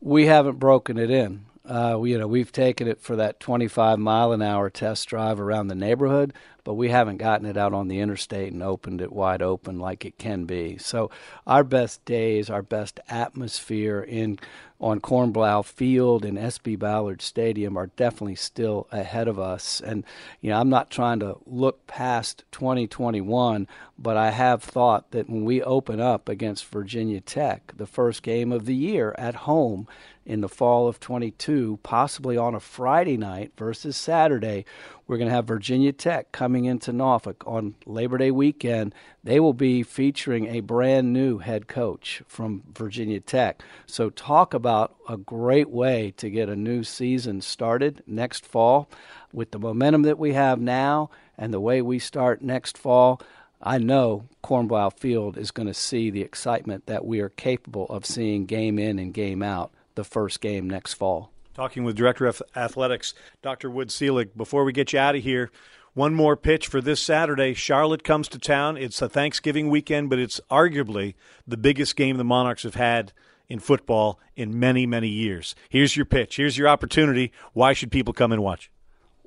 We 0.00 0.26
haven't 0.26 0.58
broken 0.58 0.98
it 0.98 1.10
in. 1.10 1.46
Uh, 1.68 1.98
we, 1.98 2.12
you 2.12 2.18
know, 2.18 2.26
we've 2.26 2.50
taken 2.50 2.88
it 2.88 2.98
for 2.98 3.16
that 3.16 3.40
25 3.40 3.98
mile 3.98 4.32
an 4.32 4.40
hour 4.40 4.70
test 4.70 5.06
drive 5.06 5.38
around 5.38 5.68
the 5.68 5.74
neighborhood, 5.74 6.32
but 6.64 6.74
we 6.74 6.88
haven't 6.88 7.18
gotten 7.18 7.46
it 7.46 7.58
out 7.58 7.74
on 7.74 7.88
the 7.88 8.00
interstate 8.00 8.52
and 8.54 8.62
opened 8.62 9.02
it 9.02 9.12
wide 9.12 9.42
open 9.42 9.78
like 9.78 10.06
it 10.06 10.16
can 10.16 10.46
be. 10.46 10.78
So 10.78 11.10
our 11.46 11.62
best 11.64 12.02
days, 12.06 12.48
our 12.48 12.62
best 12.62 13.00
atmosphere 13.10 14.00
in 14.00 14.38
on 14.80 15.00
Kornblau 15.00 15.64
Field 15.64 16.24
and 16.24 16.38
SB 16.38 16.78
Ballard 16.78 17.20
Stadium 17.20 17.76
are 17.76 17.88
definitely 17.96 18.36
still 18.36 18.86
ahead 18.92 19.26
of 19.26 19.38
us. 19.38 19.80
And, 19.80 20.04
you 20.40 20.50
know, 20.50 20.60
I'm 20.60 20.68
not 20.68 20.90
trying 20.90 21.18
to 21.20 21.36
look 21.46 21.86
past 21.86 22.44
2021, 22.52 23.66
but 23.98 24.16
I 24.16 24.30
have 24.30 24.62
thought 24.62 25.10
that 25.10 25.28
when 25.28 25.44
we 25.44 25.62
open 25.62 26.00
up 26.00 26.28
against 26.28 26.66
Virginia 26.66 27.20
Tech, 27.20 27.72
the 27.76 27.86
first 27.86 28.22
game 28.22 28.52
of 28.52 28.66
the 28.66 28.74
year 28.74 29.14
at 29.18 29.34
home 29.34 29.88
in 30.28 30.42
the 30.42 30.48
fall 30.48 30.86
of 30.86 31.00
22, 31.00 31.80
possibly 31.82 32.36
on 32.36 32.54
a 32.54 32.60
Friday 32.60 33.16
night 33.16 33.52
versus 33.56 33.96
Saturday, 33.96 34.66
we're 35.06 35.16
going 35.16 35.30
to 35.30 35.34
have 35.34 35.46
Virginia 35.46 35.90
Tech 35.90 36.32
coming 36.32 36.66
into 36.66 36.92
Norfolk 36.92 37.42
on 37.46 37.74
Labor 37.86 38.18
Day 38.18 38.30
weekend. 38.30 38.94
They 39.24 39.40
will 39.40 39.54
be 39.54 39.82
featuring 39.82 40.46
a 40.46 40.60
brand 40.60 41.14
new 41.14 41.38
head 41.38 41.66
coach 41.66 42.22
from 42.26 42.62
Virginia 42.74 43.20
Tech. 43.20 43.62
So, 43.86 44.10
talk 44.10 44.52
about 44.52 44.94
a 45.08 45.16
great 45.16 45.70
way 45.70 46.12
to 46.18 46.28
get 46.28 46.50
a 46.50 46.56
new 46.56 46.84
season 46.84 47.40
started 47.40 48.02
next 48.06 48.44
fall. 48.44 48.90
With 49.32 49.50
the 49.50 49.58
momentum 49.58 50.02
that 50.02 50.18
we 50.18 50.34
have 50.34 50.60
now 50.60 51.08
and 51.38 51.54
the 51.54 51.60
way 51.60 51.80
we 51.80 51.98
start 51.98 52.42
next 52.42 52.76
fall, 52.76 53.22
I 53.62 53.78
know 53.78 54.28
Kornblau 54.44 54.92
Field 54.92 55.38
is 55.38 55.50
going 55.50 55.68
to 55.68 55.74
see 55.74 56.10
the 56.10 56.22
excitement 56.22 56.84
that 56.84 57.06
we 57.06 57.20
are 57.20 57.30
capable 57.30 57.86
of 57.86 58.04
seeing 58.04 58.44
game 58.44 58.78
in 58.78 58.98
and 58.98 59.14
game 59.14 59.42
out 59.42 59.72
the 59.98 60.04
first 60.04 60.40
game 60.40 60.70
next 60.70 60.94
fall 60.94 61.32
talking 61.58 61.82
with 61.82 61.96
Director 61.96 62.24
of 62.26 62.40
Athletics, 62.54 63.14
Dr. 63.42 63.68
Wood 63.68 63.90
Selig. 63.90 64.36
Before 64.36 64.62
we 64.62 64.72
get 64.72 64.92
you 64.92 65.00
out 65.00 65.16
of 65.16 65.24
here, 65.24 65.50
one 65.92 66.14
more 66.14 66.36
pitch 66.36 66.68
for 66.68 66.80
this 66.80 67.00
Saturday. 67.00 67.52
Charlotte 67.52 68.04
comes 68.04 68.28
to 68.28 68.38
town. 68.38 68.76
It's 68.76 69.02
a 69.02 69.08
Thanksgiving 69.08 69.68
weekend, 69.68 70.08
but 70.08 70.20
it's 70.20 70.40
arguably 70.52 71.14
the 71.48 71.56
biggest 71.56 71.96
game 71.96 72.16
the 72.16 72.22
Monarchs 72.22 72.62
have 72.62 72.76
had 72.76 73.12
in 73.48 73.58
football 73.58 74.20
in 74.36 74.60
many, 74.60 74.86
many 74.86 75.08
years. 75.08 75.56
Here's 75.68 75.96
your 75.96 76.06
pitch. 76.06 76.36
Here's 76.36 76.56
your 76.56 76.68
opportunity. 76.68 77.32
Why 77.54 77.72
should 77.72 77.90
people 77.90 78.14
come 78.14 78.30
and 78.30 78.40
watch? 78.40 78.70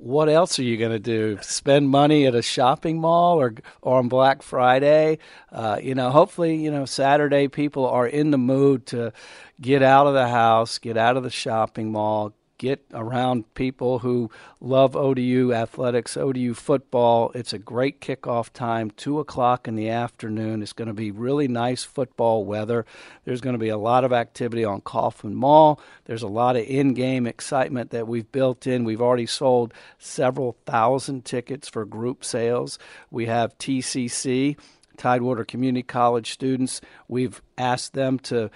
What 0.01 0.29
else 0.29 0.57
are 0.57 0.63
you 0.63 0.77
going 0.77 0.91
to 0.91 0.99
do? 0.99 1.37
Spend 1.41 1.89
money 1.89 2.25
at 2.25 2.33
a 2.33 2.41
shopping 2.41 2.99
mall 2.99 3.39
or 3.39 3.53
or 3.81 3.99
on 3.99 4.09
Black 4.09 4.41
Friday? 4.41 5.19
Uh, 5.51 5.79
you 5.81 5.93
know, 5.93 6.09
hopefully, 6.09 6.55
you 6.55 6.71
know, 6.71 6.85
Saturday 6.85 7.47
people 7.47 7.85
are 7.85 8.07
in 8.07 8.31
the 8.31 8.37
mood 8.37 8.87
to 8.87 9.13
get 9.59 9.83
out 9.83 10.07
of 10.07 10.13
the 10.13 10.27
house, 10.27 10.79
get 10.79 10.97
out 10.97 11.17
of 11.17 11.23
the 11.23 11.29
shopping 11.29 11.91
mall, 11.91 12.33
get 12.61 12.85
around 12.93 13.51
people 13.55 13.97
who 13.97 14.29
love 14.59 14.95
ODU 14.95 15.51
athletics, 15.51 16.15
ODU 16.15 16.53
football. 16.53 17.31
It's 17.33 17.53
a 17.53 17.57
great 17.57 17.99
kickoff 18.01 18.53
time, 18.53 18.91
2 18.91 19.17
o'clock 19.17 19.67
in 19.67 19.75
the 19.75 19.89
afternoon. 19.89 20.61
It's 20.61 20.71
going 20.71 20.87
to 20.87 20.93
be 20.93 21.09
really 21.09 21.47
nice 21.47 21.83
football 21.83 22.45
weather. 22.45 22.85
There's 23.25 23.41
going 23.41 23.55
to 23.55 23.59
be 23.59 23.69
a 23.69 23.79
lot 23.79 24.03
of 24.03 24.13
activity 24.13 24.63
on 24.63 24.81
Kaufman 24.81 25.33
Mall. 25.33 25.81
There's 26.05 26.21
a 26.21 26.27
lot 26.27 26.55
of 26.55 26.63
in 26.67 26.93
game 26.93 27.25
excitement 27.25 27.89
that 27.89 28.07
we've 28.07 28.31
built 28.31 28.67
in. 28.67 28.83
We've 28.83 29.01
already 29.01 29.25
sold 29.25 29.73
several 29.97 30.55
thousand 30.67 31.25
tickets 31.25 31.67
for 31.67 31.83
group 31.83 32.23
sales. 32.23 32.77
We 33.09 33.25
have 33.25 33.57
TCC. 33.57 34.55
Tidewater 34.97 35.45
Community 35.45 35.81
College 35.81 36.29
students. 36.29 36.79
We've 37.07 37.41
asked 37.57 37.93
them 37.93 38.19
to 38.19 38.51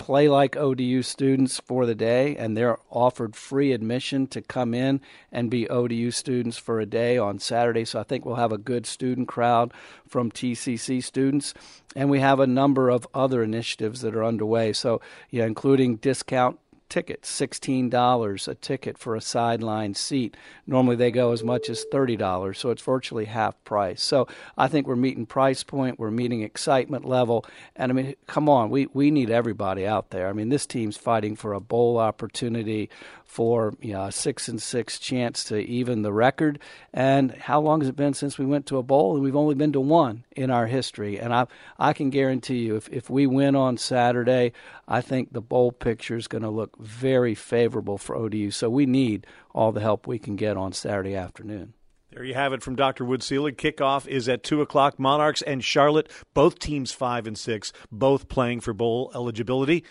play 0.00 0.28
like 0.28 0.56
ODU 0.56 1.02
students 1.02 1.60
for 1.60 1.84
the 1.84 1.94
day, 1.94 2.34
and 2.34 2.56
they're 2.56 2.78
offered 2.90 3.36
free 3.36 3.70
admission 3.70 4.26
to 4.28 4.40
come 4.40 4.72
in 4.72 5.00
and 5.30 5.50
be 5.50 5.68
ODU 5.68 6.10
students 6.10 6.56
for 6.56 6.80
a 6.80 6.86
day 6.86 7.18
on 7.18 7.38
Saturday. 7.38 7.84
So 7.84 8.00
I 8.00 8.02
think 8.02 8.24
we'll 8.24 8.36
have 8.36 8.50
a 8.50 8.58
good 8.58 8.86
student 8.86 9.28
crowd 9.28 9.72
from 10.08 10.32
TCC 10.32 11.04
students. 11.04 11.52
And 11.94 12.08
we 12.08 12.20
have 12.20 12.40
a 12.40 12.46
number 12.46 12.88
of 12.88 13.06
other 13.12 13.42
initiatives 13.42 14.00
that 14.00 14.16
are 14.16 14.24
underway. 14.24 14.72
So, 14.72 15.02
yeah, 15.28 15.44
including 15.44 15.96
discount 15.96 16.58
tickets, 16.90 17.30
$16 17.40 18.48
a 18.48 18.54
ticket 18.56 18.98
for 18.98 19.16
a 19.16 19.20
sideline 19.20 19.94
seat. 19.94 20.36
Normally 20.66 20.96
they 20.96 21.10
go 21.10 21.32
as 21.32 21.42
much 21.42 21.70
as 21.70 21.86
$30, 21.90 22.56
so 22.56 22.70
it's 22.70 22.82
virtually 22.82 23.24
half 23.24 23.62
price. 23.64 24.02
So 24.02 24.26
I 24.58 24.68
think 24.68 24.86
we're 24.86 24.96
meeting 24.96 25.24
price 25.24 25.62
point, 25.62 25.98
we're 25.98 26.10
meeting 26.10 26.42
excitement 26.42 27.06
level, 27.06 27.46
and 27.74 27.90
I 27.90 27.94
mean, 27.94 28.14
come 28.26 28.48
on, 28.48 28.68
we, 28.68 28.88
we 28.92 29.10
need 29.10 29.30
everybody 29.30 29.86
out 29.86 30.10
there. 30.10 30.28
I 30.28 30.32
mean, 30.32 30.50
this 30.50 30.66
team's 30.66 30.96
fighting 30.98 31.36
for 31.36 31.54
a 31.54 31.60
bowl 31.60 31.96
opportunity 31.96 32.90
for 33.30 33.72
you 33.80 33.92
know, 33.92 34.06
a 34.06 34.12
six 34.12 34.48
and 34.48 34.60
six 34.60 34.98
chance 34.98 35.44
to 35.44 35.56
even 35.56 36.02
the 36.02 36.12
record. 36.12 36.58
And 36.92 37.30
how 37.30 37.60
long 37.60 37.80
has 37.80 37.88
it 37.88 37.94
been 37.94 38.12
since 38.12 38.38
we 38.38 38.44
went 38.44 38.66
to 38.66 38.76
a 38.76 38.82
bowl? 38.82 39.14
And 39.14 39.22
we've 39.22 39.36
only 39.36 39.54
been 39.54 39.72
to 39.74 39.80
one 39.80 40.24
in 40.32 40.50
our 40.50 40.66
history. 40.66 41.20
And 41.20 41.32
I 41.32 41.46
I 41.78 41.92
can 41.92 42.10
guarantee 42.10 42.58
you, 42.58 42.74
if 42.74 42.88
if 42.88 43.08
we 43.08 43.28
win 43.28 43.54
on 43.54 43.76
Saturday, 43.76 44.52
I 44.88 45.00
think 45.00 45.32
the 45.32 45.40
bowl 45.40 45.70
picture 45.70 46.16
is 46.16 46.26
going 46.26 46.42
to 46.42 46.50
look 46.50 46.76
very 46.78 47.36
favorable 47.36 47.98
for 47.98 48.16
ODU. 48.16 48.50
So 48.50 48.68
we 48.68 48.84
need 48.84 49.28
all 49.54 49.70
the 49.70 49.80
help 49.80 50.08
we 50.08 50.18
can 50.18 50.34
get 50.34 50.56
on 50.56 50.72
Saturday 50.72 51.14
afternoon. 51.14 51.74
There 52.10 52.24
you 52.24 52.34
have 52.34 52.52
it 52.52 52.64
from 52.64 52.74
Dr. 52.74 53.04
Wood 53.04 53.22
Selig. 53.22 53.58
Kickoff 53.58 54.08
is 54.08 54.28
at 54.28 54.42
two 54.42 54.60
o'clock. 54.60 54.98
Monarchs 54.98 55.42
and 55.42 55.62
Charlotte, 55.62 56.10
both 56.34 56.58
teams 56.58 56.90
five 56.90 57.28
and 57.28 57.38
six, 57.38 57.72
both 57.92 58.28
playing 58.28 58.58
for 58.58 58.72
bowl 58.72 59.12
eligibility. 59.14 59.84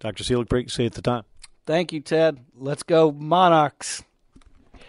Dr. 0.00 0.22
Selig, 0.22 0.50
break 0.50 0.68
say 0.68 0.84
at 0.84 0.92
the 0.92 1.00
time. 1.00 1.24
Thank 1.64 1.92
you, 1.92 2.00
Ted. 2.00 2.38
Let's 2.56 2.82
go, 2.82 3.12
Monarchs. 3.12 4.02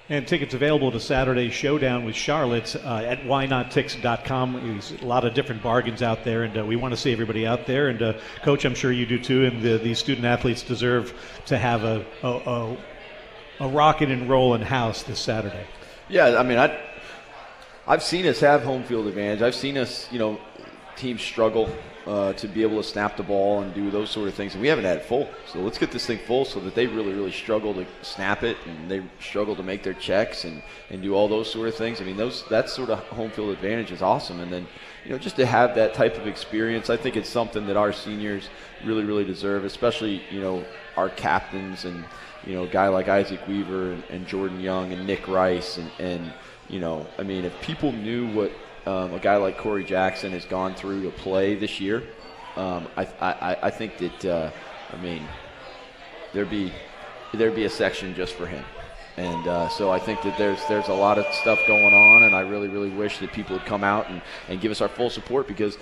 And 0.09 0.27
tickets 0.27 0.53
available 0.53 0.91
to 0.91 0.99
Saturday's 0.99 1.53
showdown 1.53 2.03
with 2.03 2.15
Charlotte 2.15 2.75
uh, 2.75 2.97
at 2.97 3.21
whynottix.com. 3.21 4.53
There's 4.53 4.91
a 5.01 5.05
lot 5.05 5.23
of 5.23 5.33
different 5.33 5.63
bargains 5.63 6.01
out 6.01 6.23
there, 6.23 6.43
and 6.43 6.57
uh, 6.57 6.65
we 6.65 6.75
want 6.75 6.93
to 6.93 6.97
see 6.97 7.13
everybody 7.13 7.47
out 7.47 7.65
there. 7.67 7.87
And, 7.87 8.01
uh, 8.01 8.13
Coach, 8.41 8.65
I'm 8.65 8.75
sure 8.75 8.91
you 8.91 9.05
do 9.05 9.17
too. 9.17 9.45
And 9.45 9.61
the, 9.61 9.77
these 9.77 9.99
student 9.99 10.25
athletes 10.25 10.61
deserve 10.61 11.13
to 11.45 11.57
have 11.57 11.83
a, 11.83 12.05
a, 12.21 12.27
a, 12.27 12.77
a 13.61 13.67
rocket 13.69 14.09
and 14.09 14.27
roll 14.27 14.55
in 14.55 14.61
house 14.61 15.03
this 15.03 15.19
Saturday. 15.19 15.65
Yeah, 16.09 16.37
I 16.37 16.43
mean, 16.43 16.57
I, 16.57 16.77
I've 17.87 18.03
seen 18.03 18.25
us 18.25 18.39
have 18.41 18.63
home 18.63 18.83
field 18.83 19.07
advantage. 19.07 19.41
I've 19.41 19.55
seen 19.55 19.77
us, 19.77 20.11
you 20.11 20.19
know, 20.19 20.39
teams 20.95 21.21
struggle 21.21 21.69
uh, 22.05 22.33
to 22.33 22.47
be 22.47 22.61
able 22.63 22.77
to 22.77 22.83
snap 22.83 23.15
the 23.15 23.23
ball 23.23 23.61
and 23.61 23.73
do 23.73 23.89
those 23.89 24.09
sort 24.09 24.27
of 24.27 24.33
things. 24.33 24.53
And 24.53 24.61
we 24.61 24.67
haven't 24.67 24.85
had 24.85 24.97
it 24.97 25.05
full. 25.05 25.29
So 25.47 25.59
let's 25.59 25.77
get 25.77 25.91
this 25.91 26.05
thing 26.05 26.19
full 26.19 26.45
so 26.45 26.59
that 26.59 26.75
they 26.75 26.87
really, 26.87 27.13
really 27.13 27.31
struggle 27.31 27.73
to 27.75 27.85
snap 28.01 28.43
it 28.43 28.57
and 28.65 28.89
they 28.91 29.01
struggle 29.19 29.55
to 29.55 29.63
make 29.63 29.83
their 29.83 29.93
checks 29.93 30.43
and, 30.43 30.61
and 30.89 31.01
do 31.01 31.13
all 31.13 31.27
those 31.27 31.51
sort 31.51 31.67
of 31.67 31.75
things. 31.75 32.01
I 32.01 32.03
mean, 32.03 32.17
those 32.17 32.43
that 32.49 32.69
sort 32.69 32.89
of 32.89 32.99
home 32.99 33.31
field 33.31 33.51
advantage 33.51 33.91
is 33.91 34.01
awesome. 34.01 34.39
And 34.41 34.51
then, 34.51 34.67
you 35.05 35.11
know, 35.11 35.17
just 35.17 35.37
to 35.37 35.45
have 35.45 35.75
that 35.75 35.93
type 35.93 36.17
of 36.17 36.27
experience, 36.27 36.89
I 36.89 36.97
think 36.97 37.15
it's 37.15 37.29
something 37.29 37.65
that 37.67 37.77
our 37.77 37.93
seniors 37.93 38.49
really, 38.83 39.03
really 39.03 39.25
deserve, 39.25 39.63
especially, 39.63 40.23
you 40.29 40.41
know, 40.41 40.65
our 40.97 41.09
captains 41.09 41.85
and, 41.85 42.03
you 42.45 42.53
know, 42.53 42.63
a 42.63 42.67
guy 42.67 42.89
like 42.89 43.07
Isaac 43.07 43.47
Weaver 43.47 43.93
and, 43.93 44.03
and 44.09 44.27
Jordan 44.27 44.59
Young 44.59 44.91
and 44.91 45.07
Nick 45.07 45.27
Rice 45.27 45.77
and, 45.77 45.89
and, 45.99 46.33
you 46.69 46.79
know, 46.79 47.05
I 47.17 47.23
mean, 47.23 47.45
if 47.45 47.59
people 47.61 47.91
knew 47.91 48.27
what 48.33 48.51
um, 48.85 49.13
a 49.13 49.19
guy 49.19 49.37
like 49.37 49.57
Corey 49.57 49.83
Jackson 49.83 50.31
has 50.31 50.45
gone 50.45 50.75
through 50.75 51.03
to 51.03 51.11
play 51.11 51.55
this 51.55 51.79
year, 51.79 52.03
um, 52.55 52.87
I, 52.97 53.05
I, 53.21 53.57
I 53.63 53.69
think 53.69 53.97
that 53.97 54.25
uh, 54.25 54.51
I 54.91 54.97
mean 54.97 55.25
there'd 56.33 56.49
be 56.49 56.73
there'd 57.33 57.55
be 57.55 57.65
a 57.65 57.69
section 57.69 58.13
just 58.15 58.33
for 58.33 58.45
him. 58.45 58.63
And 59.15 59.47
uh, 59.47 59.69
so 59.69 59.91
I 59.91 59.99
think 59.99 60.21
that 60.23 60.37
there's 60.37 60.59
there's 60.67 60.87
a 60.87 60.93
lot 60.93 61.17
of 61.17 61.25
stuff 61.35 61.59
going 61.67 61.93
on, 61.93 62.23
and 62.23 62.35
I 62.35 62.41
really 62.41 62.67
really 62.67 62.89
wish 62.89 63.19
that 63.19 63.31
people 63.31 63.57
would 63.57 63.65
come 63.65 63.83
out 63.83 64.09
and, 64.09 64.21
and 64.49 64.59
give 64.59 64.71
us 64.71 64.81
our 64.81 64.89
full 64.89 65.09
support 65.09 65.47
because 65.47 65.77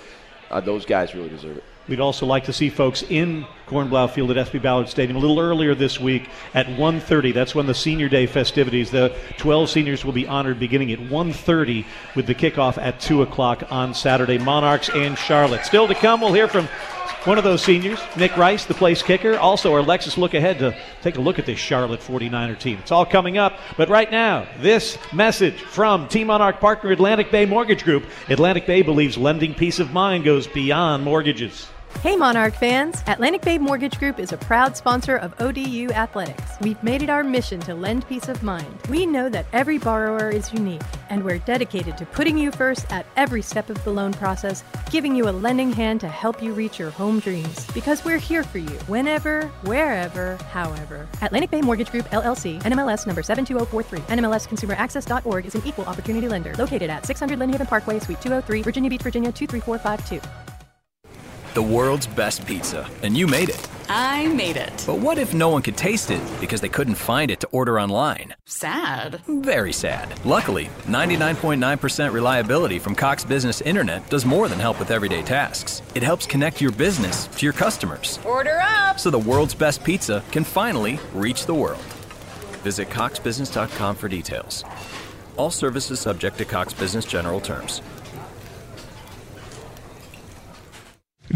uh, 0.50 0.60
those 0.60 0.84
guys 0.84 1.14
really 1.14 1.30
deserve 1.30 1.56
it. 1.56 1.64
We'd 1.88 2.00
also 2.00 2.26
like 2.26 2.44
to 2.44 2.52
see 2.52 2.70
folks 2.70 3.02
in 3.02 3.44
Kornblau 3.66 4.10
Field 4.10 4.30
at 4.30 4.36
SB 4.36 4.62
Ballard 4.62 4.88
Stadium 4.88 5.16
a 5.16 5.18
little 5.18 5.40
earlier 5.40 5.74
this 5.74 5.98
week 5.98 6.28
at 6.54 6.66
1:30. 6.68 7.32
That's 7.32 7.56
when 7.56 7.66
the 7.66 7.74
Senior 7.74 8.08
Day 8.08 8.26
festivities. 8.26 8.90
The 8.90 9.12
12 9.38 9.68
seniors 9.68 10.04
will 10.04 10.12
be 10.12 10.26
honored 10.26 10.60
beginning 10.60 10.92
at 10.92 11.00
1:30 11.00 11.84
with 12.14 12.26
the 12.26 12.34
kickoff 12.34 12.78
at 12.78 13.00
2 13.00 13.22
o'clock 13.22 13.64
on 13.70 13.94
Saturday. 13.94 14.38
Monarchs 14.38 14.90
and 14.90 15.18
Charlotte. 15.18 15.64
Still 15.64 15.88
to 15.88 15.94
come, 15.94 16.20
we'll 16.20 16.32
hear 16.32 16.46
from 16.46 16.68
one 17.24 17.38
of 17.38 17.44
those 17.44 17.62
seniors, 17.62 18.00
Nick 18.16 18.36
Rice, 18.36 18.64
the 18.64 18.74
place 18.74 19.00
kicker. 19.00 19.38
Also, 19.38 19.72
our 19.72 19.82
Lexus 19.82 20.16
look 20.16 20.34
ahead 20.34 20.58
to 20.58 20.76
take 21.02 21.16
a 21.16 21.20
look 21.20 21.38
at 21.38 21.46
this 21.46 21.58
Charlotte 21.58 22.00
49er 22.00 22.58
team. 22.58 22.78
It's 22.80 22.90
all 22.90 23.06
coming 23.06 23.38
up. 23.38 23.60
But 23.76 23.88
right 23.88 24.10
now, 24.10 24.48
this 24.58 24.98
message 25.12 25.60
from 25.60 26.08
Team 26.08 26.26
Monarch 26.26 26.58
partner 26.58 26.90
Atlantic 26.90 27.30
Bay 27.30 27.46
Mortgage 27.46 27.84
Group. 27.84 28.06
Atlantic 28.28 28.66
Bay 28.66 28.82
believes 28.82 29.16
lending 29.16 29.54
peace 29.54 29.78
of 29.78 29.92
mind 29.92 30.24
goes 30.24 30.48
beyond 30.48 31.04
mortgages. 31.04 31.68
Hey 32.00 32.16
Monarch 32.16 32.54
fans! 32.54 33.00
Atlantic 33.06 33.42
Bay 33.42 33.58
Mortgage 33.58 33.96
Group 33.98 34.18
is 34.18 34.32
a 34.32 34.36
proud 34.36 34.76
sponsor 34.76 35.16
of 35.16 35.40
ODU 35.40 35.88
Athletics. 35.92 36.56
We've 36.60 36.82
made 36.82 37.02
it 37.02 37.08
our 37.08 37.22
mission 37.22 37.60
to 37.60 37.76
lend 37.76 38.08
peace 38.08 38.28
of 38.28 38.42
mind. 38.42 38.76
We 38.88 39.06
know 39.06 39.28
that 39.28 39.46
every 39.52 39.78
borrower 39.78 40.28
is 40.28 40.52
unique, 40.52 40.82
and 41.10 41.24
we're 41.24 41.38
dedicated 41.38 41.96
to 41.98 42.06
putting 42.06 42.36
you 42.36 42.50
first 42.50 42.90
at 42.90 43.06
every 43.16 43.40
step 43.40 43.70
of 43.70 43.82
the 43.84 43.92
loan 43.92 44.12
process, 44.14 44.64
giving 44.90 45.14
you 45.14 45.28
a 45.28 45.30
lending 45.30 45.70
hand 45.70 46.00
to 46.00 46.08
help 46.08 46.42
you 46.42 46.52
reach 46.52 46.76
your 46.76 46.90
home 46.90 47.20
dreams. 47.20 47.66
Because 47.72 48.04
we're 48.04 48.18
here 48.18 48.42
for 48.42 48.58
you, 48.58 48.76
whenever, 48.88 49.46
wherever, 49.62 50.36
however. 50.50 51.06
Atlantic 51.20 51.52
Bay 51.52 51.62
Mortgage 51.62 51.92
Group 51.92 52.08
LLC, 52.10 52.60
NMLS 52.62 53.06
number 53.06 53.22
72043, 53.22 54.16
NMLSConsumerAccess.org 54.16 55.46
is 55.46 55.54
an 55.54 55.62
equal 55.64 55.84
opportunity 55.84 56.26
lender 56.26 56.52
located 56.54 56.90
at 56.90 57.06
600 57.06 57.38
Lynn 57.38 57.50
Haven 57.50 57.68
Parkway, 57.68 58.00
Suite 58.00 58.20
203, 58.20 58.62
Virginia 58.62 58.90
Beach, 58.90 59.02
Virginia 59.02 59.30
23452 59.30 60.41
the 61.54 61.62
world's 61.62 62.06
best 62.06 62.46
pizza, 62.46 62.88
and 63.02 63.16
you 63.16 63.26
made 63.26 63.48
it. 63.48 63.68
I 63.88 64.26
made 64.28 64.56
it. 64.56 64.84
But 64.86 65.00
what 65.00 65.18
if 65.18 65.34
no 65.34 65.50
one 65.50 65.60
could 65.60 65.76
taste 65.76 66.10
it 66.10 66.22
because 66.40 66.60
they 66.60 66.68
couldn't 66.68 66.94
find 66.94 67.30
it 67.30 67.40
to 67.40 67.48
order 67.48 67.78
online? 67.78 68.34
Sad. 68.46 69.20
Very 69.26 69.72
sad. 69.72 70.24
Luckily, 70.24 70.70
99.9% 70.86 72.12
reliability 72.12 72.78
from 72.78 72.94
Cox 72.94 73.24
Business 73.24 73.60
Internet 73.60 74.08
does 74.08 74.24
more 74.24 74.48
than 74.48 74.58
help 74.58 74.78
with 74.78 74.90
everyday 74.90 75.22
tasks. 75.22 75.82
It 75.94 76.02
helps 76.02 76.26
connect 76.26 76.60
your 76.60 76.72
business 76.72 77.26
to 77.26 77.44
your 77.44 77.52
customers. 77.52 78.18
Order 78.24 78.60
up! 78.62 78.98
So 78.98 79.10
the 79.10 79.18
world's 79.18 79.54
best 79.54 79.84
pizza 79.84 80.22
can 80.30 80.44
finally 80.44 80.98
reach 81.12 81.44
the 81.46 81.54
world. 81.54 81.82
Visit 82.62 82.88
coxbusiness.com 82.88 83.96
for 83.96 84.08
details. 84.08 84.64
All 85.36 85.50
services 85.50 86.00
subject 86.00 86.38
to 86.38 86.44
Cox 86.44 86.72
Business 86.72 87.04
General 87.04 87.40
Terms. 87.40 87.82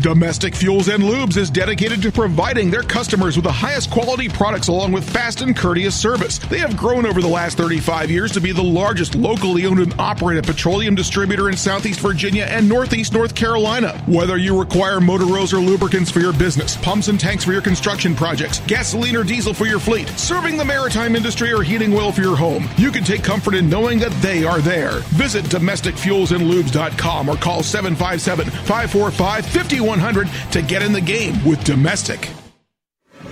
Domestic 0.01 0.55
Fuels 0.55 0.89
and 0.89 1.03
Lubes 1.03 1.39
is 1.39 1.49
dedicated 1.49 2.03
to 2.03 2.13
providing 2.13 2.71
their 2.71 2.83
customers 2.83 3.37
with 3.37 3.45
the 3.45 3.53
highest 3.53 3.91
quality 3.91 4.29
products 4.29 4.69
along 4.69 4.93
with 4.93 5.09
fast 5.09 5.41
and 5.41 5.57
courteous 5.57 5.95
service. 5.99 6.39
They 6.39 6.59
have 6.59 6.77
grown 6.77 7.07
over 7.07 7.23
the 7.23 7.29
last 7.29 7.57
35 7.57 8.11
years 8.11 8.31
to 8.33 8.41
be 8.41 8.53
the 8.53 8.63
largest 8.63 9.15
locally 9.15 9.65
owned 9.65 9.81
and 9.81 9.95
operated 9.99 10.45
petroleum 10.45 10.95
distributor 10.95 11.49
in 11.49 11.57
Southeast 11.57 12.01
Virginia 12.01 12.45
and 12.45 12.69
Northeast 12.69 13.15
North 13.15 13.35
Carolina. 13.35 13.97
Whether 14.07 14.37
you 14.37 14.59
require 14.59 15.01
motor 15.01 15.25
oils 15.25 15.55
or 15.55 15.61
lubricants 15.61 16.11
for 16.11 16.21
your 16.21 16.35
business, 16.35 16.77
pumps 16.77 17.09
and 17.09 17.19
tanks 17.19 17.45
for 17.45 17.53
your 17.53 17.63
construction 17.63 18.15
projects, 18.15 18.61
gasoline 18.67 19.17
or 19.17 19.25
diesel 19.25 19.55
for 19.55 19.67
your 19.67 19.81
fleet, 19.81 20.09
serving 20.11 20.59
the 20.59 20.65
maritime 20.65 21.17
industry 21.17 21.53
or 21.55 21.63
heating 21.63 21.95
oil 21.95 22.13
for 22.13 22.21
your 22.21 22.37
home, 22.37 22.69
you 22.77 22.93
can 22.93 23.03
take 23.03 23.25
comfort 23.25 23.55
in 23.55 23.71
knowing 23.71 23.99
that 23.99 24.13
they 24.21 24.45
are 24.45 24.61
there. 24.61 24.99
Visit 25.17 25.47
domesticfuelsandlubes.com 25.47 27.29
or 27.31 27.37
call 27.37 27.63
757 27.63 28.51
545 28.51 29.47
51 29.47 29.86
100 29.87 30.29
to 30.53 30.63
get 30.63 30.83
in 30.83 30.93
the 30.93 31.01
game 31.01 31.43
with 31.45 31.63
Domestic. 31.65 32.29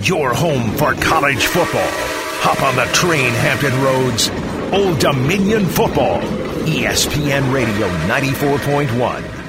Your 0.00 0.32
home 0.32 0.70
for 0.76 0.94
college 0.94 1.46
football. 1.46 1.88
Hop 2.42 2.62
on 2.62 2.76
the 2.76 2.84
train, 2.92 3.32
Hampton 3.32 3.80
Roads. 3.82 4.30
Old 4.72 4.98
Dominion 4.98 5.66
Football. 5.66 6.20
ESPN 6.66 7.52
Radio 7.52 7.88
94.1. 8.06 9.44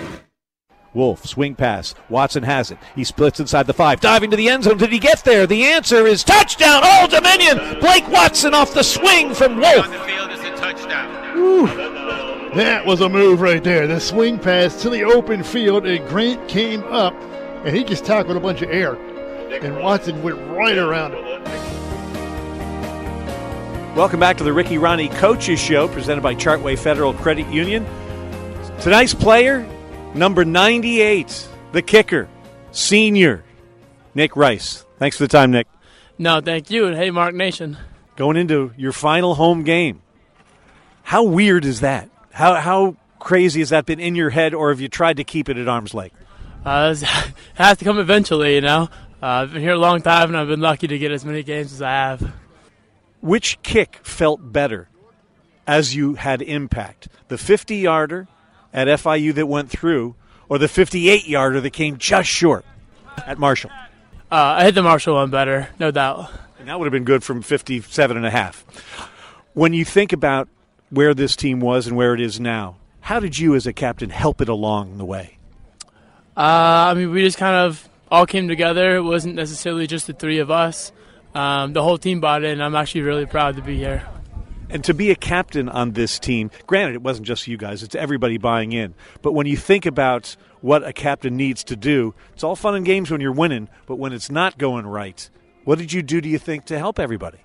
Wolf, 0.94 1.26
swing 1.26 1.56
pass. 1.56 1.94
Watson 2.10 2.44
has 2.44 2.72
it. 2.72 2.78
He 2.96 3.04
splits 3.04 3.40
inside 3.40 3.68
the 3.68 3.74
five. 3.74 4.00
Diving 4.00 4.32
to 4.32 4.38
the 4.38 4.48
end 4.48 4.64
zone. 4.64 4.78
Did 4.78 4.94
he 4.94 5.00
get 5.00 5.24
there? 5.26 5.46
The 5.46 5.66
answer 5.66 6.08
is 6.08 6.24
touchdown, 6.24 6.84
Old 6.86 7.12
Dominion. 7.12 7.80
Blake 7.82 8.08
Watson 8.08 8.54
off 8.54 8.74
the 8.74 8.84
swing 8.84 9.34
from 9.34 9.58
Wolf. 9.58 9.86
That 12.56 12.86
was 12.86 13.02
a 13.02 13.10
move 13.10 13.42
right 13.42 13.62
there. 13.62 13.86
The 13.86 14.00
swing 14.00 14.40
pass 14.40 14.82
to 14.82 14.90
the 14.90 15.04
open 15.04 15.44
field, 15.44 15.86
and 15.86 16.08
Grant 16.08 16.48
came 16.48 16.82
up, 16.84 17.14
and 17.66 17.76
he 17.76 17.84
just 17.84 18.06
tackled 18.06 18.38
a 18.38 18.40
bunch 18.40 18.62
of 18.62 18.70
air. 18.70 18.94
And 18.96 19.78
Watson 19.82 20.24
went 20.24 20.38
right 20.56 20.78
around 20.78 21.16
it. 21.16 21.42
Welcome 23.94 24.22
back 24.22 24.38
to 24.38 24.46
the 24.46 24.54
Ricky 24.54 24.76
Rahne 24.78 25.14
Coaches 25.18 25.60
Show, 25.60 25.90
presented 25.90 26.22
by 26.22 26.34
Chartway 26.34 26.80
Federal 26.80 27.14
Credit 27.16 27.46
Union. 27.48 27.86
Tonight's 28.80 29.14
player, 29.14 29.68
number 30.14 30.46
98, 30.46 31.50
the 31.74 31.82
kicker, 31.82 32.30
senior, 32.72 33.44
Nick 34.14 34.38
Rice. 34.38 34.86
Thanks 34.98 35.18
for 35.18 35.26
the 35.26 35.28
time, 35.28 35.52
Nick. 35.52 35.68
No, 36.18 36.40
thank 36.40 36.72
you. 36.72 36.86
And 36.86 36.96
hey, 36.96 37.12
Mark 37.12 37.36
Nation. 37.36 37.76
Going 38.16 38.38
into 38.38 38.72
your 38.78 38.94
final 38.94 39.36
home 39.36 39.66
game. 39.66 40.02
How 41.04 41.24
weird 41.24 41.66
is 41.66 41.82
that? 41.82 42.10
How, 42.36 42.56
how 42.56 42.98
crazy 43.18 43.62
has 43.62 43.70
that 43.70 43.86
been 43.86 44.02
in 44.02 44.14
your 44.14 44.30
head, 44.30 44.54
or 44.54 44.70
have 44.70 44.82
you 44.82 44.90
tried 44.90 45.16
to 45.18 45.24
keep 45.24 45.48
it 45.48 45.56
at 45.56 45.70
arm's 45.70 45.94
length? 45.94 46.18
Uh, 46.66 46.94
it 46.94 47.02
has 47.54 47.78
to 47.78 47.86
come 47.86 47.98
eventually, 47.98 48.56
you 48.56 48.62
know. 48.62 48.90
Uh, 49.24 49.26
I've 49.26 49.54
been 49.54 49.62
here 49.62 49.72
a 49.72 49.78
long 49.78 50.02
time, 50.02 50.28
and 50.28 50.38
I've 50.38 50.50
been 50.50 50.60
lucky 50.60 50.86
to 50.86 50.98
get 50.98 51.14
as 51.14 51.24
many 51.24 51.44
games 51.44 51.72
as 51.72 51.82
I 51.82 51.92
have. 51.92 52.34
Which 53.22 53.62
kick 53.64 54.02
felt 54.04 54.52
better 54.52 54.90
as 55.66 55.96
you 55.96 56.16
had 56.16 56.42
impact? 56.42 57.08
The 57.30 57.38
50 57.38 57.78
yarder 57.78 58.28
at 58.74 58.90
FIU 58.90 59.34
that 59.36 59.48
went 59.48 59.70
through, 59.70 60.16
or 60.50 60.58
the 60.58 60.68
58 60.68 61.26
yarder 61.30 61.62
that 61.62 61.72
came 61.72 61.98
just 61.98 62.28
short 62.28 62.66
at 63.26 63.40
Marshall? 63.40 63.72
Uh, 64.30 64.36
I 64.60 64.66
hit 64.66 64.76
the 64.76 64.84
Marshall 64.84 65.16
one 65.16 65.30
better, 65.30 65.70
no 65.80 65.90
doubt. 65.90 66.30
And 66.60 66.68
that 66.68 66.78
would 66.78 66.86
have 66.86 66.92
been 66.92 67.06
good 67.06 67.24
from 67.24 67.42
57 67.42 68.18
and 68.18 68.26
a 68.26 68.30
half. 68.30 68.66
When 69.54 69.72
you 69.72 69.86
think 69.86 70.12
about 70.12 70.50
where 70.96 71.14
this 71.14 71.36
team 71.36 71.60
was 71.60 71.88
and 71.88 71.96
where 71.96 72.14
it 72.14 72.22
is 72.22 72.40
now, 72.40 72.78
how 73.02 73.20
did 73.20 73.38
you 73.38 73.54
as 73.56 73.68
a 73.68 73.74
captain 73.74 74.10
help 74.10 74.42
it 74.42 74.50
along 74.50 74.98
the 74.98 75.06
way? 75.06 75.38
Uh, 76.36 76.90
I 76.90 76.94
mean, 76.96 77.12
we 77.12 77.22
just 77.22 77.38
kind 77.38 77.56
of 77.56 77.88
all 78.12 78.26
came 78.26 78.48
together. 78.48 78.96
It 78.96 79.04
wasn't 79.04 79.36
necessarily 79.36 79.88
just 79.88 80.08
the 80.08 80.14
three 80.14 80.40
of 80.40 80.50
us. 80.50 80.92
Um, 81.34 81.74
the 81.74 81.84
whole 81.84 81.98
team 81.98 82.22
bought 82.22 82.44
in. 82.44 82.62
I'm 82.62 82.76
actually 82.76 83.02
really 83.02 83.26
proud 83.26 83.58
to 83.58 83.62
be 83.62 83.78
here. 83.78 84.08
And 84.70 84.84
to 84.86 84.94
be 84.94 85.12
a 85.12 85.16
captain 85.16 85.70
on 85.70 85.92
this 85.92 86.18
team, 86.18 86.50
granted, 86.66 86.96
it 86.96 87.02
wasn't 87.02 87.28
just 87.28 87.48
you 87.48 87.58
guys, 87.58 87.84
it's 87.84 87.94
everybody 87.94 88.38
buying 88.38 88.72
in. 88.72 88.96
But 89.22 89.34
when 89.34 89.46
you 89.46 89.58
think 89.58 89.86
about 89.86 90.36
what 90.62 90.86
a 90.86 90.92
captain 90.92 91.38
needs 91.38 91.64
to 91.66 91.76
do, 91.76 92.16
it's 92.34 92.44
all 92.44 92.56
fun 92.56 92.74
and 92.74 92.86
games 92.86 93.12
when 93.12 93.22
you're 93.22 93.32
winning, 93.32 93.70
but 93.86 93.98
when 93.98 94.12
it's 94.12 94.32
not 94.32 94.58
going 94.58 94.88
right, 94.88 95.30
what 95.66 95.78
did 95.78 95.94
you 95.94 96.02
do, 96.02 96.20
do 96.20 96.30
you 96.30 96.40
think, 96.40 96.66
to 96.66 96.80
help 96.80 97.00
everybody? 97.00 97.38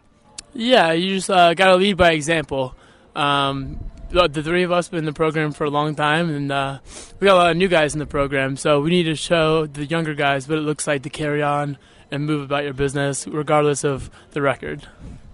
Yeah, 0.54 0.92
you 0.92 1.16
just 1.16 1.30
uh, 1.30 1.52
got 1.54 1.66
to 1.66 1.76
lead 1.76 1.96
by 1.96 2.12
example. 2.12 2.74
Um, 3.14 3.90
the, 4.10 4.42
three 4.42 4.64
of 4.64 4.72
us 4.72 4.86
have 4.86 4.92
been 4.92 5.00
in 5.00 5.04
the 5.04 5.12
program 5.12 5.52
for 5.52 5.64
a 5.64 5.70
long 5.70 5.94
time, 5.94 6.30
and 6.30 6.50
uh, 6.50 6.78
we 7.20 7.26
got 7.26 7.34
a 7.34 7.38
lot 7.38 7.50
of 7.52 7.56
new 7.56 7.68
guys 7.68 7.92
in 7.94 7.98
the 7.98 8.06
program, 8.06 8.56
so 8.56 8.80
we 8.80 8.90
need 8.90 9.04
to 9.04 9.14
show 9.14 9.66
the 9.66 9.84
younger 9.84 10.14
guys 10.14 10.48
what 10.48 10.58
it 10.58 10.62
looks 10.62 10.86
like 10.86 11.02
to 11.02 11.10
carry 11.10 11.42
on 11.42 11.78
and 12.10 12.26
move 12.26 12.42
about 12.42 12.64
your 12.64 12.72
business, 12.72 13.26
regardless 13.26 13.84
of 13.84 14.10
the 14.32 14.42
record. 14.42 14.86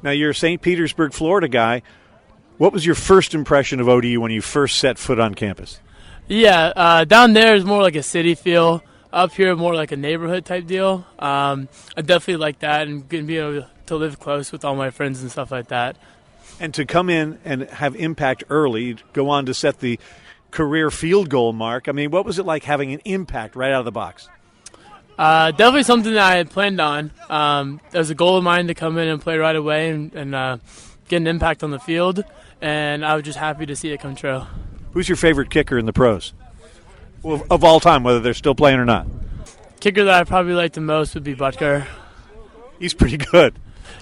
Now, 0.02 0.10
you're 0.10 0.30
a 0.30 0.34
St. 0.34 0.60
Petersburg, 0.60 1.12
Florida 1.12 1.48
guy. 1.48 1.82
What 2.58 2.72
was 2.72 2.84
your 2.84 2.94
first 2.94 3.34
impression 3.34 3.80
of 3.80 3.88
ODU 3.88 4.20
when 4.20 4.30
you 4.30 4.40
first 4.40 4.78
set 4.78 4.98
foot 4.98 5.18
on 5.18 5.34
campus? 5.34 5.80
Yeah, 6.28 6.72
uh, 6.74 7.04
down 7.04 7.32
there 7.32 7.54
is 7.54 7.64
more 7.64 7.82
like 7.82 7.96
a 7.96 8.02
city 8.02 8.34
feel. 8.34 8.82
Up 9.12 9.32
here, 9.32 9.54
more 9.56 9.74
like 9.74 9.92
a 9.92 9.96
neighborhood 9.96 10.44
type 10.44 10.66
deal. 10.66 11.06
Um, 11.18 11.68
I 11.96 12.02
definitely 12.02 12.36
like 12.36 12.58
that, 12.58 12.86
and 12.86 13.08
gonna 13.08 13.22
be 13.22 13.38
able 13.38 13.66
to 13.86 13.96
live 13.96 14.18
close 14.18 14.52
with 14.52 14.64
all 14.64 14.74
my 14.74 14.90
friends 14.90 15.22
and 15.22 15.30
stuff 15.30 15.50
like 15.50 15.68
that. 15.68 15.96
And 16.58 16.72
to 16.74 16.86
come 16.86 17.10
in 17.10 17.38
and 17.44 17.62
have 17.64 17.94
impact 17.96 18.44
early, 18.48 18.96
go 19.12 19.28
on 19.28 19.46
to 19.46 19.54
set 19.54 19.80
the 19.80 19.98
career 20.50 20.90
field 20.90 21.28
goal 21.28 21.52
mark. 21.52 21.88
I 21.88 21.92
mean, 21.92 22.10
what 22.10 22.24
was 22.24 22.38
it 22.38 22.46
like 22.46 22.64
having 22.64 22.92
an 22.92 23.00
impact 23.04 23.56
right 23.56 23.72
out 23.72 23.80
of 23.80 23.84
the 23.84 23.92
box? 23.92 24.28
Uh, 25.18 25.50
definitely 25.50 25.82
something 25.82 26.12
that 26.14 26.32
I 26.32 26.36
had 26.36 26.50
planned 26.50 26.80
on. 26.80 27.10
Um, 27.28 27.80
there 27.90 28.00
was 28.00 28.10
a 28.10 28.14
goal 28.14 28.36
of 28.36 28.44
mine 28.44 28.66
to 28.68 28.74
come 28.74 28.98
in 28.98 29.08
and 29.08 29.20
play 29.20 29.38
right 29.38 29.56
away 29.56 29.90
and, 29.90 30.14
and 30.14 30.34
uh, 30.34 30.58
get 31.08 31.18
an 31.18 31.26
impact 31.26 31.62
on 31.62 31.70
the 31.70 31.78
field, 31.78 32.24
and 32.60 33.04
I 33.04 33.14
was 33.14 33.24
just 33.24 33.38
happy 33.38 33.66
to 33.66 33.76
see 33.76 33.90
it 33.92 34.00
come 34.00 34.14
true. 34.14 34.42
Who's 34.92 35.08
your 35.08 35.16
favorite 35.16 35.50
kicker 35.50 35.78
in 35.78 35.86
the 35.86 35.92
pros? 35.92 36.34
Well, 37.22 37.44
of 37.50 37.64
all 37.64 37.80
time, 37.80 38.02
whether 38.02 38.20
they're 38.20 38.34
still 38.34 38.54
playing 38.54 38.78
or 38.78 38.84
not? 38.84 39.06
Kicker 39.80 40.04
that 40.04 40.14
I 40.14 40.24
probably 40.24 40.54
like 40.54 40.72
the 40.74 40.80
most 40.80 41.14
would 41.14 41.24
be 41.24 41.34
Butker. 41.34 41.86
He's 42.78 42.94
pretty 42.94 43.16
good. 43.32 43.58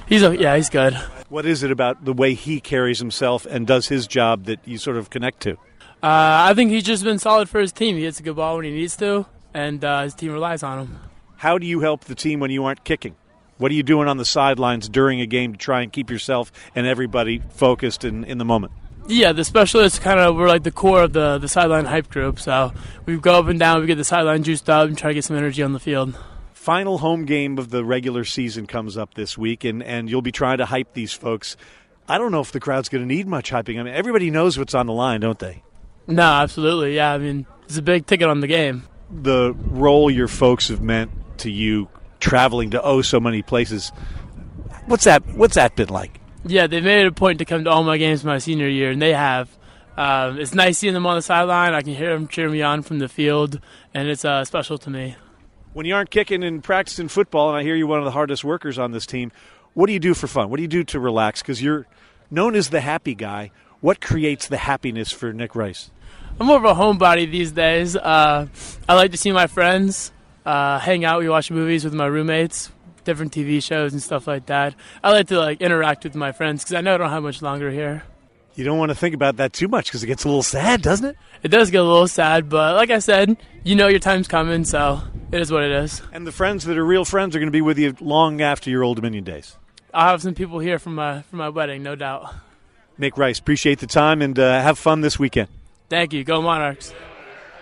He's 0.07 0.23
a, 0.23 0.37
yeah, 0.37 0.57
he's 0.57 0.69
good. 0.69 0.95
What 1.29 1.47
is 1.47 1.63
it 1.63 1.71
about 1.71 2.05
the 2.05 2.13
way 2.13 2.35
he 2.35 2.61
carries 2.61 2.99
himself 2.99 3.47
and 3.47 3.67
does 3.67 3.89
his 3.89 4.07
job 4.07 4.45
that 4.45 4.61
you 4.67 4.79
sort 4.79 4.97
of 4.97 5.11
connect 5.11 5.41
to? 5.41 5.53
Uh, 6.03 6.49
I 6.51 6.55
think 6.55 6.71
he's 6.71 6.85
just 6.85 7.03
been 7.03 7.19
solid 7.19 7.49
for 7.49 7.61
his 7.61 7.73
team. 7.73 7.97
He 7.97 8.05
hits 8.05 8.21
a 8.21 8.23
good 8.23 8.37
ball 8.37 8.57
when 8.57 8.67
he 8.67 8.71
needs 8.71 8.97
to, 8.99 9.25
and 9.55 9.83
uh, 9.83 10.03
his 10.03 10.15
team 10.15 10.33
relies 10.33 10.63
on 10.63 10.81
him. 10.81 10.99
How 11.37 11.57
do 11.59 11.67
you 11.67 11.81
help 11.81 12.05
the 12.05 12.15
team 12.15 12.41
when 12.41 12.51
you 12.51 12.65
aren't 12.65 12.85
kicking? 12.85 13.17
What 13.57 13.71
are 13.71 13.75
you 13.75 13.83
doing 13.83 14.09
on 14.09 14.19
the 14.19 14.25
sidelines 14.25 14.89
during 14.89 15.21
a 15.21 15.27
game 15.27 15.53
to 15.53 15.59
try 15.59 15.81
and 15.81 15.93
keep 15.93 16.11
yourself 16.11 16.53
and 16.75 16.87
everybody 16.87 17.43
focused 17.51 18.05
in, 18.05 18.25
in 18.25 18.39
the 18.39 18.45
moment? 18.45 18.73
Yeah, 19.07 19.33
the 19.33 19.45
specialists 19.45 19.99
kind 19.99 20.19
of 20.19 20.35
we're 20.35 20.49
like 20.49 20.63
the 20.63 20.71
core 20.71 21.03
of 21.03 21.13
the 21.13 21.39
the 21.39 21.49
sideline 21.49 21.85
hype 21.85 22.09
group. 22.09 22.41
So 22.41 22.73
we 23.05 23.17
go 23.19 23.39
up 23.39 23.47
and 23.49 23.59
down, 23.59 23.81
we 23.81 23.87
get 23.87 23.97
the 23.97 24.05
sideline 24.05 24.43
juiced 24.43 24.69
up, 24.71 24.89
and 24.89 24.97
try 24.97 25.11
to 25.11 25.15
get 25.15 25.25
some 25.25 25.37
energy 25.37 25.63
on 25.63 25.73
the 25.73 25.81
field. 25.81 26.17
Final 26.65 26.97
home 26.97 27.27
game 27.27 27.59
of 27.59 27.69
the 27.69 27.85
regular 27.85 28.25
season 28.25 28.67
comes 28.67 28.97
up 28.97 29.13
this 29.13 29.37
week, 29.37 29.65
and, 29.65 29.83
and 29.83 30.09
you'll 30.09 30.23
be 30.23 30.33
trying 30.33 30.57
to 30.57 30.65
hype 30.65 30.95
these 30.95 31.13
folks. 31.13 31.59
I 32.09 32.17
don't 32.17 32.33
know 32.33 32.41
if 32.41 32.53
the 32.53 32.59
crowd's 32.59 32.89
going 32.89 33.07
to 33.07 33.07
need 33.07 33.27
much 33.27 33.51
hyping. 33.51 33.79
I 33.79 33.83
mean, 33.83 33.93
everybody 33.93 34.31
knows 34.31 34.57
what's 34.57 34.73
on 34.73 34.87
the 34.87 34.95
line, 34.95 35.21
don't 35.21 35.39
they? 35.39 35.63
No, 36.07 36.23
absolutely. 36.23 36.97
Yeah, 36.97 37.13
I 37.13 37.19
mean, 37.19 37.45
it's 37.65 37.77
a 37.77 37.83
big 37.83 38.07
ticket 38.07 38.29
on 38.29 38.41
the 38.41 38.47
game. 38.47 38.85
The 39.11 39.53
role 39.53 40.11
your 40.11 40.27
folks 40.27 40.69
have 40.69 40.81
meant 40.81 41.11
to 41.41 41.51
you, 41.51 41.91
traveling 42.19 42.71
to 42.71 42.81
oh 42.83 43.03
so 43.03 43.21
many 43.21 43.43
places. 43.43 43.93
What's 44.87 45.05
that? 45.05 45.23
What's 45.35 45.57
that 45.57 45.77
been 45.77 45.91
like? 45.91 46.19
Yeah, 46.47 46.67
they 46.67 46.81
made 46.81 47.03
it 47.03 47.09
a 47.09 47.13
point 47.13 47.41
to 47.41 47.45
come 47.45 47.65
to 47.65 47.71
all 47.71 47.85
my 47.85 47.99
games 47.99 48.25
my 48.25 48.39
senior 48.39 48.69
year, 48.69 48.91
and 48.91 49.03
they 49.03 49.13
have. 49.13 49.55
Um, 49.99 50.41
it's 50.41 50.55
nice 50.55 50.79
seeing 50.79 50.95
them 50.95 51.05
on 51.05 51.17
the 51.17 51.21
sideline. 51.21 51.75
I 51.75 51.83
can 51.83 51.93
hear 51.93 52.15
them 52.15 52.27
cheer 52.27 52.49
me 52.49 52.63
on 52.63 52.81
from 52.81 53.01
the 53.01 53.09
field, 53.11 53.61
and 53.93 54.09
it's 54.09 54.25
uh, 54.25 54.47
special 54.47 54.79
to 54.79 54.89
me. 54.89 55.17
When 55.75 55.87
you 55.87 55.97
aren't 55.97 56.11
kicking 56.11 56.45
and 56.45 56.63
practicing 56.63 57.09
football, 57.09 57.49
and 57.49 57.59
I 57.59 57.65
hear 57.65 57.75
you're 57.75 57.89
one 57.89 57.99
of 57.99 58.05
the 58.05 58.13
hardest 58.13 58.45
workers 58.45 58.79
on 58.79 58.93
this 58.93 59.07
team, 59.07 59.33
what 59.75 59.89
do 59.89 59.93
you 59.93 59.99
do 59.99 60.15
for 60.15 60.29
fun? 60.29 60.49
What 60.49 60.59
do 60.59 60.63
you 60.63 60.69
do 60.69 60.85
to 60.85 61.01
relax? 61.01 61.43
Because 61.43 61.61
you're 61.61 61.85
known 62.31 62.55
as 62.55 62.71
the 62.71 62.81
happy 62.81 63.17
guy. 63.17 63.51
What 63.81 64.01
creates 64.01 64.47
the 64.47 64.57
happiness 64.57 65.11
for 65.11 65.33
Nick 65.33 65.57
Rice? 65.57 65.91
I'm 66.39 66.47
more 66.47 66.59
of 66.59 66.65
a 66.65 66.75
homebody 66.75 67.29
these 67.29 67.51
days. 67.51 67.97
Uh, 67.97 68.47
I 68.89 68.95
like 68.95 69.11
to 69.11 69.17
see 69.17 69.33
my 69.33 69.49
friends, 69.49 70.13
uh, 70.47 70.79
hang 70.79 71.05
out. 71.05 71.19
We 71.19 71.29
watch 71.29 71.51
movies 71.51 71.83
with 71.83 71.93
my 71.93 72.07
roommates, 72.07 72.71
different 73.03 73.33
TV 73.33 73.61
shows 73.61 73.93
and 73.93 74.01
stuff 74.01 74.29
like 74.29 74.47
that. 74.47 74.77
I 75.03 75.11
like 75.11 75.27
to 75.29 75.41
like 75.41 75.61
interact 75.61 76.05
with 76.05 76.15
my 76.15 76.31
friends 76.31 76.63
because 76.63 76.75
I 76.75 76.83
know 76.83 76.95
I 76.95 76.99
don't 76.99 77.11
have 77.11 77.25
much 77.25 77.43
longer 77.43 77.73
here. 77.73 78.05
You 78.55 78.65
don't 78.65 78.79
want 78.79 78.91
to 78.91 78.95
think 78.95 79.17
about 79.17 79.39
that 79.39 79.53
too 79.53 79.67
much 79.67 79.87
because 79.87 80.05
it 80.05 80.07
gets 80.07 80.23
a 80.23 80.29
little 80.29 80.45
sad, 80.45 80.83
doesn't 80.83 81.05
it? 81.05 81.17
It 81.43 81.49
does 81.49 81.73
get 81.73 81.81
a 81.81 81.85
little 81.85 82.07
sad, 82.07 82.49
but 82.49 82.77
like 82.77 82.91
I 82.91 83.01
said, 83.01 83.37
you 83.65 83.75
know 83.75 83.89
your 83.89 83.99
time's 83.99 84.29
coming, 84.29 84.65
so 84.65 85.03
it 85.33 85.41
is 85.41 85.51
what 85.51 85.63
it 85.63 85.73
is. 85.73 86.03
And 86.13 86.27
the 86.27 86.33
friends 86.33 86.65
that 86.65 86.77
are 86.77 86.85
real 86.85 87.05
friends 87.05 87.35
are 87.35 87.39
going 87.39 87.49
to 87.49 87.53
be 87.53 87.63
with 87.63 87.79
you 87.79 87.95
long 88.01 88.41
after 88.41 88.71
your 88.71 88.83
Old 88.83 88.97
Dominion 88.97 89.25
days. 89.25 89.57
I'll 89.93 90.11
have 90.11 90.23
some 90.23 90.35
people 90.35 90.59
here 90.59 90.79
from 90.79 90.97
my 90.97 91.23
from 91.23 91.39
my 91.39 91.49
wedding, 91.49 91.83
no 91.83 91.95
doubt. 91.95 92.35
Nick 92.99 93.19
Rice, 93.19 93.39
appreciate 93.39 93.79
the 93.81 93.87
time 93.87 94.23
and 94.23 94.39
uh, 94.39 94.61
have 94.61 94.79
fun 94.79 95.01
this 95.01 95.19
weekend. 95.19 95.49
Thank 95.89 96.13
you. 96.13 96.25
Go 96.25 96.41
Monarchs. 96.43 96.95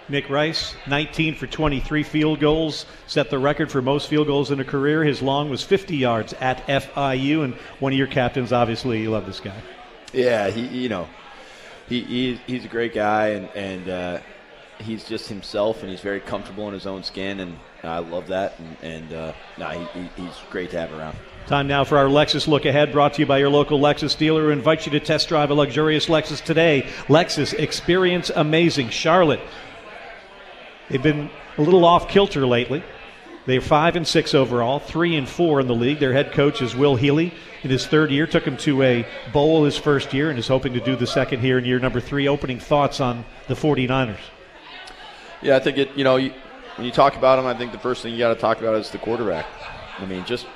Nick 0.08 0.28
Rice, 0.28 0.74
19 0.88 1.36
for 1.36 1.46
23 1.46 2.02
field 2.02 2.40
goals, 2.40 2.86
set 3.06 3.30
the 3.30 3.38
record 3.38 3.70
for 3.70 3.80
most 3.80 4.08
field 4.08 4.26
goals 4.26 4.50
in 4.50 4.60
a 4.60 4.64
career. 4.64 5.04
His 5.04 5.22
long 5.22 5.48
was 5.48 5.62
50 5.62 5.96
yards 5.96 6.34
at 6.34 6.66
FIU, 6.66 7.44
and 7.44 7.54
one 7.78 7.92
of 7.92 7.98
your 7.98 8.08
captains. 8.08 8.52
Obviously, 8.52 9.00
you 9.00 9.10
love 9.10 9.26
this 9.26 9.40
guy. 9.40 9.56
Yeah, 10.12 10.50
he 10.50 10.66
you 10.66 10.88
know, 10.88 11.08
he, 11.88 12.02
he 12.02 12.40
he's 12.46 12.64
a 12.64 12.68
great 12.68 12.94
guy, 12.94 13.28
and 13.28 13.48
and 13.54 13.88
uh, 13.88 14.18
he's 14.82 15.04
just 15.04 15.28
himself, 15.28 15.82
and 15.82 15.90
he's 15.90 16.00
very 16.00 16.20
comfortable 16.20 16.68
in 16.68 16.74
his 16.74 16.86
own 16.86 17.02
skin, 17.02 17.40
and 17.40 17.58
I 17.82 17.98
love 17.98 18.28
that, 18.28 18.58
and, 18.58 18.76
and 18.82 19.12
uh, 19.12 19.32
nah, 19.58 19.70
he, 19.70 20.08
he's 20.16 20.34
great 20.50 20.70
to 20.70 20.80
have 20.80 20.92
around. 20.92 21.16
Time 21.46 21.66
now 21.66 21.82
for 21.84 21.98
our 21.98 22.06
Lexus 22.06 22.46
Look 22.46 22.64
Ahead, 22.64 22.92
brought 22.92 23.14
to 23.14 23.22
you 23.22 23.26
by 23.26 23.38
your 23.38 23.48
local 23.48 23.80
Lexus 23.80 24.16
dealer, 24.16 24.44
who 24.44 24.50
invites 24.50 24.86
you 24.86 24.92
to 24.92 25.00
test 25.00 25.28
drive 25.28 25.50
a 25.50 25.54
luxurious 25.54 26.06
Lexus 26.06 26.42
today. 26.42 26.82
Lexus, 27.08 27.52
experience 27.54 28.30
amazing. 28.34 28.90
Charlotte, 28.90 29.40
they've 30.88 31.02
been 31.02 31.30
a 31.58 31.62
little 31.62 31.84
off 31.84 32.08
kilter 32.08 32.46
lately. 32.46 32.82
They're 33.44 33.60
five 33.60 33.96
and 33.96 34.06
six 34.06 34.34
overall, 34.34 34.78
three 34.78 35.16
and 35.16 35.28
four 35.28 35.58
in 35.58 35.66
the 35.66 35.74
league. 35.74 35.98
Their 35.98 36.12
head 36.12 36.30
coach 36.30 36.62
is 36.62 36.76
Will 36.76 36.94
Healy. 36.94 37.34
In 37.64 37.70
his 37.70 37.86
third 37.86 38.12
year, 38.12 38.26
took 38.26 38.44
him 38.44 38.56
to 38.58 38.82
a 38.82 39.06
bowl 39.32 39.64
his 39.64 39.76
first 39.76 40.14
year, 40.14 40.30
and 40.30 40.38
is 40.38 40.46
hoping 40.46 40.74
to 40.74 40.80
do 40.80 40.94
the 40.94 41.08
second 41.08 41.40
here 41.40 41.58
in 41.58 41.64
year 41.64 41.80
number 41.80 42.00
three. 42.00 42.28
Opening 42.28 42.60
thoughts 42.60 43.00
on 43.00 43.24
the 43.48 43.54
49ers? 43.54 44.16
Yeah, 45.42 45.56
I 45.56 45.58
think 45.58 45.76
it. 45.76 45.96
You 45.96 46.04
know, 46.04 46.14
when 46.14 46.86
you 46.86 46.92
talk 46.92 47.16
about 47.16 47.38
him, 47.38 47.46
I 47.46 47.54
think 47.54 47.72
the 47.72 47.78
first 47.78 48.02
thing 48.02 48.12
you 48.12 48.18
got 48.18 48.32
to 48.32 48.40
talk 48.40 48.60
about 48.60 48.76
is 48.76 48.90
the 48.90 48.98
quarterback. 48.98 49.44
I 49.98 50.06
mean, 50.06 50.24
just 50.24 50.46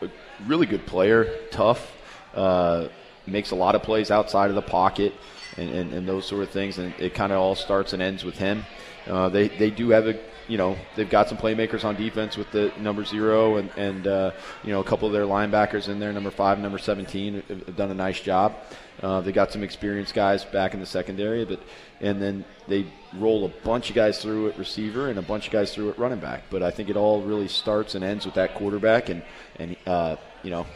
a 0.00 0.08
really 0.46 0.66
good 0.66 0.84
player, 0.84 1.32
tough, 1.52 1.92
uh, 2.34 2.88
makes 3.24 3.52
a 3.52 3.54
lot 3.54 3.76
of 3.76 3.84
plays 3.84 4.10
outside 4.10 4.48
of 4.50 4.56
the 4.56 4.62
pocket, 4.62 5.14
and, 5.56 5.70
and, 5.70 5.92
and 5.92 6.08
those 6.08 6.26
sort 6.26 6.42
of 6.42 6.50
things. 6.50 6.78
And 6.78 6.92
it 6.98 7.14
kind 7.14 7.30
of 7.30 7.38
all 7.38 7.54
starts 7.54 7.92
and 7.92 8.02
ends 8.02 8.24
with 8.24 8.36
him. 8.36 8.64
Uh, 9.06 9.28
they 9.28 9.46
they 9.46 9.70
do 9.70 9.90
have 9.90 10.08
a 10.08 10.18
you 10.48 10.58
know 10.58 10.76
they've 10.96 11.10
got 11.10 11.28
some 11.28 11.38
playmakers 11.38 11.84
on 11.84 11.94
defense 11.94 12.36
with 12.36 12.50
the 12.50 12.72
number 12.80 13.04
zero 13.04 13.58
and 13.58 13.70
and 13.76 14.08
uh, 14.08 14.32
you 14.64 14.72
know 14.72 14.80
a 14.80 14.84
couple 14.84 15.06
of 15.06 15.12
their 15.12 15.24
linebackers 15.24 15.88
in 15.88 16.00
there, 16.00 16.12
number 16.12 16.32
five, 16.32 16.58
number 16.58 16.78
seventeen, 16.78 17.44
have 17.48 17.76
done 17.76 17.92
a 17.92 17.94
nice 17.94 18.20
job. 18.20 18.56
Uh, 19.02 19.20
they 19.20 19.32
got 19.32 19.50
some 19.50 19.64
experienced 19.64 20.14
guys 20.14 20.44
back 20.44 20.74
in 20.74 20.80
the 20.80 20.86
secondary, 20.86 21.44
but 21.44 21.60
and 22.00 22.22
then 22.22 22.44
they 22.68 22.86
roll 23.14 23.44
a 23.44 23.48
bunch 23.64 23.90
of 23.90 23.96
guys 23.96 24.22
through 24.22 24.48
at 24.48 24.58
receiver 24.58 25.08
and 25.08 25.18
a 25.18 25.22
bunch 25.22 25.46
of 25.46 25.52
guys 25.52 25.74
through 25.74 25.90
at 25.90 25.98
running 25.98 26.20
back. 26.20 26.44
But 26.50 26.62
I 26.62 26.70
think 26.70 26.88
it 26.88 26.96
all 26.96 27.20
really 27.22 27.48
starts 27.48 27.94
and 27.94 28.04
ends 28.04 28.24
with 28.24 28.34
that 28.36 28.54
quarterback, 28.54 29.08
and 29.08 29.22
and 29.56 29.76
uh, 29.86 30.16
you 30.42 30.50
know 30.50 30.66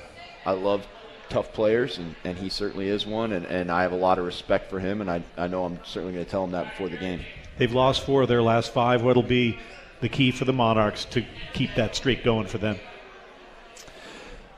I 0.45 0.53
love 0.53 0.87
tough 1.29 1.53
players, 1.53 1.99
and, 1.99 2.15
and 2.25 2.39
he 2.39 2.49
certainly 2.49 2.89
is 2.89 3.07
one, 3.07 3.33
and, 3.33 3.47
and 3.47 3.71
I 3.71 3.83
have 3.83 3.93
a 3.93 3.97
lot 3.97 4.19
of 4.19 4.25
respect 4.25 4.71
for 4.71 4.79
him, 4.79 5.01
and 5.01 5.11
I, 5.11 5.23
I 5.37 5.49
know 5.49 5.65
I'm 5.65 5.81
certainly 5.85 6.13
going 6.15 6.25
to 6.25 6.31
tell 6.31 6.45
him 6.45 6.53
that 6.53 6.71
before 6.71 6.89
the 6.89 6.97
game. 6.97 7.21
They've 7.59 7.73
lost 7.73 8.05
four 8.05 8.23
of 8.23 8.29
their 8.29 8.43
last 8.43 8.73
five. 8.73 9.03
What'll 9.03 9.23
be 9.23 9.59
the 10.01 10.09
key 10.09 10.31
for 10.31 10.45
the 10.45 10.53
Monarchs 10.53 11.05
to 11.07 11.25
keep 11.53 11.75
that 11.77 11.97
streak 11.97 12.23
going 12.23 12.47
for 12.47 12.59
them? 12.59 12.79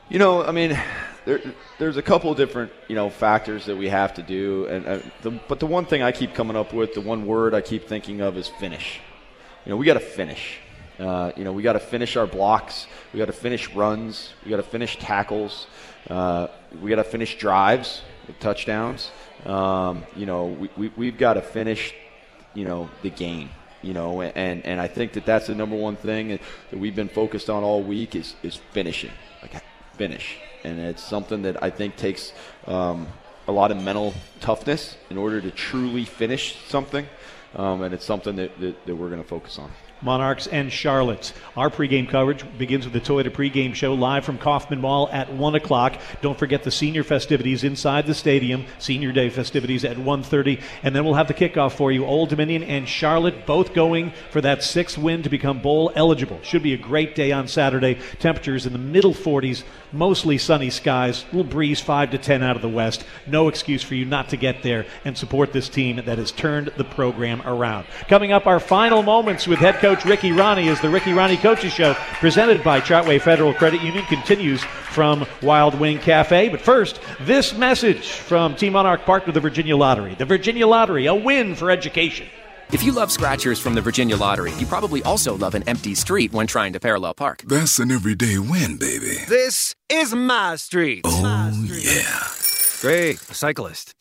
You 0.09 0.19
know, 0.19 0.45
I 0.45 0.53
mean, 0.53 0.79
there, 1.29 1.43
there's 1.79 1.99
a 1.99 2.03
couple 2.03 2.31
of 2.31 2.39
different 2.39 2.73
you 2.89 2.95
know 2.95 3.11
factors 3.11 3.67
that 3.67 3.77
we 3.77 3.91
have 3.91 4.15
to 4.15 4.23
do, 4.23 4.67
and 4.67 4.87
uh, 4.87 4.99
the, 5.21 5.31
but 5.31 5.61
the 5.61 5.67
one 5.67 5.85
thing 5.85 6.03
I 6.03 6.11
keep 6.11 6.33
coming 6.33 6.57
up 6.57 6.73
with, 6.73 6.95
the 6.95 7.03
one 7.03 7.27
word 7.27 7.53
I 7.53 7.61
keep 7.61 7.87
thinking 7.87 8.23
of 8.23 8.39
is 8.39 8.49
finish. 8.49 9.01
You 9.67 9.71
know, 9.71 9.77
we 9.77 9.85
got 9.85 9.95
to 9.95 10.01
finish. 10.01 10.59
Uh, 10.99 11.33
you 11.37 11.45
know, 11.45 11.53
we 11.53 11.63
got 11.63 11.75
to 11.75 11.81
finish 11.81 12.17
our 12.17 12.27
blocks. 12.27 12.87
We 13.13 13.19
got 13.19 13.27
to 13.27 13.35
finish 13.35 13.69
runs. 13.75 14.31
We 14.43 14.51
got 14.51 14.57
to 14.57 14.63
finish 14.63 14.99
tackles. 14.99 15.67
Uh, 16.09 16.47
we 16.81 16.89
got 16.89 16.97
to 16.97 17.05
finish 17.05 17.37
drives 17.37 18.03
with 18.27 18.41
touchdowns. 18.41 19.11
Um, 19.45 20.05
you 20.17 20.25
know, 20.25 20.47
we, 20.47 20.71
we, 20.79 20.93
we've 20.97 21.19
got 21.19 21.35
to 21.35 21.43
finish, 21.43 21.93
you 22.55 22.65
know, 22.65 22.89
the 23.03 23.11
game. 23.11 23.51
You 23.83 23.93
know, 23.93 24.23
and, 24.23 24.65
and 24.65 24.81
I 24.81 24.89
think 24.89 25.13
that 25.13 25.27
that's 25.27 25.47
the 25.47 25.55
number 25.55 25.77
one 25.77 25.97
thing 25.97 26.41
that 26.71 26.81
we've 26.81 26.97
been 26.97 27.11
focused 27.11 27.51
on 27.51 27.63
all 27.63 27.83
week 27.83 28.17
is, 28.17 28.35
is 28.43 28.57
finishing, 28.73 29.13
like 29.41 29.63
finish, 29.95 30.39
and 30.65 30.79
it's 30.79 31.03
something 31.03 31.43
that 31.43 31.63
I 31.63 31.71
think 31.71 31.97
takes 31.97 32.33
um, 32.67 33.09
a 33.47 33.53
lot 33.53 33.71
of 33.71 33.83
mental 33.83 34.15
toughness 34.41 34.97
in 35.11 35.17
order 35.17 35.41
to 35.41 35.51
truly 35.51 36.05
finish 36.05 36.57
something, 36.69 37.07
um, 37.55 37.83
and 37.83 37.95
it's 37.95 38.05
something 38.05 38.37
that, 38.37 38.59
that, 38.61 38.87
that 38.87 38.95
we're 38.95 39.09
going 39.09 39.23
to 39.23 39.29
focus 39.29 39.59
on. 39.59 39.71
Monarchs 40.01 40.47
and 40.47 40.73
Charlotte. 40.73 41.33
Our 41.57 41.71
pregame 41.71 42.09
coverage 42.09 42.45
begins 42.57 42.85
with 42.85 42.93
the 42.93 43.01
Toyota 43.01 43.31
pregame 43.31 43.75
show 43.75 43.95
live 43.95 44.25
from 44.25 44.39
Kaufman 44.39 44.81
Mall 44.81 45.09
at 45.13 45.33
1 45.33 45.55
o'clock. 45.55 46.01
Don't 46.23 46.39
forget 46.39 46.63
the 46.63 46.71
senior 46.71 47.03
festivities 47.03 47.65
inside 47.65 48.07
the 48.07 48.15
stadium, 48.15 48.67
Senior 48.79 49.13
Day 49.13 49.31
festivities 49.31 49.85
at 49.85 49.97
1.30. 49.97 50.63
And 50.83 50.95
then 50.95 51.05
we'll 51.05 51.15
have 51.15 51.29
the 51.29 51.35
kickoff 51.35 51.73
for 51.73 51.91
you. 51.91 52.05
Old 52.05 52.29
Dominion 52.29 52.63
and 52.63 52.89
Charlotte 52.89 53.47
both 53.47 53.75
going 53.75 54.13
for 54.31 54.41
that 54.41 54.63
sixth 54.63 54.99
win 54.99 55.23
to 55.23 55.29
become 55.29 55.61
bowl 55.61 55.91
eligible. 55.95 56.41
Should 56.43 56.63
be 56.63 56.75
a 56.75 56.79
great 56.79 57.15
day 57.15 57.33
on 57.33 57.49
Saturday. 57.49 57.99
Temperatures 58.19 58.67
in 58.67 58.73
the 58.73 58.79
middle 58.79 59.15
40s, 59.15 59.65
mostly 59.93 60.39
sunny 60.39 60.71
skies, 60.71 61.25
little 61.33 61.45
breeze 61.45 61.81
5 61.81 62.13
to 62.13 62.19
10 62.19 62.43
out 62.43 62.57
of 62.57 62.63
the 62.63 62.69
west. 62.69 63.05
No 63.27 63.49
excuse 63.49 63.83
for 63.83 63.95
you 63.95 64.05
not 64.05 64.29
to 64.29 64.37
get 64.37 64.63
there 64.63 64.87
and 65.05 65.17
support 65.17 65.53
this 65.53 65.69
team 65.69 65.97
that 65.97 66.19
has 66.19 66.31
turned 66.31 66.73
the 66.77 66.85
program 66.85 67.43
around. 67.43 67.87
Coming 68.09 68.33
up, 68.33 68.47
our 68.47 68.61
final 68.61 69.03
moments 69.03 69.47
with 69.47 69.59
head 69.59 69.77
coach 69.77 69.88
Ricky 69.89 70.31
Rahne 70.31 70.71
as 70.71 70.81
the 70.81 70.91
Ricky 70.91 71.13
Rahne 71.13 71.37
Coaches 71.39 71.73
Show, 71.73 71.95
presented 72.21 72.63
by 72.63 72.81
Chartway 72.81 73.21
Federal 73.21 73.55
Credit 73.55 73.83
Union, 73.83 74.05
continues 74.05 74.63
from 74.63 75.27
Wild 75.43 75.79
Wing 75.79 75.99
Cafe. 75.99 76.49
But 76.51 76.61
first, 76.61 77.01
this 77.21 77.57
message 77.57 78.11
from 78.11 78.55
Team 78.55 78.75
Monarch 78.75 79.05
partner 79.05 79.33
the 79.33 79.41
Virginia 79.41 79.77
Lottery. 79.77 80.15
The 80.15 80.25
Virginia 80.25 80.67
Lottery, 80.67 81.07
a 81.07 81.15
win 81.15 81.55
for 81.55 81.71
education. 81.71 82.27
If 82.71 82.83
you 82.83 82.93
love 82.93 83.11
scratchers 83.11 83.59
from 83.59 83.75
the 83.75 83.81
Virginia 83.81 84.17
Lottery, 84.17 84.53
you 84.59 84.67
probably 84.67 85.03
also 85.03 85.35
love 85.37 85.55
an 85.55 85.63
empty 85.67 85.95
street 85.95 86.33
when 86.33 86.47
trying 86.47 86.75
to 86.75 86.81
parallel 86.81 87.15
park. 87.15 87.43
That's 87.47 87.79
an 87.79 87.91
everyday 87.91 88.39
win, 88.39 88.77
baby. 88.77 89.17
This 89.27 89.75
is 89.89 90.15
my 90.15 90.57
street. 90.57 91.01
Oh, 91.05 91.23
my 91.23 91.51
street. 91.51 91.85
yeah. 91.85 92.29
Great. 92.83 93.17
A 93.31 93.35
cyclist. 93.35 93.95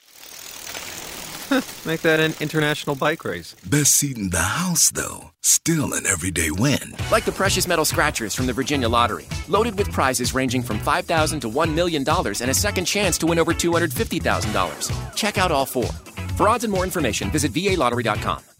Make 1.85 2.01
that 2.01 2.19
an 2.19 2.33
international 2.41 2.95
bike 2.95 3.23
race. 3.23 3.55
Best 3.69 3.93
seat 3.95 4.17
in 4.17 4.29
the 4.29 4.37
house, 4.37 4.91
though. 4.91 5.31
Still 5.41 5.93
an 5.93 6.05
everyday 6.05 6.51
win. 6.51 6.95
Like 7.11 7.25
the 7.25 7.31
precious 7.31 7.67
metal 7.67 7.85
scratchers 7.85 8.33
from 8.33 8.47
the 8.47 8.53
Virginia 8.53 8.89
Lottery, 8.89 9.27
loaded 9.47 9.77
with 9.77 9.91
prizes 9.91 10.33
ranging 10.33 10.61
from 10.61 10.79
$5,000 10.79 11.41
to 11.41 11.49
$1 11.49 11.73
million 11.73 12.03
and 12.07 12.51
a 12.51 12.53
second 12.53 12.85
chance 12.85 13.17
to 13.19 13.27
win 13.27 13.39
over 13.39 13.53
$250,000. 13.53 15.15
Check 15.15 15.37
out 15.37 15.51
all 15.51 15.65
four. 15.65 15.91
For 16.37 16.49
odds 16.49 16.63
and 16.63 16.73
more 16.73 16.83
information, 16.83 17.31
visit 17.31 17.53
VALottery.com. 17.53 18.56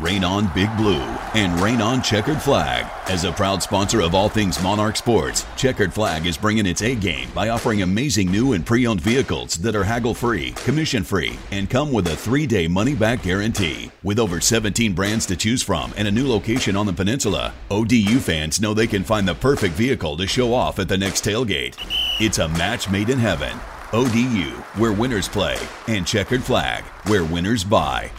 Rain 0.00 0.24
on 0.24 0.50
Big 0.54 0.74
Blue 0.78 1.02
and 1.34 1.60
Rain 1.60 1.82
on 1.82 2.02
Checkered 2.02 2.40
Flag. 2.40 2.86
As 3.06 3.24
a 3.24 3.32
proud 3.32 3.62
sponsor 3.62 4.00
of 4.00 4.14
all 4.14 4.30
things 4.30 4.62
Monarch 4.62 4.96
Sports, 4.96 5.44
Checkered 5.56 5.92
Flag 5.92 6.24
is 6.24 6.38
bringing 6.38 6.64
its 6.64 6.80
A 6.80 6.94
game 6.94 7.28
by 7.34 7.50
offering 7.50 7.82
amazing 7.82 8.30
new 8.30 8.54
and 8.54 8.64
pre 8.64 8.86
owned 8.86 9.02
vehicles 9.02 9.56
that 9.56 9.76
are 9.76 9.84
haggle 9.84 10.14
free, 10.14 10.52
commission 10.52 11.04
free, 11.04 11.38
and 11.50 11.68
come 11.68 11.92
with 11.92 12.06
a 12.06 12.16
three 12.16 12.46
day 12.46 12.66
money 12.66 12.94
back 12.94 13.22
guarantee. 13.22 13.90
With 14.02 14.18
over 14.18 14.40
17 14.40 14.94
brands 14.94 15.26
to 15.26 15.36
choose 15.36 15.62
from 15.62 15.92
and 15.98 16.08
a 16.08 16.12
new 16.12 16.26
location 16.26 16.76
on 16.76 16.86
the 16.86 16.94
peninsula, 16.94 17.52
ODU 17.70 18.20
fans 18.20 18.58
know 18.58 18.72
they 18.72 18.86
can 18.86 19.04
find 19.04 19.28
the 19.28 19.34
perfect 19.34 19.74
vehicle 19.74 20.16
to 20.16 20.26
show 20.26 20.54
off 20.54 20.78
at 20.78 20.88
the 20.88 20.96
next 20.96 21.24
tailgate. 21.26 21.76
It's 22.20 22.38
a 22.38 22.48
match 22.48 22.88
made 22.88 23.10
in 23.10 23.18
heaven. 23.18 23.58
ODU, 23.92 24.50
where 24.78 24.92
winners 24.92 25.28
play, 25.28 25.58
and 25.88 26.06
Checkered 26.06 26.42
Flag, 26.42 26.84
where 27.06 27.24
winners 27.24 27.64
buy. 27.64 28.10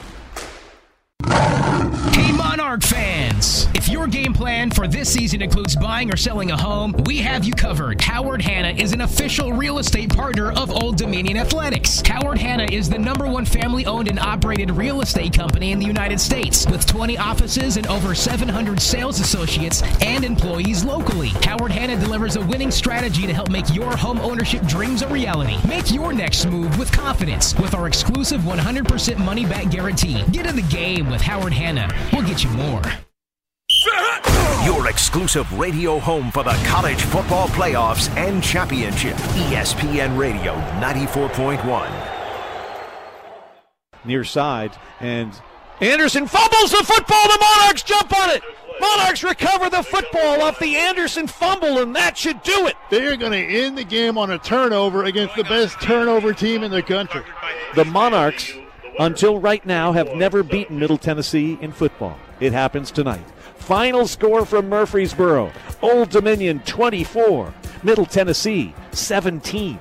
Hey, 1.27 2.30
Monarch 2.51 2.83
fans! 2.83 3.69
If 3.73 3.87
your 3.87 4.07
game 4.07 4.33
plan 4.33 4.71
for 4.71 4.85
this 4.85 5.13
season 5.13 5.41
includes 5.41 5.73
buying 5.77 6.11
or 6.11 6.17
selling 6.17 6.51
a 6.51 6.57
home, 6.57 6.93
we 7.05 7.19
have 7.19 7.45
you 7.45 7.53
covered. 7.53 8.01
Howard 8.01 8.41
Hanna 8.41 8.77
is 8.77 8.91
an 8.91 8.99
official 8.99 9.53
real 9.53 9.79
estate 9.79 10.13
partner 10.13 10.51
of 10.51 10.69
Old 10.69 10.97
Dominion 10.97 11.37
Athletics. 11.37 12.03
Howard 12.05 12.37
Hanna 12.37 12.67
is 12.69 12.89
the 12.89 12.99
number 12.99 13.25
one 13.25 13.45
family 13.45 13.85
owned 13.85 14.09
and 14.09 14.19
operated 14.19 14.69
real 14.69 14.99
estate 14.99 15.31
company 15.31 15.71
in 15.71 15.79
the 15.79 15.85
United 15.85 16.19
States, 16.19 16.67
with 16.67 16.85
20 16.85 17.17
offices 17.17 17.77
and 17.77 17.87
over 17.87 18.13
700 18.13 18.81
sales 18.81 19.21
associates 19.21 19.81
and 20.01 20.25
employees 20.25 20.83
locally. 20.83 21.29
Howard 21.43 21.71
Hanna 21.71 21.97
delivers 21.97 22.35
a 22.35 22.41
winning 22.41 22.69
strategy 22.69 23.25
to 23.27 23.33
help 23.33 23.49
make 23.49 23.73
your 23.73 23.95
home 23.95 24.19
ownership 24.19 24.61
dreams 24.65 25.03
a 25.03 25.07
reality. 25.07 25.55
Make 25.69 25.89
your 25.89 26.11
next 26.11 26.45
move 26.47 26.77
with 26.77 26.91
confidence 26.91 27.55
with 27.55 27.73
our 27.73 27.87
exclusive 27.87 28.41
100% 28.41 29.17
money 29.19 29.45
back 29.45 29.71
guarantee. 29.71 30.21
Get 30.31 30.47
in 30.47 30.57
the 30.57 30.63
game 30.63 31.09
with 31.09 31.21
Howard 31.21 31.53
Hanna. 31.53 31.89
We'll 32.11 32.27
get 32.27 32.40
you 32.43 32.49
more. 32.51 32.81
Your 34.65 34.87
exclusive 34.87 35.51
radio 35.59 35.99
home 35.99 36.31
for 36.31 36.43
the 36.43 36.53
college 36.65 37.01
football 37.01 37.47
playoffs 37.49 38.15
and 38.15 38.43
championship. 38.43 39.15
ESPN 39.15 40.17
Radio 40.17 40.53
94.1. 40.79 41.91
Near 44.05 44.23
side, 44.23 44.75
and 44.99 45.33
Anderson 45.79 46.27
fumbles 46.27 46.71
the 46.71 46.83
football. 46.83 47.27
The 47.27 47.37
Monarchs 47.39 47.83
jump 47.83 48.15
on 48.15 48.29
it. 48.29 48.43
Monarchs 48.79 49.23
recover 49.23 49.69
the 49.69 49.83
football 49.83 50.41
off 50.41 50.57
the 50.59 50.75
Anderson 50.75 51.27
fumble, 51.27 51.79
and 51.79 51.95
that 51.95 52.17
should 52.17 52.41
do 52.43 52.67
it. 52.67 52.75
They 52.89 53.05
are 53.07 53.15
going 53.15 53.31
to 53.31 53.37
end 53.37 53.77
the 53.77 53.83
game 53.83 54.17
on 54.17 54.31
a 54.31 54.39
turnover 54.39 55.05
against 55.05 55.35
the 55.35 55.43
best 55.43 55.79
turnover 55.81 56.33
team 56.33 56.63
in 56.63 56.71
the 56.71 56.81
country. 56.81 57.23
The 57.75 57.85
Monarchs, 57.85 58.53
until 58.99 59.39
right 59.39 59.65
now, 59.65 59.91
have 59.91 60.15
never 60.15 60.43
beaten 60.43 60.79
Middle 60.79 60.97
Tennessee 60.97 61.57
in 61.61 61.71
football. 61.71 62.17
It 62.41 62.53
happens 62.53 62.91
tonight. 62.91 63.23
Final 63.55 64.07
score 64.07 64.45
from 64.45 64.67
Murfreesboro 64.67 65.51
Old 65.81 66.09
Dominion 66.09 66.59
24, 66.61 67.53
Middle 67.83 68.05
Tennessee 68.05 68.73
17. 68.91 69.79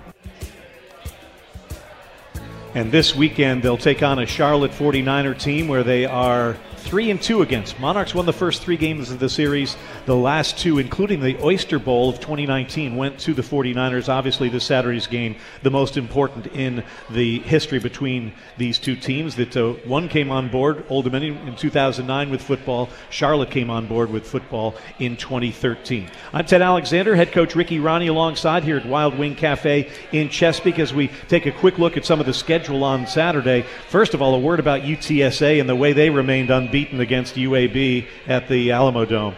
And 2.74 2.92
this 2.92 3.16
weekend, 3.16 3.62
they'll 3.62 3.76
take 3.76 4.02
on 4.02 4.20
a 4.20 4.26
Charlotte 4.26 4.70
49er 4.70 5.36
team 5.40 5.66
where 5.66 5.82
they 5.82 6.04
are 6.04 6.56
3 6.90 7.12
and 7.12 7.22
2 7.22 7.42
against. 7.42 7.78
Monarchs 7.78 8.16
won 8.16 8.26
the 8.26 8.32
first 8.32 8.62
three 8.62 8.76
games 8.76 9.12
of 9.12 9.20
the 9.20 9.28
series. 9.28 9.76
The 10.06 10.16
last 10.16 10.58
two, 10.58 10.80
including 10.80 11.20
the 11.20 11.40
Oyster 11.40 11.78
Bowl 11.78 12.08
of 12.08 12.16
2019, 12.16 12.96
went 12.96 13.16
to 13.20 13.32
the 13.32 13.42
49ers. 13.42 14.08
Obviously, 14.08 14.48
this 14.48 14.64
Saturday's 14.64 15.06
game, 15.06 15.36
the 15.62 15.70
most 15.70 15.96
important 15.96 16.48
in 16.48 16.82
the 17.08 17.38
history 17.42 17.78
between 17.78 18.32
these 18.58 18.80
two 18.80 18.96
teams. 18.96 19.36
That 19.36 19.56
uh, 19.56 19.74
one 19.84 20.08
came 20.08 20.32
on 20.32 20.48
board, 20.48 20.84
Old 20.88 21.04
Dominion, 21.04 21.38
in 21.46 21.54
2009 21.54 22.28
with 22.28 22.42
football. 22.42 22.88
Charlotte 23.08 23.52
came 23.52 23.70
on 23.70 23.86
board 23.86 24.10
with 24.10 24.26
football 24.26 24.74
in 24.98 25.16
2013. 25.16 26.10
I'm 26.32 26.44
Ted 26.44 26.60
Alexander, 26.60 27.14
head 27.14 27.30
coach 27.30 27.54
Ricky 27.54 27.78
Rahne, 27.78 28.08
alongside 28.08 28.64
here 28.64 28.78
at 28.78 28.84
Wild 28.84 29.16
Wing 29.16 29.36
Cafe 29.36 29.88
in 30.10 30.28
Chesapeake 30.28 30.80
as 30.80 30.92
we 30.92 31.06
take 31.28 31.46
a 31.46 31.52
quick 31.52 31.78
look 31.78 31.96
at 31.96 32.04
some 32.04 32.18
of 32.18 32.26
the 32.26 32.34
schedule 32.34 32.82
on 32.82 33.06
Saturday. 33.06 33.64
First 33.90 34.12
of 34.12 34.20
all, 34.20 34.34
a 34.34 34.40
word 34.40 34.58
about 34.58 34.82
UTSA 34.82 35.60
and 35.60 35.68
the 35.68 35.76
way 35.76 35.92
they 35.92 36.10
remained 36.10 36.50
unbeaten 36.50 36.79
unbeaten 36.80 37.00
against 37.00 37.34
UAB 37.34 38.06
at 38.26 38.48
the 38.48 38.72
Alamo 38.72 39.04
Dome. 39.04 39.34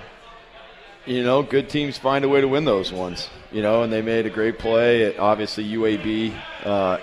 You 1.07 1.24
know, 1.24 1.43
good 1.43 1.68
teams 1.68 1.99
find 1.99 2.24
a 2.24 2.28
way 2.28 2.40
to 2.40 2.47
win 2.47 2.64
those 2.64 2.93
ones. 2.93 3.28
You 3.51 3.62
know, 3.62 3.82
and 3.82 3.93
they 3.93 4.01
made 4.01 4.26
a 4.26 4.30
great 4.30 4.59
play. 4.59 5.16
Obviously, 5.16 5.64
UAB, 5.64 6.34
uh, 6.64 6.99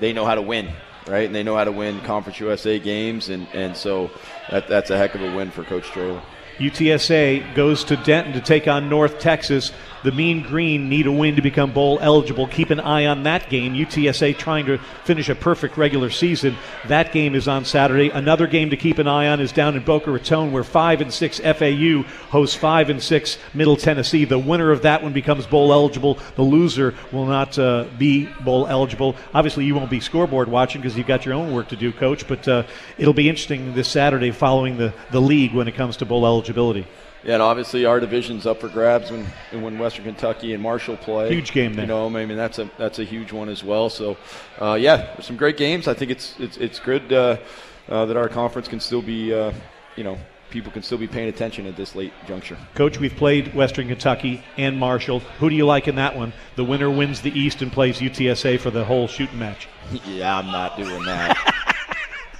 they 0.00 0.14
know 0.14 0.24
how 0.24 0.34
to 0.34 0.42
win, 0.42 0.72
right? 1.06 1.26
And 1.26 1.34
they 1.34 1.42
know 1.42 1.54
how 1.54 1.64
to 1.64 1.72
win 1.72 2.00
Conference 2.00 2.40
USA 2.40 2.78
games, 2.78 3.28
and, 3.28 3.46
and 3.52 3.76
so 3.76 4.10
that, 4.50 4.66
that's 4.68 4.90
a 4.90 4.96
heck 4.96 5.14
of 5.14 5.20
a 5.20 5.36
win 5.36 5.50
for 5.50 5.62
Coach 5.64 5.84
Traylor. 5.84 6.22
UTSA 6.56 7.54
goes 7.54 7.84
to 7.84 7.96
Denton 7.96 8.32
to 8.32 8.40
take 8.40 8.66
on 8.66 8.88
North 8.88 9.18
Texas. 9.18 9.70
The 10.04 10.12
Mean 10.12 10.42
Green 10.42 10.90
need 10.90 11.06
a 11.06 11.12
win 11.12 11.36
to 11.36 11.40
become 11.42 11.72
bowl 11.72 11.98
eligible. 11.98 12.46
Keep 12.46 12.68
an 12.68 12.78
eye 12.78 13.06
on 13.06 13.22
that 13.22 13.48
game. 13.48 13.72
UTSA 13.72 14.36
trying 14.36 14.66
to 14.66 14.76
finish 15.04 15.30
a 15.30 15.34
perfect 15.34 15.78
regular 15.78 16.10
season. 16.10 16.58
That 16.88 17.10
game 17.10 17.34
is 17.34 17.48
on 17.48 17.64
Saturday. 17.64 18.10
Another 18.10 18.46
game 18.46 18.68
to 18.68 18.76
keep 18.76 18.98
an 18.98 19.08
eye 19.08 19.28
on 19.28 19.40
is 19.40 19.50
down 19.50 19.76
in 19.76 19.82
Boca 19.82 20.10
Raton, 20.10 20.52
where 20.52 20.62
five 20.62 21.00
and 21.00 21.10
six 21.10 21.40
FAU 21.40 22.02
hosts 22.28 22.54
five 22.54 22.90
and 22.90 23.02
six 23.02 23.38
Middle 23.54 23.78
Tennessee. 23.78 24.26
The 24.26 24.38
winner 24.38 24.72
of 24.72 24.82
that 24.82 25.02
one 25.02 25.14
becomes 25.14 25.46
bowl 25.46 25.72
eligible. 25.72 26.18
The 26.36 26.42
loser 26.42 26.94
will 27.10 27.24
not 27.24 27.58
uh, 27.58 27.86
be 27.96 28.26
bowl 28.44 28.66
eligible. 28.66 29.16
Obviously, 29.32 29.64
you 29.64 29.74
won't 29.74 29.88
be 29.88 30.00
scoreboard 30.00 30.50
watching 30.50 30.82
because 30.82 30.98
you've 30.98 31.06
got 31.06 31.24
your 31.24 31.32
own 31.32 31.54
work 31.54 31.68
to 31.68 31.76
do, 31.76 31.90
Coach. 31.92 32.28
But 32.28 32.46
uh, 32.46 32.64
it'll 32.98 33.14
be 33.14 33.30
interesting 33.30 33.72
this 33.72 33.88
Saturday 33.88 34.32
following 34.32 34.76
the 34.76 34.92
the 35.12 35.20
league 35.20 35.54
when 35.54 35.66
it 35.66 35.74
comes 35.76 35.96
to 35.96 36.04
bowl 36.04 36.26
eligibility. 36.26 36.86
Yeah, 37.24 37.34
and 37.34 37.42
obviously 37.42 37.86
our 37.86 38.00
division's 38.00 38.46
up 38.46 38.60
for 38.60 38.68
grabs 38.68 39.10
when 39.10 39.24
when 39.62 39.78
Western 39.78 40.04
Kentucky 40.04 40.52
and 40.52 40.62
Marshall 40.62 40.96
play. 40.96 41.30
Huge 41.30 41.52
game 41.52 41.74
there. 41.74 41.84
You 41.84 41.88
know, 41.88 42.06
I 42.06 42.26
mean 42.26 42.36
that's 42.36 42.58
a 42.58 42.70
that's 42.76 42.98
a 42.98 43.04
huge 43.04 43.32
one 43.32 43.48
as 43.48 43.64
well. 43.64 43.88
So, 43.88 44.16
uh, 44.60 44.74
yeah, 44.74 45.18
some 45.20 45.36
great 45.36 45.56
games. 45.56 45.88
I 45.88 45.94
think 45.94 46.10
it's 46.10 46.38
it's 46.38 46.56
it's 46.58 46.78
good 46.78 47.12
uh, 47.12 47.38
uh, 47.88 48.06
that 48.06 48.16
our 48.16 48.28
conference 48.28 48.68
can 48.68 48.80
still 48.80 49.02
be, 49.02 49.32
uh, 49.32 49.52
you 49.96 50.04
know, 50.04 50.18
people 50.50 50.70
can 50.70 50.82
still 50.82 50.98
be 50.98 51.06
paying 51.06 51.28
attention 51.28 51.66
at 51.66 51.76
this 51.76 51.94
late 51.94 52.12
juncture. 52.26 52.56
Coach, 52.74 52.98
we've 52.98 53.16
played 53.16 53.54
Western 53.54 53.88
Kentucky 53.88 54.42
and 54.56 54.78
Marshall. 54.78 55.20
Who 55.38 55.50
do 55.50 55.56
you 55.56 55.66
like 55.66 55.88
in 55.88 55.96
that 55.96 56.16
one? 56.16 56.32
The 56.56 56.64
winner 56.64 56.90
wins 56.90 57.22
the 57.22 57.36
East 57.38 57.62
and 57.62 57.72
plays 57.72 58.00
UTSA 58.00 58.60
for 58.60 58.70
the 58.70 58.84
whole 58.84 59.08
shooting 59.08 59.38
match. 59.38 59.68
yeah, 60.06 60.38
I'm 60.38 60.46
not 60.46 60.76
doing 60.76 61.04
that. 61.04 61.62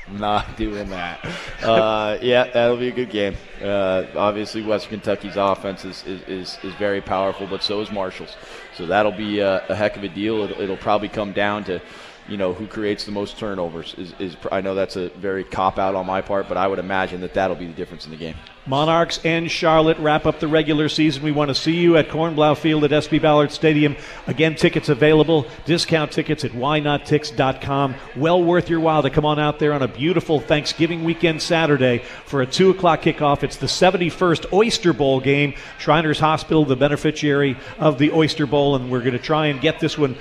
Not 0.13 0.59
doing 0.59 0.91
that. 0.91 1.25
Uh, 1.63 2.19
yeah, 2.21 2.45
that'll 2.45 2.77
be 2.77 2.89
a 2.89 2.93
good 2.93 3.11
game. 3.11 3.37
Uh, 3.63 4.05
obviously, 4.15 4.63
Western 4.63 5.01
Kentucky's 5.01 5.37
offense 5.37 5.85
is, 5.87 6.05
is, 6.05 6.23
is, 6.23 6.59
is, 6.63 6.75
very 6.75 7.01
powerful, 7.01 7.47
but 7.47 7.63
so 7.63 7.81
is 7.81 7.91
Marshall's. 7.91 8.37
So 8.77 8.85
that'll 8.85 9.13
be 9.13 9.41
a, 9.41 9.65
a 9.67 9.75
heck 9.75 9.97
of 9.97 10.05
a 10.05 10.09
deal. 10.09 10.43
It'll, 10.43 10.61
it'll, 10.61 10.77
probably 10.77 11.09
come 11.09 11.33
down 11.33 11.65
to, 11.65 11.81
you 12.29 12.37
know, 12.37 12.53
who 12.53 12.67
creates 12.67 13.05
the 13.05 13.13
most 13.13 13.39
turnovers. 13.39 13.95
Is, 13.99 14.15
is 14.19 14.37
I 14.51 14.61
know 14.61 14.75
that's 14.75 14.97
a 14.97 15.11
very 15.11 15.45
cop 15.45 15.79
out 15.79 15.95
on 15.95 16.07
my 16.07 16.23
part, 16.23 16.49
but 16.49 16.57
I 16.57 16.67
would 16.67 16.79
imagine 16.79 17.21
that 17.21 17.35
that'll 17.35 17.57
be 17.57 17.67
the 17.67 17.73
difference 17.73 18.07
in 18.07 18.11
the 18.11 18.17
game. 18.17 18.35
Monarchs 18.67 19.21
and 19.27 19.51
Charlotte 19.51 19.99
wrap 19.99 20.25
up 20.25 20.41
the 20.41 20.49
regular 20.49 20.89
season. 20.89 21.23
We 21.23 21.33
want 21.33 21.51
to 21.51 21.55
see 21.55 21.75
you 21.75 21.99
at 21.99 22.09
Kornblau 22.09 22.57
Field 22.57 22.85
at 22.85 22.93
SB 22.93 23.21
Ballard 23.21 23.53
Stadium. 23.53 23.95
Again, 24.27 24.55
tickets 24.55 24.89
available. 24.89 25.47
Discount 25.67 26.13
tickets 26.13 26.45
at 26.45 26.53
whynottix.com. 26.53 27.95
Well 28.17 28.43
worth 28.43 28.71
your 28.71 28.81
while 28.81 29.03
to 29.03 29.11
come 29.11 29.27
on 29.27 29.39
out 29.39 29.59
there 29.59 29.75
on 29.75 29.83
a 29.83 29.89
beautiful 29.89 30.41
Thanksgiving 30.41 31.05
weekend 31.05 31.43
Saturday 31.43 32.05
for 32.25 32.41
a 32.41 32.47
2 32.47 32.71
o'clock 32.71 33.03
kickoff. 33.03 33.43
It's 33.43 33.59
the 33.59 33.67
71st 33.67 34.51
Oyster 34.51 34.95
Bowl 34.95 35.21
game. 35.21 35.55
Shriners 35.79 36.19
Hospital, 36.19 36.65
the 36.65 36.77
beneficiary 36.77 37.59
of 37.79 37.99
the 37.99 38.13
Oyster 38.13 38.47
Bowl, 38.47 38.77
and 38.77 38.91
we're 38.91 39.01
going 39.01 39.13
to 39.13 39.19
try 39.19 39.49
and 39.49 39.61
get 39.61 39.79
this 39.79 39.99
one 39.99 40.17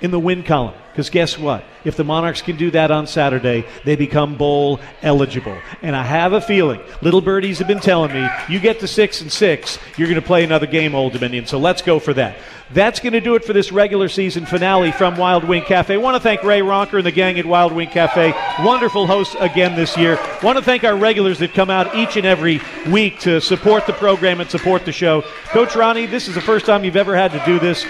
in 0.00 0.10
the 0.10 0.18
win 0.18 0.42
column. 0.42 0.74
Because 0.90 1.10
guess 1.10 1.38
what? 1.38 1.64
If 1.84 1.96
the 1.96 2.04
Monarchs 2.04 2.42
can 2.42 2.56
do 2.56 2.70
that 2.72 2.90
on 2.90 3.06
Saturday, 3.06 3.64
they 3.84 3.96
become 3.96 4.36
bowl 4.36 4.80
eligible. 5.02 5.56
And 5.82 5.94
I 5.94 6.02
have 6.02 6.32
a 6.32 6.40
feeling, 6.40 6.80
little 7.00 7.20
birdies 7.20 7.58
have 7.58 7.68
been 7.68 7.80
telling 7.80 8.12
me, 8.12 8.28
you 8.48 8.58
get 8.58 8.80
to 8.80 8.88
six 8.88 9.20
and 9.20 9.30
six, 9.30 9.78
you're 9.96 10.08
going 10.08 10.20
to 10.20 10.26
play 10.26 10.44
another 10.44 10.66
game, 10.66 10.94
Old 10.94 11.12
Dominion. 11.12 11.46
So 11.46 11.58
let's 11.58 11.80
go 11.80 12.00
for 12.00 12.12
that. 12.14 12.36
That's 12.72 13.00
going 13.00 13.14
to 13.14 13.20
do 13.20 13.34
it 13.34 13.44
for 13.44 13.52
this 13.52 13.72
regular 13.72 14.08
season 14.08 14.46
finale 14.46 14.92
from 14.92 15.16
Wild 15.16 15.44
Wing 15.44 15.62
Cafe. 15.62 15.94
I 15.94 15.96
want 15.96 16.16
to 16.16 16.20
thank 16.20 16.42
Ray 16.42 16.60
Ronker 16.60 16.98
and 16.98 17.06
the 17.06 17.12
gang 17.12 17.38
at 17.38 17.46
Wild 17.46 17.72
Wing 17.72 17.88
Cafe. 17.88 18.32
Wonderful 18.64 19.06
hosts 19.06 19.36
again 19.40 19.74
this 19.74 19.96
year. 19.96 20.18
I 20.18 20.44
want 20.44 20.58
to 20.58 20.64
thank 20.64 20.84
our 20.84 20.96
regulars 20.96 21.38
that 21.38 21.54
come 21.54 21.70
out 21.70 21.94
each 21.94 22.16
and 22.16 22.26
every 22.26 22.60
week 22.88 23.20
to 23.20 23.40
support 23.40 23.86
the 23.86 23.92
program 23.92 24.40
and 24.40 24.50
support 24.50 24.84
the 24.84 24.92
show. 24.92 25.22
Coach 25.46 25.70
Rahne, 25.70 26.10
this 26.10 26.28
is 26.28 26.34
the 26.34 26.40
first 26.40 26.66
time 26.66 26.84
you've 26.84 26.96
ever 26.96 27.16
had 27.16 27.32
to 27.32 27.42
do 27.44 27.58
this 27.58 27.84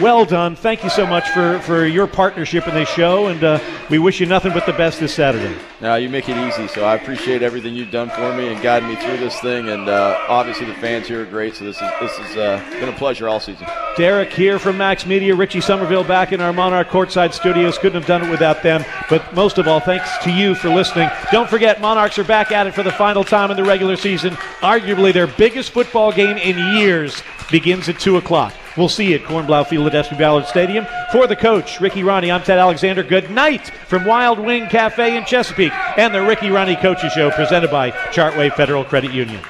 well 0.00 0.24
done. 0.24 0.56
Thank 0.56 0.84
you 0.84 0.90
so 0.90 1.06
much 1.06 1.28
for, 1.30 1.58
for 1.60 1.86
your 1.86 2.06
partnership 2.06 2.68
in 2.68 2.74
this 2.74 2.88
show, 2.88 3.26
and 3.26 3.42
uh, 3.42 3.58
we 3.90 3.98
wish 3.98 4.20
you 4.20 4.26
nothing 4.26 4.52
but 4.52 4.66
the 4.66 4.72
best 4.72 5.00
this 5.00 5.14
Saturday. 5.14 5.54
Now, 5.80 5.96
you 5.96 6.08
make 6.08 6.28
it 6.28 6.36
easy, 6.36 6.68
so 6.68 6.84
I 6.84 6.94
appreciate 6.94 7.42
everything 7.42 7.74
you've 7.74 7.90
done 7.90 8.10
for 8.10 8.34
me 8.36 8.48
and 8.48 8.62
guided 8.62 8.88
me 8.88 8.96
through 8.96 9.18
this 9.18 9.38
thing, 9.40 9.68
and 9.68 9.88
uh, 9.88 10.18
obviously 10.28 10.66
the 10.66 10.74
fans 10.74 11.06
here 11.06 11.22
are 11.22 11.26
great, 11.26 11.54
so 11.54 11.64
this 11.64 11.76
is 11.76 11.90
this 12.00 12.16
has 12.16 12.36
uh, 12.36 12.70
been 12.80 12.88
a 12.88 12.96
pleasure 12.96 13.28
all 13.28 13.40
season. 13.40 13.66
Derek 13.96 14.32
here 14.32 14.58
from 14.58 14.76
Max 14.76 15.06
Media, 15.06 15.34
Richie 15.34 15.60
Somerville 15.60 16.04
back 16.04 16.32
in 16.32 16.40
our 16.40 16.52
Monarch 16.52 16.88
Courtside 16.88 17.32
Studios. 17.32 17.78
Couldn't 17.78 18.00
have 18.00 18.06
done 18.06 18.26
it 18.26 18.30
without 18.30 18.62
them, 18.62 18.84
but 19.08 19.34
most 19.34 19.58
of 19.58 19.68
all, 19.68 19.80
thanks 19.80 20.10
to 20.24 20.30
you 20.30 20.54
for 20.54 20.68
listening. 20.68 21.08
Don't 21.32 21.48
forget, 21.48 21.80
Monarchs 21.80 22.18
are 22.18 22.24
back 22.24 22.52
at 22.52 22.66
it 22.66 22.74
for 22.74 22.82
the 22.82 22.92
final 22.92 23.24
time 23.24 23.50
in 23.50 23.56
the 23.56 23.64
regular 23.64 23.96
season. 23.96 24.34
Arguably 24.60 25.12
their 25.12 25.26
biggest 25.26 25.70
football 25.70 26.12
game 26.12 26.36
in 26.36 26.58
years 26.76 27.22
begins 27.50 27.88
at 27.88 27.98
2 27.98 28.16
o'clock. 28.16 28.52
We'll 28.76 28.90
see 28.90 29.10
you 29.10 29.16
at 29.16 29.22
Kornblau 29.22 29.66
Field 29.66 29.86
at 29.86 30.06
SB 30.06 30.18
Ballard 30.18 30.46
Stadium. 30.46 30.86
For 31.10 31.26
the 31.26 31.36
coach, 31.36 31.80
Ricky 31.80 32.02
Rahne, 32.02 32.32
I'm 32.32 32.42
Ted 32.42 32.58
Alexander. 32.58 33.02
Good 33.02 33.30
night 33.30 33.70
from 33.86 34.04
Wild 34.04 34.38
Wing 34.38 34.66
Cafe 34.68 35.16
in 35.16 35.24
Chesapeake 35.24 35.72
and 35.96 36.14
the 36.14 36.22
Ricky 36.22 36.48
Rahne 36.48 36.78
Coaches 36.80 37.12
Show 37.12 37.30
presented 37.30 37.70
by 37.70 37.90
Chartway 37.90 38.52
Federal 38.52 38.84
Credit 38.84 39.12
Union. 39.12 39.42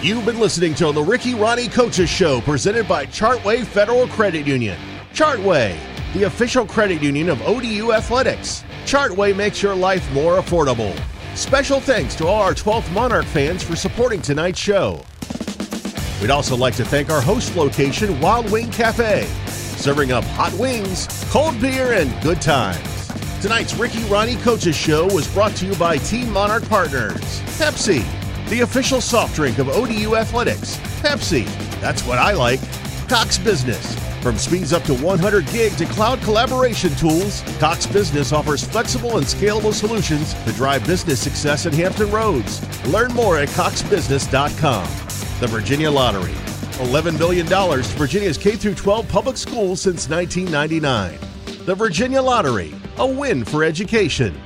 You've 0.00 0.24
been 0.24 0.40
listening 0.40 0.74
to 0.76 0.92
the 0.92 1.02
Ricky 1.02 1.32
Rahne 1.32 1.70
Coaches 1.70 2.08
Show 2.08 2.40
presented 2.40 2.88
by 2.88 3.06
Chartway 3.06 3.64
Federal 3.64 4.06
Credit 4.08 4.46
Union. 4.46 4.78
Chartway, 5.12 5.78
the 6.14 6.24
official 6.24 6.66
credit 6.66 7.02
union 7.02 7.28
of 7.28 7.40
ODU 7.42 7.92
Athletics. 7.92 8.64
Chartway 8.84 9.36
makes 9.36 9.62
your 9.62 9.74
life 9.74 10.10
more 10.12 10.38
affordable. 10.38 10.98
Special 11.34 11.80
thanks 11.80 12.14
to 12.16 12.26
all 12.26 12.42
our 12.42 12.54
12th 12.54 12.90
Monarch 12.92 13.24
fans 13.26 13.62
for 13.62 13.76
supporting 13.76 14.22
tonight's 14.22 14.58
show. 14.58 15.04
We'd 16.20 16.30
also 16.30 16.56
like 16.56 16.74
to 16.76 16.84
thank 16.84 17.10
our 17.10 17.20
host 17.20 17.56
location, 17.56 18.20
Wild 18.20 18.50
Wing 18.50 18.70
Cafe, 18.70 19.26
serving 19.48 20.12
up 20.12 20.24
hot 20.24 20.52
wings, 20.54 21.06
cold 21.30 21.60
beer, 21.60 21.92
and 21.92 22.10
good 22.22 22.40
times. 22.40 23.08
Tonight's 23.42 23.74
Ricky 23.74 23.98
Rahne 24.04 24.40
Coaches 24.40 24.74
Show 24.74 25.06
was 25.06 25.28
brought 25.28 25.54
to 25.56 25.66
you 25.66 25.74
by 25.74 25.98
Team 25.98 26.32
Monarch 26.32 26.66
Partners, 26.68 27.20
Pepsi, 27.58 28.02
the 28.48 28.60
official 28.60 29.00
soft 29.00 29.34
drink 29.34 29.58
of 29.58 29.68
ODU 29.68 30.16
Athletics. 30.16 30.78
Pepsi, 31.02 31.44
that's 31.80 32.02
what 32.04 32.18
I 32.18 32.32
like. 32.32 32.60
Cox 33.08 33.36
Business. 33.36 33.98
From 34.22 34.38
speeds 34.38 34.72
up 34.72 34.82
to 34.84 34.94
100 34.94 35.46
gig 35.48 35.76
to 35.76 35.84
cloud 35.84 36.22
collaboration 36.22 36.94
tools, 36.94 37.42
Cox 37.58 37.84
Business 37.84 38.32
offers 38.32 38.64
flexible 38.64 39.18
and 39.18 39.26
scalable 39.26 39.74
solutions 39.74 40.32
to 40.44 40.52
drive 40.54 40.86
business 40.86 41.20
success 41.20 41.66
in 41.66 41.74
Hampton 41.74 42.10
Roads. 42.10 42.62
Learn 42.86 43.12
more 43.12 43.36
at 43.36 43.48
coxbusiness.com. 43.50 45.03
The 45.40 45.48
Virginia 45.48 45.90
Lottery. 45.90 46.30
$11 46.78 47.18
billion 47.18 47.44
to 47.46 47.82
Virginia's 47.98 48.38
K 48.38 48.56
12 48.56 49.08
public 49.08 49.36
schools 49.36 49.80
since 49.80 50.08
1999. 50.08 51.18
The 51.66 51.74
Virginia 51.74 52.22
Lottery, 52.22 52.72
a 52.98 53.06
win 53.06 53.44
for 53.44 53.64
education. 53.64 54.40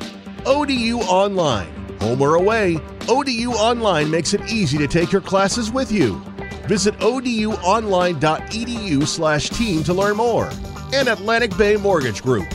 ODU 0.46 1.00
Online. 1.00 1.68
Home 2.00 2.22
or 2.22 2.36
away, 2.36 2.78
ODU 3.06 3.50
Online 3.50 4.10
makes 4.10 4.32
it 4.32 4.40
easy 4.50 4.78
to 4.78 4.88
take 4.88 5.12
your 5.12 5.20
classes 5.20 5.70
with 5.70 5.92
you. 5.92 6.18
Visit 6.66 6.94
oduonline.edu 7.00 9.06
slash 9.06 9.50
team 9.50 9.84
to 9.84 9.92
learn 9.92 10.16
more. 10.16 10.50
And 10.94 11.08
Atlantic 11.08 11.54
Bay 11.58 11.76
Mortgage 11.76 12.22
Group. 12.22 12.48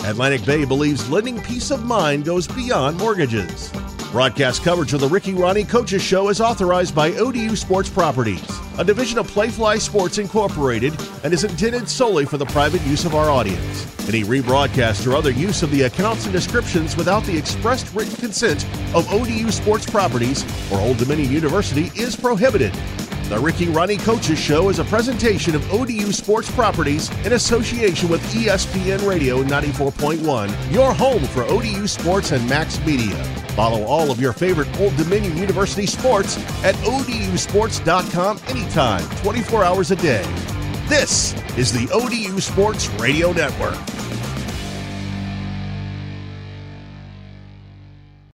Atlantic 0.00 0.44
Bay 0.44 0.64
believes 0.64 1.08
lending 1.08 1.40
peace 1.40 1.70
of 1.70 1.84
mind 1.84 2.24
goes 2.24 2.48
beyond 2.48 2.98
mortgages. 2.98 3.70
Broadcast 4.12 4.62
coverage 4.62 4.92
of 4.92 5.00
the 5.00 5.08
Ricky 5.08 5.32
Rahne 5.32 5.68
Coaches 5.68 6.00
Show 6.00 6.28
is 6.28 6.40
authorized 6.40 6.94
by 6.94 7.12
ODU 7.14 7.56
Sports 7.56 7.90
Properties, 7.90 8.40
a 8.78 8.84
division 8.84 9.18
of 9.18 9.30
Playfly 9.30 9.80
Sports 9.80 10.18
Incorporated, 10.18 10.94
and 11.24 11.34
is 11.34 11.42
intended 11.42 11.88
solely 11.88 12.24
for 12.24 12.38
the 12.38 12.46
private 12.46 12.80
use 12.82 13.04
of 13.04 13.14
our 13.16 13.30
audience. 13.30 14.08
Any 14.08 14.22
rebroadcast 14.22 15.10
or 15.10 15.16
other 15.16 15.32
use 15.32 15.62
of 15.64 15.72
the 15.72 15.82
accounts 15.82 16.24
and 16.24 16.32
descriptions 16.32 16.96
without 16.96 17.24
the 17.24 17.36
expressed 17.36 17.92
written 17.94 18.14
consent 18.14 18.64
of 18.94 19.12
ODU 19.12 19.50
Sports 19.50 19.90
Properties 19.90 20.44
or 20.70 20.78
Old 20.78 20.98
Dominion 20.98 21.32
University 21.32 21.90
is 22.00 22.14
prohibited. 22.14 22.72
The 23.28 23.36
Ricky 23.40 23.66
Rahne 23.66 23.98
Coaches 23.98 24.38
Show 24.38 24.68
is 24.68 24.78
a 24.78 24.84
presentation 24.84 25.56
of 25.56 25.72
ODU 25.72 26.12
Sports 26.12 26.48
Properties 26.52 27.10
in 27.26 27.32
association 27.32 28.08
with 28.08 28.22
ESPN 28.32 29.04
Radio 29.04 29.42
94.1, 29.42 30.72
your 30.72 30.94
home 30.94 31.24
for 31.24 31.42
ODU 31.42 31.88
Sports 31.88 32.30
and 32.30 32.48
Max 32.48 32.78
Media. 32.86 33.16
Follow 33.56 33.82
all 33.82 34.12
of 34.12 34.20
your 34.20 34.32
favorite 34.32 34.68
Old 34.78 34.96
Dominion 34.96 35.36
University 35.36 35.86
sports 35.86 36.38
at 36.62 36.76
ODUsports.com 36.76 38.38
anytime, 38.46 39.02
24 39.22 39.64
hours 39.64 39.90
a 39.90 39.96
day. 39.96 40.24
This 40.86 41.34
is 41.56 41.72
the 41.72 41.92
ODU 41.92 42.40
Sports 42.40 42.88
Radio 42.90 43.32
Network. 43.32 43.76